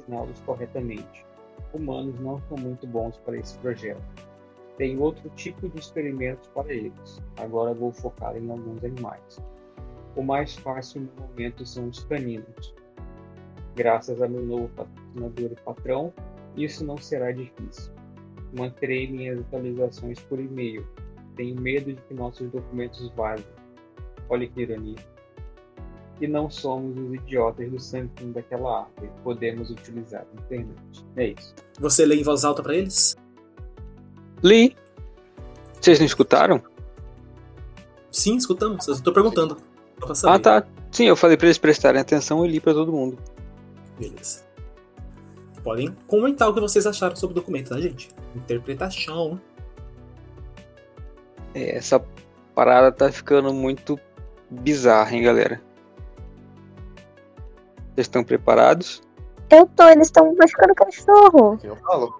ensiná-los 0.00 0.40
corretamente 0.40 1.27
humanos 1.72 2.18
não 2.20 2.40
são 2.48 2.56
muito 2.56 2.86
bons 2.86 3.16
para 3.18 3.36
esse 3.36 3.58
projeto. 3.58 4.02
Tem 4.76 4.98
outro 4.98 5.28
tipo 5.30 5.68
de 5.68 5.80
experimentos 5.80 6.48
para 6.48 6.72
eles. 6.72 7.20
Agora 7.36 7.74
vou 7.74 7.92
focar 7.92 8.36
em 8.36 8.50
alguns 8.50 8.84
animais. 8.84 9.42
O 10.14 10.22
mais 10.22 10.54
fácil 10.56 11.02
no 11.02 11.22
momento 11.22 11.66
são 11.66 11.88
os 11.88 12.04
caninos. 12.04 12.74
Graças 13.74 14.20
a 14.22 14.28
meu 14.28 14.44
novo 14.44 14.68
patrocinador 14.70 15.52
e 15.52 15.62
patrão, 15.62 16.12
isso 16.56 16.84
não 16.84 16.96
será 16.96 17.32
difícil. 17.32 17.92
Manterei 18.56 19.10
minhas 19.10 19.40
atualizações 19.40 20.18
por 20.20 20.40
e-mail. 20.40 20.86
Tenho 21.36 21.60
medo 21.60 21.92
de 21.92 22.02
que 22.02 22.14
nossos 22.14 22.50
documentos 22.50 23.08
vazem. 23.10 23.46
Olha 24.28 24.46
que 24.48 24.62
ironia. 24.62 24.96
E 26.20 26.26
não 26.26 26.50
somos 26.50 26.98
os 26.98 27.14
idiotas 27.14 27.70
do 27.70 27.78
santinho 27.78 28.32
daquela 28.32 28.80
árvore. 28.80 29.10
Podemos 29.22 29.70
utilizar 29.70 30.22
a 30.22 30.40
internet. 30.40 31.06
É 31.16 31.28
isso. 31.28 31.54
Você 31.78 32.04
lê 32.04 32.16
em 32.16 32.22
voz 32.22 32.44
alta 32.44 32.62
pra 32.62 32.74
eles? 32.74 33.16
Li. 34.42 34.76
Vocês 35.80 35.98
não 35.98 36.06
escutaram? 36.06 36.62
Sim, 38.10 38.36
escutamos. 38.36 38.88
Eu 38.88 39.00
tô 39.00 39.12
perguntando. 39.12 39.56
Ah, 40.24 40.38
tá. 40.38 40.66
Sim, 40.90 41.04
eu 41.04 41.16
falei 41.16 41.36
pra 41.36 41.46
eles 41.46 41.58
prestarem 41.58 42.00
atenção 42.00 42.44
e 42.44 42.48
li 42.48 42.60
pra 42.60 42.72
todo 42.72 42.92
mundo. 42.92 43.18
Beleza. 43.98 44.42
Podem 45.62 45.94
comentar 46.06 46.48
o 46.48 46.54
que 46.54 46.60
vocês 46.60 46.86
acharam 46.86 47.14
sobre 47.14 47.32
o 47.32 47.40
documento, 47.40 47.70
tá, 47.70 47.80
gente? 47.80 48.08
Interpretação. 48.34 49.40
É, 51.54 51.76
essa 51.76 52.02
parada 52.54 52.90
tá 52.90 53.12
ficando 53.12 53.52
muito 53.52 53.98
bizarra, 54.50 55.14
hein, 55.14 55.22
galera? 55.22 55.60
Vocês 57.98 58.06
estão 58.06 58.22
preparados? 58.22 59.02
Eu 59.50 59.66
tô, 59.66 59.88
eles 59.88 60.06
estão 60.06 60.32
machucando 60.36 60.70
o 60.72 60.76
cachorro. 60.76 61.58
Quem 61.58 61.68
eu 61.68 61.74
falo? 61.74 62.14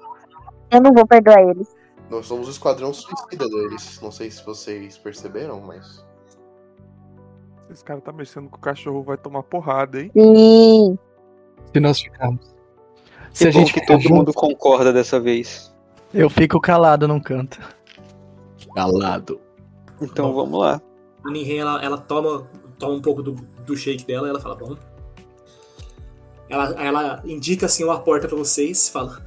Eu 0.73 0.83
não 0.83 0.93
vou 0.93 1.07
perdoar 1.07 1.41
eles. 1.41 1.73
Nós 2.11 2.27
somos 2.27 2.49
o 2.49 2.51
esquadrão 2.51 2.93
suicida 2.93 3.49
deles. 3.49 4.01
Não 4.03 4.11
sei 4.11 4.29
se 4.29 4.45
vocês 4.45 4.99
perceberam, 4.99 5.61
mas. 5.61 6.05
Esse 7.71 7.85
cara 7.85 8.01
tá 8.01 8.11
mexendo 8.11 8.49
com 8.49 8.57
o 8.57 8.61
cachorro, 8.61 9.05
vai 9.05 9.17
tomar 9.17 9.45
porrada, 9.45 10.01
hein? 10.03 10.11
Sim. 10.13 10.99
Se 11.73 11.79
nós 11.79 12.01
ficarmos. 12.01 12.57
Se 13.33 13.47
a 13.47 13.53
bom 13.53 13.61
gente 13.61 13.73
que 13.73 13.87
todo 13.87 14.01
junto, 14.01 14.15
mundo 14.15 14.33
concorda 14.35 14.93
dessa 14.93 15.21
vez. 15.21 15.73
Eu 16.13 16.29
fico 16.29 16.61
calado 16.61 17.07
num 17.07 17.21
canto. 17.21 17.57
calado. 18.75 19.41
Então 20.03 20.33
Bom. 20.33 20.43
vamos 20.43 20.59
lá. 20.59 20.83
A 21.25 21.31
Ninhen, 21.31 21.61
ela, 21.61 21.85
ela 21.85 21.99
toma, 21.99 22.49
toma 22.81 22.95
um 22.95 23.01
pouco 23.01 23.23
do, 23.23 23.35
do 23.65 23.77
shake 23.77 24.05
dela 24.05 24.27
e 24.27 24.31
ela 24.31 24.41
fala, 24.41 24.57
bom. 24.57 24.77
Ela, 26.49 26.71
ela 26.83 27.23
indica 27.25 27.67
assim 27.67 27.85
uma 27.85 28.01
porta 28.01 28.27
pra 28.27 28.37
vocês 28.37 28.89
e 28.89 28.91
fala: 28.91 29.23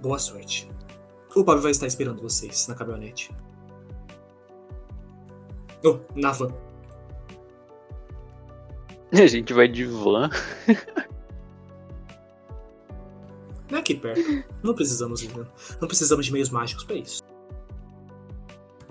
Boa 0.00 0.18
sorte. 0.18 0.70
O 1.34 1.44
Pablo 1.44 1.62
vai 1.62 1.70
estar 1.70 1.86
esperando 1.86 2.20
vocês 2.20 2.66
na 2.66 2.74
caminhonete. 2.74 3.30
Oh, 5.84 5.98
na 6.14 6.32
van. 6.32 6.52
A 9.12 9.26
gente 9.26 9.52
vai 9.52 9.68
de 9.68 9.86
van. 9.86 10.28
Não 13.70 13.78
é 13.78 13.80
aqui 13.80 13.94
perto. 13.94 14.20
Não 14.62 14.74
precisamos, 14.74 15.26
não 15.80 15.86
precisamos 15.88 16.26
de 16.26 16.32
meios 16.32 16.50
mágicos 16.50 16.84
pra 16.84 16.96
isso. 16.96 17.22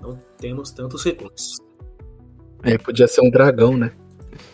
Não 0.00 0.16
temos 0.38 0.70
tantos 0.70 1.04
recursos. 1.04 1.58
É, 2.62 2.78
podia 2.78 3.06
ser 3.06 3.20
um 3.20 3.30
dragão, 3.30 3.76
né? 3.76 3.92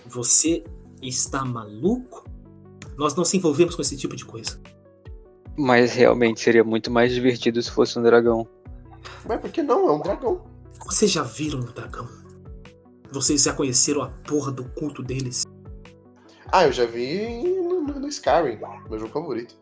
Você 0.06 0.64
está 1.02 1.44
maluco? 1.44 2.28
Nós 2.96 3.14
não 3.14 3.24
se 3.24 3.36
envolvemos 3.36 3.74
com 3.74 3.82
esse 3.82 3.96
tipo 3.96 4.16
de 4.16 4.24
coisa. 4.24 4.60
Mas 5.56 5.92
realmente 5.92 6.40
seria 6.40 6.64
muito 6.64 6.90
mais 6.90 7.12
divertido 7.12 7.62
se 7.62 7.70
fosse 7.70 7.98
um 7.98 8.02
dragão. 8.02 8.46
Mas 9.26 9.40
por 9.40 9.50
que 9.50 9.62
não? 9.62 9.88
É 9.88 9.92
um 9.92 10.00
dragão. 10.00 10.44
Vocês 10.84 11.10
já 11.10 11.22
viram 11.22 11.60
o 11.60 11.72
dragão? 11.72 12.08
Vocês 13.10 13.42
já 13.42 13.52
conheceram 13.52 14.02
a 14.02 14.08
porra 14.08 14.52
do 14.52 14.64
culto 14.70 15.02
deles? 15.02 15.44
Ah, 16.52 16.64
eu 16.64 16.72
já 16.72 16.86
vi 16.86 17.42
no, 17.42 17.82
no, 17.82 18.00
no 18.00 18.08
Skyrim, 18.08 18.58
meu 18.88 18.98
jogo 18.98 19.12
favorito. 19.12 19.56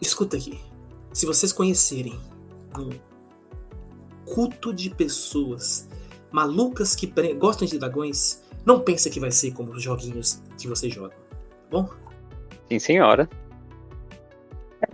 Escuta 0.00 0.36
aqui. 0.36 0.60
Se 1.12 1.26
vocês 1.26 1.52
conhecerem 1.52 2.18
um 2.78 2.90
culto 4.24 4.72
de 4.72 4.90
pessoas 4.90 5.88
malucas 6.32 6.94
que 6.94 7.06
gostam 7.34 7.66
de 7.66 7.78
dragões, 7.78 8.42
não 8.64 8.80
pense 8.80 9.10
que 9.10 9.20
vai 9.20 9.30
ser 9.30 9.52
como 9.52 9.72
os 9.72 9.82
joguinhos 9.82 10.42
que 10.58 10.66
vocês 10.66 10.92
jogam. 10.92 11.10
Tá 11.10 11.16
bom? 11.70 11.88
Sim, 12.70 12.78
senhora. 12.78 13.28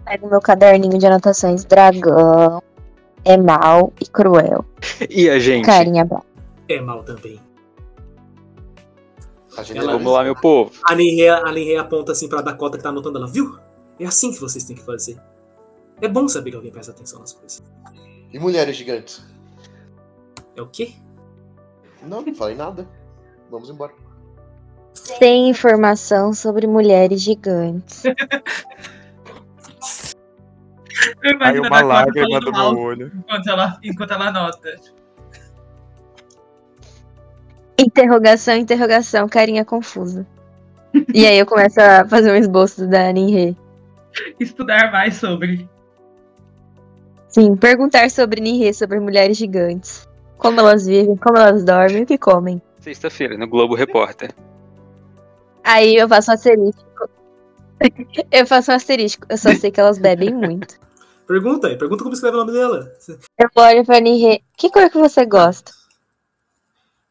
Pego 0.04 0.28
meu 0.28 0.40
caderninho 0.40 0.98
de 0.98 1.06
anotações. 1.06 1.64
Dragão 1.64 2.62
é 3.24 3.36
mau 3.36 3.92
e 4.00 4.06
cruel. 4.06 4.64
E 5.08 5.28
a 5.28 5.38
gente? 5.38 5.64
Carinha 5.66 6.04
brava. 6.04 6.24
É 6.68 6.80
mal 6.80 7.02
também. 7.02 7.40
A 9.56 9.62
gente 9.62 9.78
Ela- 9.78 9.92
Vamos 9.92 10.12
lá, 10.12 10.22
meu 10.22 10.36
povo. 10.36 10.72
A 10.84 10.94
Ninhe, 10.94 11.28
a 11.28 11.80
aponta 11.80 12.12
assim 12.12 12.28
pra 12.28 12.40
Dakota 12.40 12.76
que 12.76 12.82
tá 12.82 12.90
anotando 12.90 13.18
ela, 13.18 13.26
viu? 13.26 13.58
É 13.98 14.06
assim 14.06 14.30
que 14.32 14.40
vocês 14.40 14.64
têm 14.64 14.76
que 14.76 14.82
fazer. 14.84 15.20
É 16.00 16.06
bom 16.08 16.28
saber 16.28 16.50
que 16.50 16.56
alguém 16.56 16.70
presta 16.70 16.92
atenção 16.92 17.18
nas 17.20 17.32
coisas. 17.32 17.62
E 18.32 18.38
mulheres 18.38 18.76
gigantes? 18.76 19.24
É 20.54 20.62
o 20.62 20.66
quê? 20.68 20.92
Não, 22.02 22.22
não 22.22 22.34
falei 22.34 22.54
nada. 22.54 22.86
Vamos 23.50 23.70
embora. 23.70 23.92
Sem 24.92 25.48
informação 25.48 26.32
sobre 26.32 26.66
mulheres 26.66 27.20
gigantes. 27.20 28.02
Aí 31.40 31.60
uma 31.60 31.80
lágrima 31.80 32.40
do 32.40 32.52
meu 32.52 32.78
olho. 32.78 33.12
enquanto 33.14 33.48
ela, 33.48 33.78
enquanto 33.82 34.12
ela 34.12 34.28
anota. 34.28 34.80
Interrogação, 37.78 38.56
interrogação, 38.56 39.28
carinha 39.28 39.64
confusa. 39.64 40.26
E 41.14 41.24
aí 41.26 41.38
eu 41.38 41.46
começo 41.46 41.80
a 41.80 42.06
fazer 42.08 42.32
um 42.32 42.36
esboço 42.36 42.86
da 42.88 43.12
Ninhe. 43.12 43.56
Estudar 44.40 44.90
mais 44.90 45.14
sobre. 45.16 45.68
Sim, 47.28 47.54
perguntar 47.56 48.10
sobre 48.10 48.40
Ninhe, 48.40 48.74
sobre 48.74 48.98
mulheres 48.98 49.36
gigantes. 49.36 50.07
Como 50.38 50.60
elas 50.60 50.86
vivem, 50.86 51.16
como 51.16 51.36
elas 51.36 51.64
dormem, 51.64 52.02
o 52.02 52.06
que 52.06 52.16
comem. 52.16 52.62
Sexta-feira, 52.80 53.36
no 53.36 53.46
Globo 53.46 53.74
Repórter. 53.74 54.34
Aí 55.64 55.96
eu 55.96 56.08
faço 56.08 56.30
um 56.30 56.34
asterístico. 56.34 57.10
eu 58.30 58.46
faço 58.46 58.70
um 58.70 58.74
asterístico. 58.74 59.26
Eu 59.28 59.36
só 59.36 59.54
sei 59.54 59.70
que 59.70 59.80
elas 59.80 59.98
bebem 59.98 60.32
muito. 60.32 60.78
Pergunta 61.26 61.66
aí, 61.66 61.76
pergunta 61.76 62.02
como 62.02 62.14
escreve 62.14 62.36
o 62.36 62.40
nome 62.40 62.52
dela. 62.52 62.90
Eu 63.38 63.50
olho 63.56 63.84
pra 63.84 64.00
Ninhe. 64.00 64.42
Que 64.56 64.70
cor 64.70 64.88
que 64.88 64.96
você 64.96 65.26
gosta? 65.26 65.72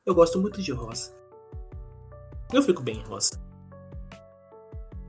Eu 0.05 0.15
gosto 0.15 0.39
muito 0.39 0.61
de 0.61 0.71
rosa. 0.71 1.11
Eu 2.51 2.63
fico 2.63 2.81
bem 2.81 2.95
em 2.95 3.03
rosa. 3.03 3.31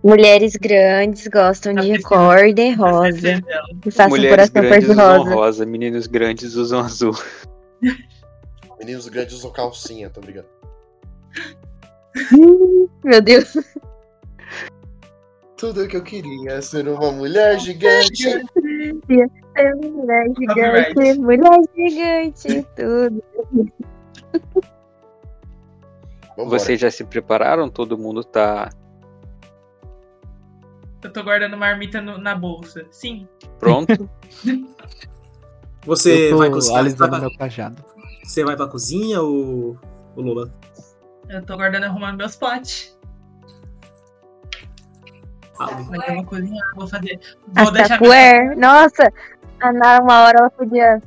Mulheres 0.03 0.57
grandes 0.57 1.27
gostam 1.29 1.73
de 1.75 2.03
cor 2.03 2.53
de 2.53 2.71
rosa. 2.73 3.43
E 3.85 3.91
faço 3.91 4.09
um 4.09 4.11
Mulheres 4.11 4.51
coração 4.51 4.63
grandes 4.63 4.89
usam 4.91 5.07
cor-de-rosa. 5.07 5.35
rosa, 5.35 5.67
meninos 5.67 6.07
grandes 6.07 6.55
usam 6.55 6.81
azul. 6.81 7.17
Meninos 8.79 9.09
grandes 9.09 9.35
usam 9.35 9.53
calcinha, 9.53 10.09
tô 10.11 10.21
brincando. 10.21 10.49
Meu 13.05 13.21
Deus. 13.21 13.55
Tudo 15.57 15.89
que 15.89 15.97
eu 15.97 16.03
queria 16.03 16.53
é 16.53 16.61
ser 16.61 16.89
uma 16.89 17.11
mulher 17.11 17.59
gigante. 17.59 18.29
É 19.57 19.75
mulher 19.75 20.27
gigante, 20.39 21.19
mulher 21.19 21.61
gigante, 21.77 22.67
tudo. 22.77 23.23
Vambora. 26.37 26.59
Vocês 26.59 26.79
já 26.81 26.91
se 26.91 27.05
prepararam? 27.05 27.69
Todo 27.69 27.99
mundo 27.99 28.23
tá 28.23 28.71
Eu 31.03 31.13
tô 31.13 31.25
guardando 31.25 31.57
marmita 31.57 32.01
no- 32.01 32.19
na 32.19 32.35
bolsa. 32.37 32.87
Sim. 32.93 33.27
pronto? 33.59 34.09
Você 35.85 36.35
vai 36.35 36.51
cozinhar? 36.51 36.85
Vai, 36.97 37.21
meu 37.21 37.31
pra, 37.31 37.39
cajado. 37.39 37.85
você 38.23 38.45
vai 38.45 38.57
pra 38.57 38.67
cozinha 38.67 39.23
ou, 39.23 39.79
ou 40.17 40.23
Lula? 40.23 40.51
Eu 41.29 41.43
tô 41.45 41.57
guardando 41.57 41.85
arrumando 41.85 42.17
meus 42.17 42.37
potes. 42.37 42.97
Ah, 45.61 45.69
eu 45.73 46.15
vou 46.17 46.25
cozinhar, 46.25 46.75
vou 46.77 46.87
fazer. 46.87 47.21
A 47.57 47.65
Vou 47.65 47.73
deixar. 47.73 47.99
Nossa, 48.57 49.13
a 49.61 49.73
Ná, 49.73 49.99
uma 50.01 50.23
hora 50.23 50.39
ela 50.39 50.51
podia. 50.51 51.03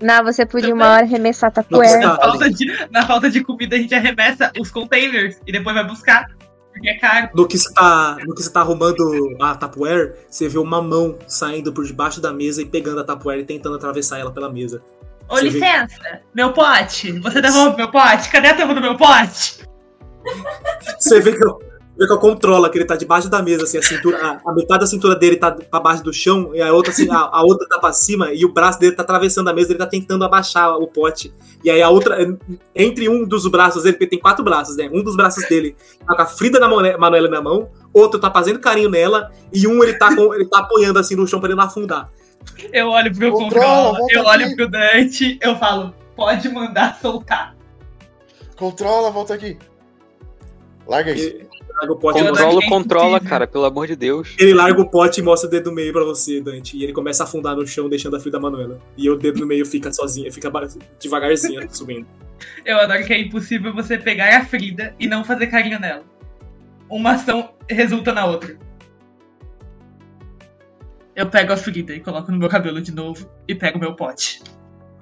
Ná, 0.00 0.22
você 0.22 0.44
podia 0.44 0.74
uma 0.74 0.92
hora 0.92 1.02
arremessar 1.02 1.52
Na 2.00 2.16
tá- 2.16 2.22
falta, 2.22 2.50
de, 2.50 2.88
na 2.90 3.06
falta 3.06 3.30
de 3.30 3.42
comida, 3.42 3.76
a 3.76 3.78
gente 3.78 3.94
arremessa 3.94 4.52
os 4.58 4.70
containers 4.70 5.40
e 5.46 5.52
depois 5.52 5.74
vai 5.74 5.86
buscar. 5.86 6.35
Porque 6.76 6.90
é 6.90 6.98
caro. 6.98 7.30
No 7.34 7.48
que 7.48 7.56
você 7.56 7.72
tá, 7.72 8.18
no 8.26 8.34
que 8.34 8.42
você 8.42 8.50
tá 8.50 8.60
arrumando 8.60 9.34
a 9.40 9.54
Tupperware, 9.54 10.14
você 10.28 10.46
vê 10.46 10.58
uma 10.58 10.82
mão 10.82 11.18
saindo 11.26 11.72
por 11.72 11.86
debaixo 11.86 12.20
da 12.20 12.34
mesa 12.34 12.60
e 12.60 12.66
pegando 12.66 13.00
a 13.00 13.04
Tupperware 13.04 13.40
e 13.40 13.44
tentando 13.44 13.76
atravessar 13.76 14.18
ela 14.18 14.30
pela 14.30 14.52
mesa. 14.52 14.82
Ô, 15.26 15.36
Você 15.36 15.48
vê- 15.48 15.58
licença, 15.58 16.20
meu 16.34 16.52
pote. 16.52 17.12
Você 17.18 17.40
devolve 17.40 17.76
meu 17.78 17.90
pote? 17.90 18.28
Cadê 18.30 18.48
a 18.48 18.54
tampa 18.56 18.74
do 18.74 18.80
meu 18.82 18.94
pote? 18.96 19.64
Você 21.00 21.18
vê 21.20 21.32
que 21.36 21.44
eu, 21.44 21.58
vê 21.58 21.66
que 22.04 22.12
eu 22.12 22.18
controlo, 22.18 22.68
que 22.68 22.76
ele 22.76 22.84
tá 22.84 22.96
debaixo 22.96 23.30
da 23.30 23.40
mesa, 23.40 23.64
assim, 23.64 23.78
a 23.78 23.82
cintura, 23.82 24.18
a, 24.18 24.50
a 24.50 24.52
metade 24.52 24.80
da 24.80 24.86
cintura 24.86 25.14
dele 25.14 25.36
tá 25.36 25.50
pra 25.52 25.80
baixo 25.80 26.02
do 26.02 26.12
chão, 26.12 26.50
e 26.54 26.60
a 26.60 26.72
outra, 26.72 26.92
assim, 26.92 27.08
a, 27.10 27.16
a 27.16 27.42
outra 27.42 27.66
tá 27.66 27.78
pra 27.78 27.92
cima, 27.92 28.32
e 28.34 28.44
o 28.44 28.52
braço 28.52 28.78
dele 28.78 28.94
tá 28.94 29.02
atravessando 29.02 29.48
a 29.48 29.52
mesa, 29.54 29.70
ele 29.72 29.78
tá 29.78 29.86
tentando 29.86 30.22
abaixar 30.24 30.76
o 30.76 30.86
pote. 30.86 31.32
E 31.64 31.70
aí 31.70 31.80
a 31.80 31.88
outra, 31.88 32.18
entre 32.74 33.08
um 33.08 33.24
dos 33.24 33.46
braços 33.46 33.84
dele, 33.84 33.94
porque 33.94 34.04
ele 34.04 34.10
tem 34.10 34.18
quatro 34.20 34.44
braços, 34.44 34.76
né? 34.76 34.90
Um 34.92 35.02
dos 35.02 35.16
braços 35.16 35.48
dele 35.48 35.74
tá 36.06 36.14
com 36.14 36.22
a 36.22 36.26
Frida 36.26 36.60
da 36.60 36.68
Mone- 36.68 36.96
Manuela 36.98 37.28
na 37.28 37.40
mão, 37.40 37.70
outro 37.94 38.20
tá 38.20 38.30
fazendo 38.30 38.58
carinho 38.58 38.90
nela, 38.90 39.32
e 39.50 39.66
um 39.66 39.82
ele 39.82 39.94
tá, 39.94 40.14
com, 40.14 40.34
ele 40.34 40.44
tá 40.46 40.58
apoiando 40.58 40.98
assim 40.98 41.16
no 41.16 41.26
chão 41.26 41.40
pra 41.40 41.48
ele 41.48 41.56
não 41.56 41.64
afundar. 41.64 42.10
Eu 42.72 42.88
olho 42.90 43.10
pro 43.16 43.32
Controla, 43.32 43.98
controle, 43.98 43.98
volta 43.98 44.14
eu 44.14 44.24
olho 44.24 44.44
aqui. 44.46 44.56
pro 44.56 44.68
Dante, 44.68 45.38
eu 45.40 45.56
falo, 45.56 45.94
pode 46.14 46.48
mandar 46.50 46.98
soltar. 47.00 47.56
Controla, 48.56 49.10
volta 49.10 49.32
aqui. 49.34 49.58
Larga 50.86 51.12
isso. 51.12 51.45
Larga 51.76 51.92
o 51.92 51.96
pote 51.96 52.18
e 52.18 52.22
mostra- 52.30 52.46
Controla, 52.68 53.20
cara, 53.20 53.46
pelo 53.46 53.64
amor 53.64 53.86
de 53.86 53.94
Deus. 53.96 54.34
Ele 54.38 54.54
larga 54.54 54.80
o 54.80 54.88
pote 54.88 55.20
e 55.20 55.22
mostra 55.22 55.46
o 55.46 55.50
dedo 55.50 55.68
no 55.70 55.76
meio 55.76 55.92
pra 55.92 56.04
você, 56.04 56.40
Dante. 56.40 56.76
E 56.76 56.82
ele 56.84 56.92
começa 56.92 57.22
a 57.22 57.26
afundar 57.26 57.54
no 57.54 57.66
chão, 57.66 57.88
deixando 57.88 58.16
a 58.16 58.20
Frida 58.20 58.40
Manuela. 58.40 58.80
E 58.96 59.10
o 59.10 59.16
dedo 59.16 59.40
no 59.40 59.46
meio 59.46 59.66
fica 59.66 59.92
sozinho, 59.92 60.32
fica 60.32 60.50
devagarzinho 61.00 61.60
subindo. 61.74 62.06
Eu 62.64 62.78
adoro 62.78 63.04
que 63.04 63.12
é 63.12 63.20
impossível 63.20 63.74
você 63.74 63.98
pegar 63.98 64.34
a 64.38 64.44
Frida 64.44 64.94
e 64.98 65.06
não 65.06 65.22
fazer 65.24 65.48
carinho 65.48 65.78
nela. 65.78 66.02
Uma 66.88 67.12
ação 67.12 67.50
resulta 67.68 68.12
na 68.12 68.24
outra. 68.24 68.56
Eu 71.14 71.26
pego 71.28 71.52
a 71.52 71.56
Frida 71.56 71.94
e 71.94 72.00
coloco 72.00 72.30
no 72.32 72.38
meu 72.38 72.48
cabelo 72.48 72.80
de 72.80 72.92
novo 72.92 73.28
e 73.48 73.54
pego 73.54 73.78
meu 73.78 73.94
pote. 73.94 74.42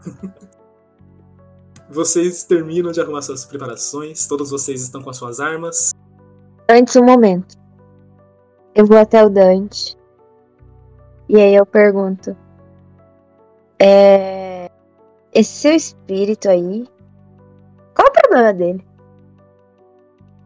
Vocês 1.91 2.45
terminam 2.45 2.91
de 2.93 3.01
arrumar 3.01 3.22
suas 3.22 3.45
preparações, 3.45 4.27
todos 4.27 4.51
vocês 4.51 4.81
estão 4.83 5.03
com 5.03 5.11
as 5.11 5.16
suas 5.18 5.39
armas. 5.39 5.93
Antes, 6.69 6.97
um 6.97 7.05
momento. 7.05 7.57
Eu 8.75 8.87
vou 8.87 8.99
até 8.99 9.23
o 9.25 9.29
Dante. 9.29 9.97
E 11.29 11.37
aí 11.41 11.55
eu 11.55 11.65
pergunto. 11.67 12.37
É. 13.79 14.71
Esse 15.33 15.51
seu 15.53 15.73
espírito 15.75 16.49
aí. 16.49 16.85
Qual 17.95 18.09
o 18.09 18.12
problema 18.12 18.53
dele? 18.53 18.85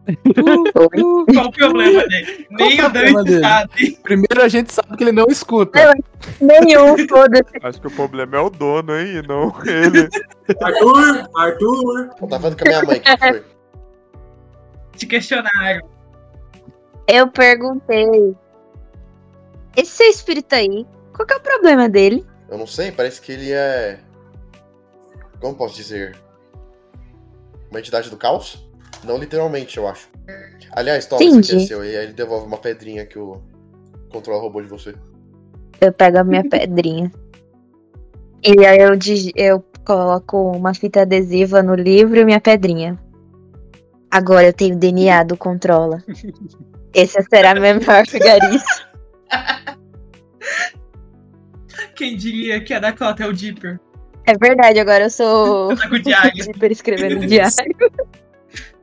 Qual 0.73 1.45
o 1.45 1.51
problema 1.51 2.07
dele? 2.07 2.47
Nem 2.49 2.81
o 2.83 2.89
Dante 2.89 3.39
sabe. 3.39 3.91
Primeiro 4.03 4.41
a 4.41 4.47
gente 4.47 4.73
sabe 4.73 4.97
que 4.97 5.03
ele 5.03 5.11
não 5.11 5.27
escuta. 5.29 5.79
Eu- 5.79 5.93
Nenhum, 6.41 7.07
foda-se. 7.07 7.51
Acho 7.63 7.79
que 7.81 7.87
o 7.87 7.91
problema 7.91 8.37
é 8.37 8.39
o 8.39 8.49
dono 8.49 8.91
aí, 8.91 9.17
e 9.17 9.21
não 9.27 9.53
ele. 9.65 10.09
Arthur, 10.61 11.29
Arthur. 11.35 12.09
Eu 12.21 12.27
tava 12.27 12.39
falando 12.41 12.57
com 12.57 12.65
a 12.65 12.67
minha 12.69 12.83
mãe, 12.83 12.97
o 12.97 13.01
que 13.01 13.17
foi? 13.17 13.43
Te 14.97 15.05
questionaram. 15.07 15.87
Eu 17.11 17.27
perguntei. 17.27 18.35
Esse 19.75 19.91
seu 19.91 20.07
espírito 20.07 20.53
aí, 20.53 20.85
qual 21.15 21.25
que 21.25 21.33
é 21.33 21.37
o 21.37 21.41
problema 21.41 21.87
dele? 21.89 22.25
Eu 22.49 22.57
não 22.57 22.67
sei, 22.67 22.91
parece 22.91 23.21
que 23.21 23.31
ele 23.31 23.51
é. 23.51 23.99
Como 25.39 25.55
posso 25.55 25.75
dizer? 25.75 26.17
Uma 27.71 27.79
entidade 27.79 28.09
do 28.09 28.17
caos? 28.17 28.67
Não 29.03 29.17
literalmente, 29.17 29.77
eu 29.77 29.87
acho. 29.87 30.09
Aliás, 30.73 31.05
toma, 31.05 31.23
isso 31.23 31.39
aqui 31.39 31.55
é 31.55 31.59
seu. 31.67 31.83
E 31.85 31.95
aí 31.95 32.03
ele 32.05 32.13
devolve 32.13 32.45
uma 32.45 32.57
pedrinha 32.57 33.05
que 33.05 33.17
o 33.17 33.41
controla 34.11 34.41
roubou 34.41 34.61
de 34.61 34.67
você. 34.67 34.93
Eu 35.79 35.93
pego 35.93 36.19
a 36.19 36.23
minha 36.23 36.43
pedrinha. 36.49 37.11
E 38.43 38.65
aí 38.65 38.79
eu, 38.79 38.95
dig- 38.95 39.31
eu 39.35 39.63
coloco 39.85 40.51
uma 40.51 40.73
fita 40.73 41.01
adesiva 41.01 41.63
no 41.63 41.75
livro 41.75 42.17
e 42.19 42.25
minha 42.25 42.41
pedrinha. 42.41 42.99
Agora 44.11 44.47
eu 44.47 44.53
tenho 44.53 44.75
o 44.75 44.79
DNA 44.79 45.23
do 45.23 45.37
controla. 45.37 46.03
Esse 46.93 47.21
será 47.23 47.53
meu 47.53 47.79
maior 47.85 48.05
vigarice. 48.07 48.83
Quem 51.95 52.15
diria 52.15 52.61
que 52.61 52.73
a 52.73 52.79
Dakota 52.79 53.23
é 53.23 53.27
o 53.27 53.33
Dipper? 53.33 53.79
É 54.25 54.33
verdade, 54.37 54.79
agora 54.79 55.05
eu 55.05 55.09
sou 55.09 55.75
Tá 55.77 55.87
com 55.89 55.95
o 55.95 55.99
diário. 55.99 56.43
super 56.43 56.71
escrevendo 56.71 57.25
diário. 57.25 57.53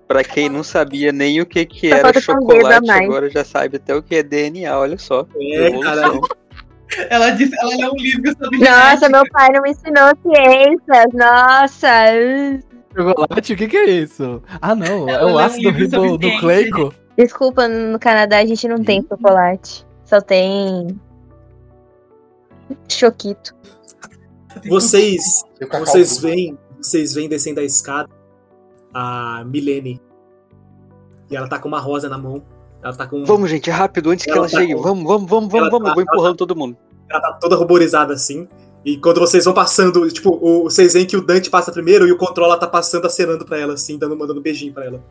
Pra 0.06 0.22
quem 0.22 0.48
não 0.48 0.62
sabia 0.62 1.10
nem 1.10 1.40
o 1.40 1.46
que, 1.46 1.64
que 1.66 1.90
Só 1.90 1.96
era 1.96 2.20
chocolate, 2.20 2.90
agora 2.90 3.28
já 3.28 3.44
sabe 3.44 3.76
até 3.76 3.94
o 3.94 4.02
que 4.02 4.16
é 4.16 4.22
DNA, 4.22 4.78
olha 4.78 4.98
só. 4.98 5.26
É. 5.40 5.70
Ela 7.10 7.30
disse, 7.30 7.52
ela 7.60 7.74
leu 7.76 7.92
um 7.92 7.96
livro 7.96 8.30
sobre 8.38 8.58
Nossa, 8.58 8.70
genética. 8.70 9.08
meu 9.08 9.24
pai 9.30 9.48
não 9.52 9.62
me 9.62 9.70
ensinou 9.70 10.12
ciências. 10.22 11.12
Nossa. 11.12 11.88
Chocolate, 12.96 13.52
o 13.52 13.56
que 13.56 13.66
que 13.68 13.76
é 13.76 13.90
isso? 13.90 14.40
Ah, 14.62 14.76
não, 14.76 15.08
é 15.08 15.14
Ela 15.14 15.22
o 15.24 15.26
leu 15.26 15.34
um 15.34 15.38
ácido 15.38 15.70
livro 15.70 15.90
sobre 15.90 16.08
ribonucleico. 16.10 16.94
Desculpa, 17.16 17.66
no 17.66 17.98
Canadá 17.98 18.38
a 18.38 18.44
gente 18.46 18.68
não 18.68 18.82
tem 18.82 19.02
chocolate. 19.08 19.86
Só 20.04 20.20
tem. 20.20 21.00
Choquito. 22.88 23.54
Vocês, 24.68 25.44
vocês 25.78 26.18
veem, 26.18 26.58
vocês 26.78 27.14
veem 27.14 27.28
descendo 27.28 27.60
a 27.60 27.64
escada 27.64 28.08
a 28.92 29.44
Milene. 29.46 30.00
E 31.30 31.36
ela 31.36 31.48
tá 31.48 31.58
com 31.58 31.68
uma 31.68 31.80
rosa 31.80 32.08
na 32.08 32.18
mão. 32.18 32.42
Ela 32.82 32.94
tá 32.94 33.06
com. 33.06 33.24
Vamos, 33.24 33.50
gente, 33.50 33.70
rápido, 33.70 34.10
antes 34.10 34.24
que 34.24 34.30
Ela 34.30 34.40
ela 34.40 34.48
tá 34.48 34.58
chegue. 34.58 34.74
com- 34.74 34.82
Vamos, 34.82 35.04
vamos, 35.04 35.30
vamos, 35.30 35.54
Ela 35.54 35.70
vamos, 35.70 35.70
vamos. 35.70 35.84
tá- 35.84 35.90
Eu 35.90 35.94
vou 35.94 36.02
empurrando 36.02 36.36
todo 36.36 36.56
mundo. 36.56 36.76
Ela 37.10 37.20
tá 37.20 37.32
toda 37.34 37.56
ruborizada 37.56 38.14
assim. 38.14 38.48
E 38.84 38.96
quando 38.98 39.18
vocês 39.20 39.44
vão 39.44 39.52
passando, 39.52 40.08
tipo, 40.10 40.30
o, 40.40 40.64
vocês 40.64 40.92
veem 40.92 41.06
que 41.06 41.16
o 41.16 41.20
Dante 41.24 41.50
passa 41.50 41.72
primeiro 41.72 42.06
e 42.06 42.12
o 42.12 42.16
Controla 42.16 42.56
tá 42.56 42.66
passando, 42.68 43.06
acenando 43.06 43.44
pra 43.44 43.58
ela, 43.58 43.74
assim, 43.74 43.98
dando, 43.98 44.16
mandando 44.16 44.40
beijinho 44.40 44.72
pra 44.72 44.84
ela. 44.84 45.02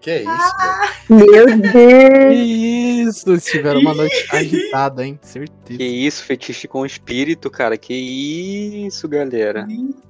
Que 0.00 0.10
é 0.10 0.22
isso, 0.22 0.30
Ah? 0.30 0.92
Meu 1.10 1.46
Que 1.46 1.56
Deus. 1.56 3.16
isso, 3.16 3.30
eles 3.30 3.44
tiveram 3.44 3.80
uma 3.80 3.94
noite 3.94 4.26
agitada, 4.30 5.04
hein? 5.04 5.18
Que 5.20 5.26
Certeza. 5.28 5.82
isso, 5.82 6.22
fetiche 6.24 6.68
com 6.68 6.86
espírito, 6.86 7.50
cara. 7.50 7.76
Que 7.76 7.94
isso, 7.94 9.08
galera. 9.08 9.66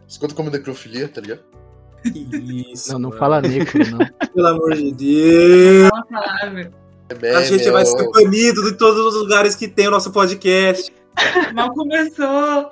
Escuta 0.07 0.35
como 0.35 0.51
necrofilia, 0.51 1.09
tá 1.09 1.21
ligado? 1.21 1.41
Que 2.03 2.73
Isso. 2.73 2.93
Não, 2.93 2.99
não 2.99 3.09
mano. 3.11 3.19
fala 3.21 3.41
necro, 3.41 3.79
não. 3.91 3.99
Pelo 4.35 4.47
amor 4.47 4.75
de 4.75 4.93
Deus. 4.93 5.89
Fala 5.89 6.01
a 6.01 6.05
palavra. 6.05 6.73
É 7.23 7.35
A 7.35 7.43
gente 7.43 7.71
vai 7.71 7.85
ser 7.87 8.11
banido 8.11 8.63
de 8.71 8.77
todos 8.77 9.15
os 9.15 9.23
lugares 9.23 9.55
que 9.57 9.67
tem 9.67 9.89
o 9.89 9.91
nosso 9.91 10.13
podcast. 10.13 10.93
Mal 11.55 11.73
começou. 11.73 12.69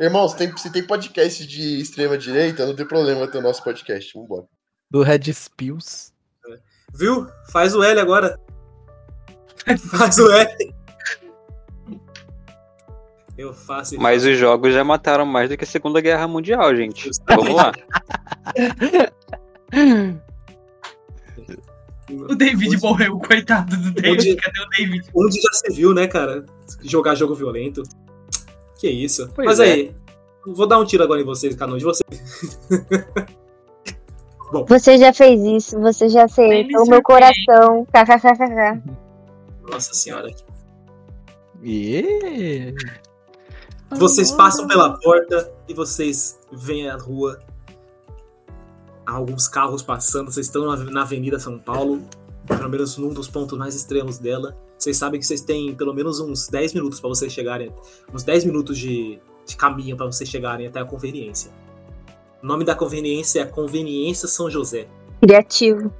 Irmãos, 0.00 0.34
tem, 0.34 0.56
se 0.56 0.72
tem 0.72 0.86
podcast 0.86 1.46
de 1.46 1.80
extrema 1.80 2.16
direita, 2.16 2.64
não 2.66 2.74
tem 2.74 2.86
problema 2.86 3.26
ter 3.26 3.38
o 3.38 3.42
nosso 3.42 3.62
podcast. 3.62 4.12
Vambora. 4.16 4.44
Do 4.90 5.02
Red 5.02 5.30
Spills. 5.32 6.12
Viu? 6.94 7.26
Faz 7.50 7.74
o 7.74 7.82
L 7.82 8.00
agora. 8.00 8.38
Faz 9.90 10.18
o 10.18 10.30
L. 10.30 10.74
Eu 13.36 13.54
faço 13.54 13.96
Mas 14.00 14.22
faço. 14.22 14.32
os 14.32 14.38
jogos 14.38 14.74
já 14.74 14.82
mataram 14.82 15.24
mais 15.24 15.48
do 15.48 15.56
que 15.56 15.62
a 15.62 15.66
Segunda 15.66 16.00
Guerra 16.00 16.26
Mundial, 16.26 16.74
gente. 16.74 17.08
Vamos 17.28 17.54
lá. 17.54 17.72
O 22.10 22.34
David 22.34 22.68
Onde- 22.68 22.82
morreu, 22.82 23.18
coitado 23.18 23.76
do 23.76 23.92
David. 23.92 24.30
Onde- 24.30 24.36
Cadê 24.36 24.60
o 24.60 24.68
David? 24.70 25.10
Onde 25.14 25.40
já 25.40 25.52
se 25.52 25.72
viu, 25.72 25.92
né, 25.94 26.06
cara? 26.06 26.44
Jogar 26.82 27.14
jogo 27.14 27.34
violento. 27.34 27.82
Que 28.80 28.88
isso. 28.88 29.30
Pois 29.34 29.46
Mas 29.46 29.60
é. 29.60 29.64
aí, 29.72 29.96
vou 30.46 30.66
dar 30.66 30.78
um 30.78 30.84
tiro 30.86 31.02
agora 31.04 31.20
em 31.20 31.24
vocês, 31.24 31.54
cada 31.54 31.72
um 31.72 31.76
de 31.76 31.84
vocês. 31.84 32.08
Você 34.66 34.98
já 34.98 35.12
fez 35.12 35.40
isso, 35.42 35.80
você 35.80 36.08
já 36.08 36.24
acertou 36.24 36.84
o 36.84 36.88
meu 36.88 37.02
coração. 37.02 37.86
KKKKK. 37.92 38.82
Nossa 39.70 39.94
senhora. 39.94 40.30
Yeah. 41.62 42.74
Vocês 43.90 44.30
passam 44.30 44.66
pela 44.66 44.98
porta 44.98 45.52
e 45.66 45.74
vocês 45.74 46.38
veem 46.52 46.88
a 46.88 46.96
rua. 46.96 47.38
Há 49.06 49.12
alguns 49.12 49.48
carros 49.48 49.82
passando. 49.82 50.30
Vocês 50.30 50.46
estão 50.46 50.66
na, 50.66 50.76
na 50.76 51.02
Avenida 51.02 51.38
São 51.38 51.58
Paulo, 51.58 52.02
pelo 52.46 52.68
menos 52.68 52.96
num 52.98 53.12
dos 53.12 53.28
pontos 53.28 53.58
mais 53.58 53.74
extremos 53.74 54.18
dela. 54.18 54.56
Vocês 54.78 54.96
sabem 54.96 55.18
que 55.18 55.26
vocês 55.26 55.40
têm 55.40 55.74
pelo 55.74 55.92
menos 55.92 56.20
uns 56.20 56.48
10 56.48 56.74
minutos 56.74 57.00
para 57.00 57.08
vocês 57.08 57.32
chegarem. 57.32 57.74
Uns 58.14 58.22
10 58.22 58.44
minutos 58.44 58.78
de, 58.78 59.18
de 59.46 59.56
caminho 59.56 59.96
para 59.96 60.06
vocês 60.06 60.28
chegarem 60.28 60.66
até 60.66 60.80
a 60.80 60.84
conveniência. 60.84 61.50
O 62.40 62.46
nome 62.46 62.64
da 62.64 62.74
conveniência 62.74 63.40
é 63.40 63.44
Conveniência 63.44 64.28
São 64.28 64.48
José. 64.48 64.86
Criativo. 65.20 65.92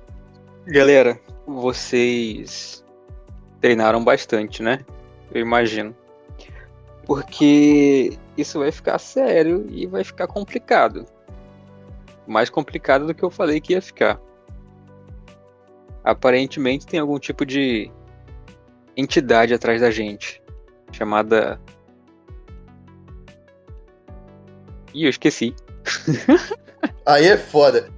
Galera, 0.64 1.20
vocês 1.44 2.84
treinaram 3.60 4.04
bastante, 4.04 4.62
né? 4.62 4.84
Eu 5.32 5.40
imagino. 5.40 5.96
Porque 7.04 8.16
isso 8.36 8.60
vai 8.60 8.70
ficar 8.70 9.00
sério 9.00 9.66
e 9.68 9.84
vai 9.86 10.04
ficar 10.04 10.28
complicado. 10.28 11.06
Mais 12.24 12.48
complicado 12.48 13.06
do 13.06 13.14
que 13.14 13.24
eu 13.24 13.30
falei 13.30 13.60
que 13.60 13.72
ia 13.72 13.82
ficar. 13.82 14.20
Aparentemente 16.04 16.86
tem 16.86 17.00
algum 17.00 17.18
tipo 17.18 17.44
de 17.44 17.90
entidade 18.96 19.52
atrás 19.54 19.80
da 19.80 19.90
gente. 19.90 20.40
Chamada. 20.92 21.60
Ih, 24.94 25.04
eu 25.04 25.10
esqueci. 25.10 25.52
Aí 27.06 27.26
é 27.26 27.36
foda. 27.36 27.90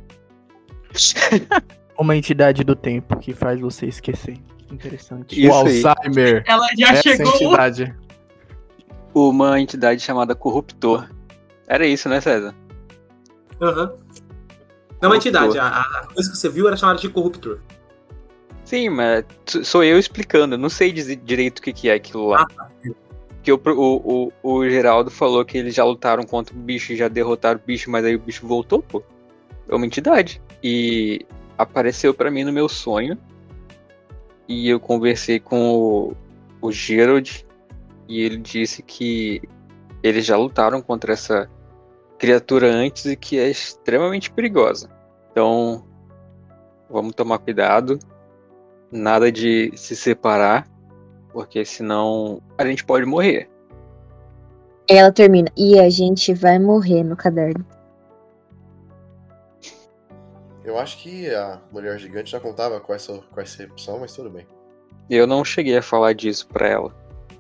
Uma 1.99 2.16
entidade 2.16 2.64
do 2.64 2.74
tempo 2.74 3.18
que 3.18 3.34
faz 3.34 3.61
você 3.61 3.86
esquecer. 3.86 4.38
Interessante. 4.70 5.38
Isso 5.38 5.51
o 5.51 5.66
aí. 5.66 5.82
Alzheimer. 5.84 6.45
Ela 6.47 6.66
já 6.78 6.88
Essa 6.93 7.03
chegou. 7.03 7.34
entidade. 7.34 7.95
Uma 9.12 9.61
entidade 9.61 10.01
chamada 10.01 10.34
Corruptor. 10.34 11.09
Era 11.66 11.86
isso, 11.86 12.09
né, 12.09 12.20
César? 12.20 12.55
Aham. 13.61 13.93
Não 15.01 15.09
é 15.09 15.12
uma 15.12 15.16
entidade. 15.16 15.59
A, 15.59 15.66
a 15.66 16.07
coisa 16.14 16.30
que 16.30 16.36
você 16.36 16.49
viu 16.49 16.66
era 16.66 16.76
chamada 16.76 16.99
de 16.99 17.09
corruptor. 17.09 17.59
Sim, 18.64 18.91
mas 18.91 19.24
sou 19.64 19.82
eu 19.82 19.99
explicando, 19.99 20.57
não 20.57 20.68
sei 20.68 20.93
dizer 20.93 21.16
direito 21.16 21.59
o 21.59 21.62
que, 21.62 21.72
que 21.72 21.88
é 21.88 21.95
aquilo 21.95 22.28
lá. 22.28 22.47
Que 23.43 23.53
o, 23.53 23.61
o, 23.64 24.32
o, 24.43 24.53
o 24.53 24.68
Geraldo 24.68 25.11
falou 25.11 25.45
que 25.45 25.57
eles 25.57 25.74
já 25.74 25.84
lutaram 25.84 26.24
contra 26.24 26.55
o 26.55 26.59
bicho 26.59 26.93
e 26.93 26.97
já 26.97 27.09
derrotaram 27.09 27.59
o 27.59 27.66
bicho, 27.66 27.91
mas 27.91 28.05
aí 28.05 28.14
o 28.14 28.20
bicho 28.20 28.47
voltou, 28.47 28.82
pô. 28.82 29.03
É 29.68 29.74
uma 29.74 29.86
entidade. 29.86 30.43
E 30.62 31.24
apareceu 31.57 32.12
pra 32.12 32.30
mim 32.30 32.45
no 32.45 32.53
meu 32.53 32.68
sonho. 32.68 33.16
E 34.49 34.68
eu 34.68 34.80
conversei 34.80 35.38
com 35.38 35.74
o, 35.74 36.16
o 36.61 36.72
Gerald 36.72 37.47
e 38.09 38.20
ele 38.22 38.38
disse 38.38 38.82
que 38.82 39.41
eles 40.03 40.26
já 40.26 40.36
lutaram 40.36 40.82
contra 40.82 41.12
essa 41.12 41.49
criatura 42.18 42.66
antes 42.70 43.07
e 43.07 43.16
que 43.16 43.38
é 43.38 43.49
extremamente 43.49 44.30
perigosa. 44.30 44.91
Então, 45.30 45.86
vamos 46.91 47.14
tomar 47.14 47.38
cuidado. 47.38 47.99
Nada 48.91 49.30
de 49.30 49.72
se 49.76 49.95
separar, 49.95 50.68
porque 51.33 51.64
senão 51.64 52.43
a 52.59 52.64
gente 52.66 52.85
pode 52.85 53.07
morrer. 53.07 53.49
Ela 54.89 55.12
termina. 55.12 55.49
E 55.57 55.78
a 55.78 55.89
gente 55.89 56.35
vai 56.35 56.59
morrer 56.59 57.05
no 57.05 57.16
caderno. 57.16 57.64
Eu 60.64 60.78
acho 60.78 60.99
que 60.99 61.28
a 61.31 61.61
mulher 61.72 61.99
gigante 61.99 62.31
já 62.31 62.41
contava 62.41 62.81
com 62.81 62.93
essa, 62.93 63.18
com 63.31 63.41
essa 63.41 63.64
opção, 63.64 63.99
mas 64.01 64.14
tudo 64.14 64.31
bem. 64.31 64.47
Eu 65.09 65.26
não 65.26 65.45
cheguei 65.45 65.76
a 65.76 65.83
falar 65.83 66.12
disso 66.12 66.47
pra 66.49 66.68
ela. 66.68 66.95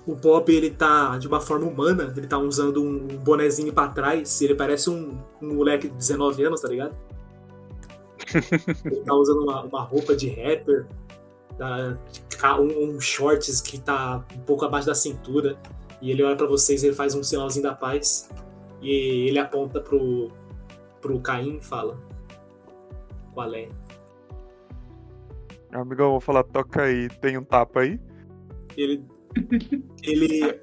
O 0.06 0.14
Bob, 0.14 0.52
ele 0.52 0.70
tá 0.70 1.18
de 1.18 1.28
uma 1.28 1.40
forma 1.40 1.66
humana, 1.66 2.12
ele 2.16 2.26
tá 2.26 2.38
usando 2.38 2.82
um 2.82 3.06
bonezinho 3.18 3.72
pra 3.72 3.88
trás, 3.88 4.40
ele 4.40 4.54
parece 4.54 4.90
um, 4.90 5.18
um 5.40 5.54
moleque 5.54 5.88
de 5.88 5.94
19 5.94 6.44
anos, 6.44 6.60
tá 6.60 6.68
ligado? 6.68 6.96
Ele 8.84 9.02
tá 9.04 9.14
usando 9.14 9.42
uma, 9.42 9.62
uma 9.62 9.82
roupa 9.82 10.14
de 10.14 10.28
rapper, 10.28 10.86
um, 12.60 12.96
um 12.96 13.00
shorts 13.00 13.60
que 13.60 13.78
tá 13.78 14.24
um 14.34 14.40
pouco 14.40 14.64
abaixo 14.64 14.86
da 14.86 14.94
cintura. 14.94 15.58
E 16.00 16.10
ele 16.10 16.22
olha 16.22 16.36
pra 16.36 16.46
vocês, 16.46 16.82
ele 16.82 16.94
faz 16.94 17.14
um 17.14 17.22
sinalzinho 17.22 17.62
da 17.62 17.74
paz. 17.74 18.30
E 18.80 19.28
ele 19.28 19.38
aponta 19.38 19.80
pro, 19.80 20.30
pro 21.00 21.20
Caim 21.20 21.58
e 21.58 21.64
fala: 21.64 21.98
Qual 23.34 23.54
é? 23.54 23.68
Amigão, 25.72 26.06
eu 26.06 26.12
vou 26.12 26.20
falar, 26.20 26.42
toca 26.44 26.82
aí, 26.82 27.08
tem 27.20 27.38
um 27.38 27.44
tapa 27.44 27.80
aí? 27.80 28.00
Ele. 28.76 29.04
Ele. 30.02 30.60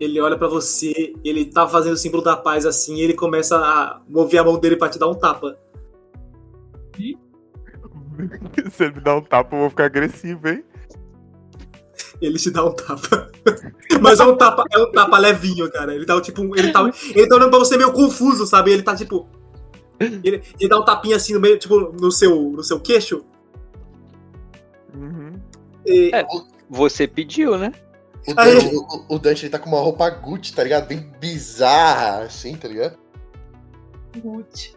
Ele 0.00 0.20
olha 0.20 0.36
pra 0.36 0.48
você, 0.48 1.14
ele 1.24 1.44
tá 1.44 1.68
fazendo 1.68 1.92
o 1.92 1.96
símbolo 1.96 2.22
da 2.22 2.36
paz 2.36 2.66
assim, 2.66 2.96
e 2.96 3.02
ele 3.02 3.14
começa 3.14 3.56
a 3.56 4.02
mover 4.08 4.40
a 4.40 4.44
mão 4.44 4.58
dele 4.58 4.76
pra 4.76 4.88
te 4.88 4.98
dar 4.98 5.08
um 5.08 5.14
tapa. 5.14 5.56
Se 8.70 8.84
ele 8.84 8.94
me 8.94 9.00
dar 9.00 9.16
um 9.16 9.22
tapa, 9.22 9.54
eu 9.56 9.60
vou 9.60 9.70
ficar 9.70 9.86
agressivo, 9.86 10.48
hein? 10.48 10.64
Ele 12.20 12.38
te 12.38 12.50
dá 12.50 12.64
um 12.64 12.72
tapa. 12.74 13.30
Mas 14.00 14.20
é 14.20 14.24
um 14.24 14.36
tapa, 14.36 14.64
é 14.72 14.78
um 14.78 14.90
tapa 14.92 15.18
levinho, 15.18 15.70
cara. 15.70 15.94
Ele 15.94 16.06
tá 16.06 16.20
tipo. 16.20 16.42
Ele 16.56 16.72
tá, 16.72 16.90
ele 17.14 17.26
tá 17.26 17.34
olhando 17.36 17.50
pra 17.50 17.58
você 17.58 17.76
meio 17.76 17.92
confuso, 17.92 18.46
sabe? 18.46 18.72
Ele 18.72 18.82
tá 18.82 18.94
tipo. 18.94 19.28
Ele, 20.00 20.42
ele 20.58 20.68
dá 20.68 20.78
um 20.78 20.84
tapinha 20.84 21.16
assim 21.16 21.32
no 21.34 21.40
meio, 21.40 21.58
tipo, 21.58 21.92
no 21.92 22.10
seu, 22.10 22.50
no 22.50 22.62
seu 22.62 22.80
queixo. 22.80 23.24
Uhum. 24.94 25.32
E, 25.86 26.10
É. 26.14 26.24
Você 26.70 27.06
pediu, 27.06 27.58
né? 27.58 27.72
O 28.26 28.32
Aí- 28.40 28.54
Dante, 28.54 28.74
o, 28.76 29.14
o 29.14 29.18
Dante 29.18 29.44
ele 29.44 29.50
tá 29.52 29.58
com 29.58 29.68
uma 29.68 29.80
roupa 29.80 30.08
Gucci, 30.08 30.54
tá 30.54 30.62
ligado? 30.64 30.86
Bem 30.88 31.12
bizarra, 31.20 32.22
assim, 32.24 32.56
tá 32.56 32.66
ligado? 32.68 32.96
Gucci. 34.16 34.74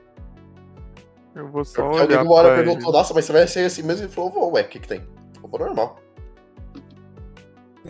Eu 1.38 1.47
vou 1.47 1.63
só 1.63 1.83
Porque 1.83 2.01
alguém 2.01 2.17
olhar 2.17 2.25
uma 2.25 2.35
hora 2.35 2.55
perguntou, 2.55 2.91
nossa, 2.91 3.13
mas 3.13 3.25
você 3.25 3.31
vai 3.33 3.47
ser 3.47 3.65
assim 3.65 3.83
mesmo? 3.83 4.05
Ele 4.05 4.11
falou, 4.11 4.53
ué, 4.53 4.61
o 4.61 4.67
que 4.67 4.79
que 4.79 4.88
tem? 4.88 5.03
Roupa 5.39 5.59
normal. 5.59 5.99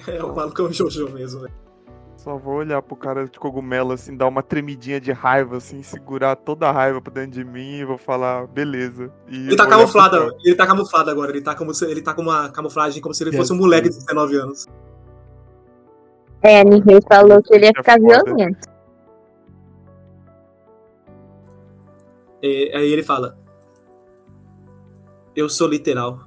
é 0.08 0.22
o 0.22 0.36
maluco 0.36 0.62
é 0.62 0.66
um 0.66 0.74
Jojo 0.74 1.10
mesmo, 1.10 1.42
velho. 1.42 1.54
Só 2.18 2.36
vou 2.36 2.56
olhar 2.56 2.82
pro 2.82 2.96
cara 2.98 3.26
de 3.26 3.40
cogumelo, 3.40 3.94
assim, 3.94 4.18
dar 4.18 4.28
uma 4.28 4.44
tremidinha 4.44 5.00
de 5.00 5.14
raiva, 5.14 5.58
assim, 5.58 5.82
segurar 5.82 6.36
toda 6.36 6.68
a 6.68 6.72
raiva 6.74 7.00
pra 7.00 7.14
dentro 7.14 7.32
de 7.32 7.46
mim 7.46 7.78
e 7.78 7.86
vou 7.86 7.98
falar, 7.98 8.48
beleza. 8.48 9.10
E 9.30 9.48
Ele 9.48 9.56
tá 9.56 9.64
vou 9.64 9.74
olhar 9.74 9.80
camuflado, 9.80 10.36
ele 10.44 10.56
tá 10.56 10.68
camuflado 10.68 11.10
agora. 11.10 11.32
Ele 11.32 11.42
tá, 11.42 11.56
como 11.56 11.74
se, 11.74 11.86
ele 11.86 12.02
tá 12.02 12.14
com 12.14 12.24
uma 12.24 12.50
camuflagem 12.50 13.02
como 13.02 13.14
se 13.14 13.24
ele 13.24 13.38
fosse 13.38 13.54
um 13.54 13.56
moleque 13.56 13.88
de 13.90 13.96
19 13.96 14.36
anos. 14.36 14.66
É, 16.42 16.64
ninguém 16.66 17.00
falou 17.08 17.42
que 17.42 17.54
ele 17.56 17.66
ia 17.68 17.72
É 17.72 17.78
ficar 17.80 17.98
foda. 18.00 18.24
violento. 18.26 18.77
E, 22.48 22.76
aí 22.76 22.92
ele 22.92 23.04
fala: 23.04 23.38
Eu 25.36 25.50
sou 25.50 25.68
literal. 25.68 26.26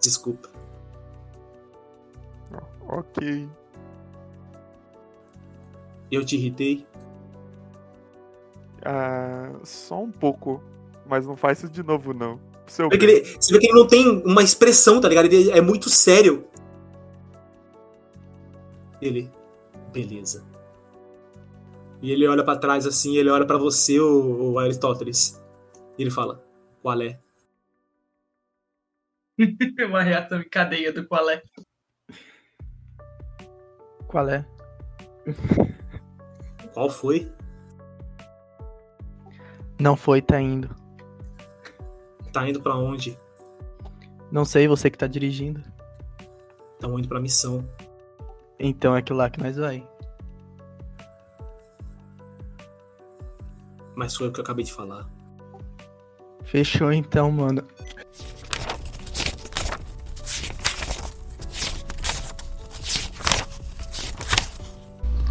Desculpa. 0.00 0.48
Ok. 2.88 3.48
Eu 6.10 6.24
te 6.24 6.36
irritei. 6.36 6.86
Ah, 8.84 9.52
só 9.64 10.02
um 10.02 10.10
pouco. 10.10 10.62
Mas 11.06 11.26
não 11.26 11.36
faz 11.36 11.58
isso 11.58 11.72
de 11.72 11.82
novo, 11.82 12.12
não. 12.12 12.38
Seu 12.66 12.88
Você 12.88 12.96
vê, 12.96 12.98
que 12.98 13.06
bem. 13.06 13.16
ele, 13.16 13.36
você 13.40 13.52
vê 13.52 13.58
que 13.58 13.66
ele 13.66 13.78
não 13.78 13.86
tem 13.86 14.22
uma 14.24 14.42
expressão, 14.42 15.00
tá 15.00 15.08
ligado? 15.08 15.26
Ele 15.26 15.50
é 15.50 15.60
muito 15.60 15.90
sério. 15.90 16.44
Ele. 19.00 19.30
Beleza. 19.92 20.44
E 22.00 22.10
ele 22.10 22.26
olha 22.26 22.44
pra 22.44 22.56
trás 22.56 22.86
assim, 22.86 23.16
ele 23.16 23.30
olha 23.30 23.46
pra 23.46 23.56
você, 23.56 23.98
o, 24.00 24.52
o 24.52 24.58
Aristóteles. 24.58 25.42
E 25.98 26.02
ele 26.02 26.10
fala: 26.10 26.42
Qual 26.82 27.00
é? 27.00 27.18
Uma 29.88 30.02
reação 30.02 30.40
em 30.40 30.48
cadeia 30.48 30.92
do 30.92 31.06
qual 31.06 31.28
é. 31.28 31.42
Qual 34.06 34.28
é? 34.28 34.46
Qual 36.72 36.88
foi? 36.88 37.32
Não 39.80 39.96
foi, 39.96 40.22
tá 40.22 40.40
indo. 40.40 40.68
Tá 42.32 42.48
indo 42.48 42.60
pra 42.60 42.76
onde? 42.76 43.18
Não 44.30 44.44
sei, 44.44 44.66
você 44.66 44.90
que 44.90 44.98
tá 44.98 45.06
dirigindo. 45.06 45.62
Estão 46.74 46.98
indo 46.98 47.08
pra 47.08 47.20
missão. 47.20 47.68
Então 48.58 48.94
é 48.94 48.98
aquilo 48.98 49.18
lá 49.18 49.30
que 49.30 49.40
nós 49.40 49.56
vai. 49.56 49.86
Mas 53.94 54.16
foi 54.16 54.28
o 54.28 54.32
que 54.32 54.40
eu 54.40 54.44
acabei 54.44 54.64
de 54.64 54.72
falar. 54.72 55.08
Fechou 56.44 56.92
então, 56.92 57.30
mano. 57.30 57.62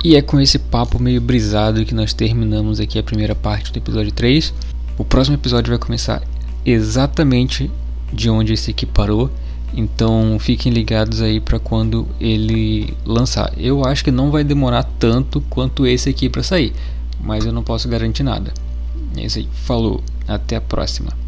E 0.03 0.17
é 0.17 0.21
com 0.21 0.37
esse 0.37 0.59
papo 0.59 1.01
meio 1.01 1.21
brisado 1.21 1.85
que 1.85 1.95
nós 1.95 2.13
terminamos 2.13 2.81
aqui 2.81 2.99
a 2.99 3.03
primeira 3.03 3.33
parte 3.33 3.71
do 3.71 3.77
episódio 3.77 4.11
3. 4.11 4.53
O 4.97 5.05
próximo 5.05 5.37
episódio 5.37 5.69
vai 5.69 5.79
começar 5.79 6.21
exatamente 6.65 7.71
de 8.11 8.29
onde 8.29 8.51
esse 8.51 8.71
aqui 8.71 8.85
parou. 8.85 9.31
Então 9.73 10.37
fiquem 10.39 10.73
ligados 10.73 11.21
aí 11.21 11.39
para 11.39 11.57
quando 11.57 12.05
ele 12.19 12.93
lançar. 13.05 13.53
Eu 13.57 13.85
acho 13.85 14.03
que 14.03 14.11
não 14.11 14.29
vai 14.29 14.43
demorar 14.43 14.83
tanto 14.99 15.39
quanto 15.49 15.87
esse 15.87 16.09
aqui 16.09 16.27
para 16.29 16.43
sair, 16.43 16.73
mas 17.21 17.45
eu 17.45 17.53
não 17.53 17.63
posso 17.63 17.87
garantir 17.87 18.23
nada. 18.23 18.53
É 19.15 19.25
isso 19.25 19.39
aí. 19.39 19.47
Falou, 19.53 20.03
até 20.27 20.55
a 20.55 20.61
próxima. 20.61 21.22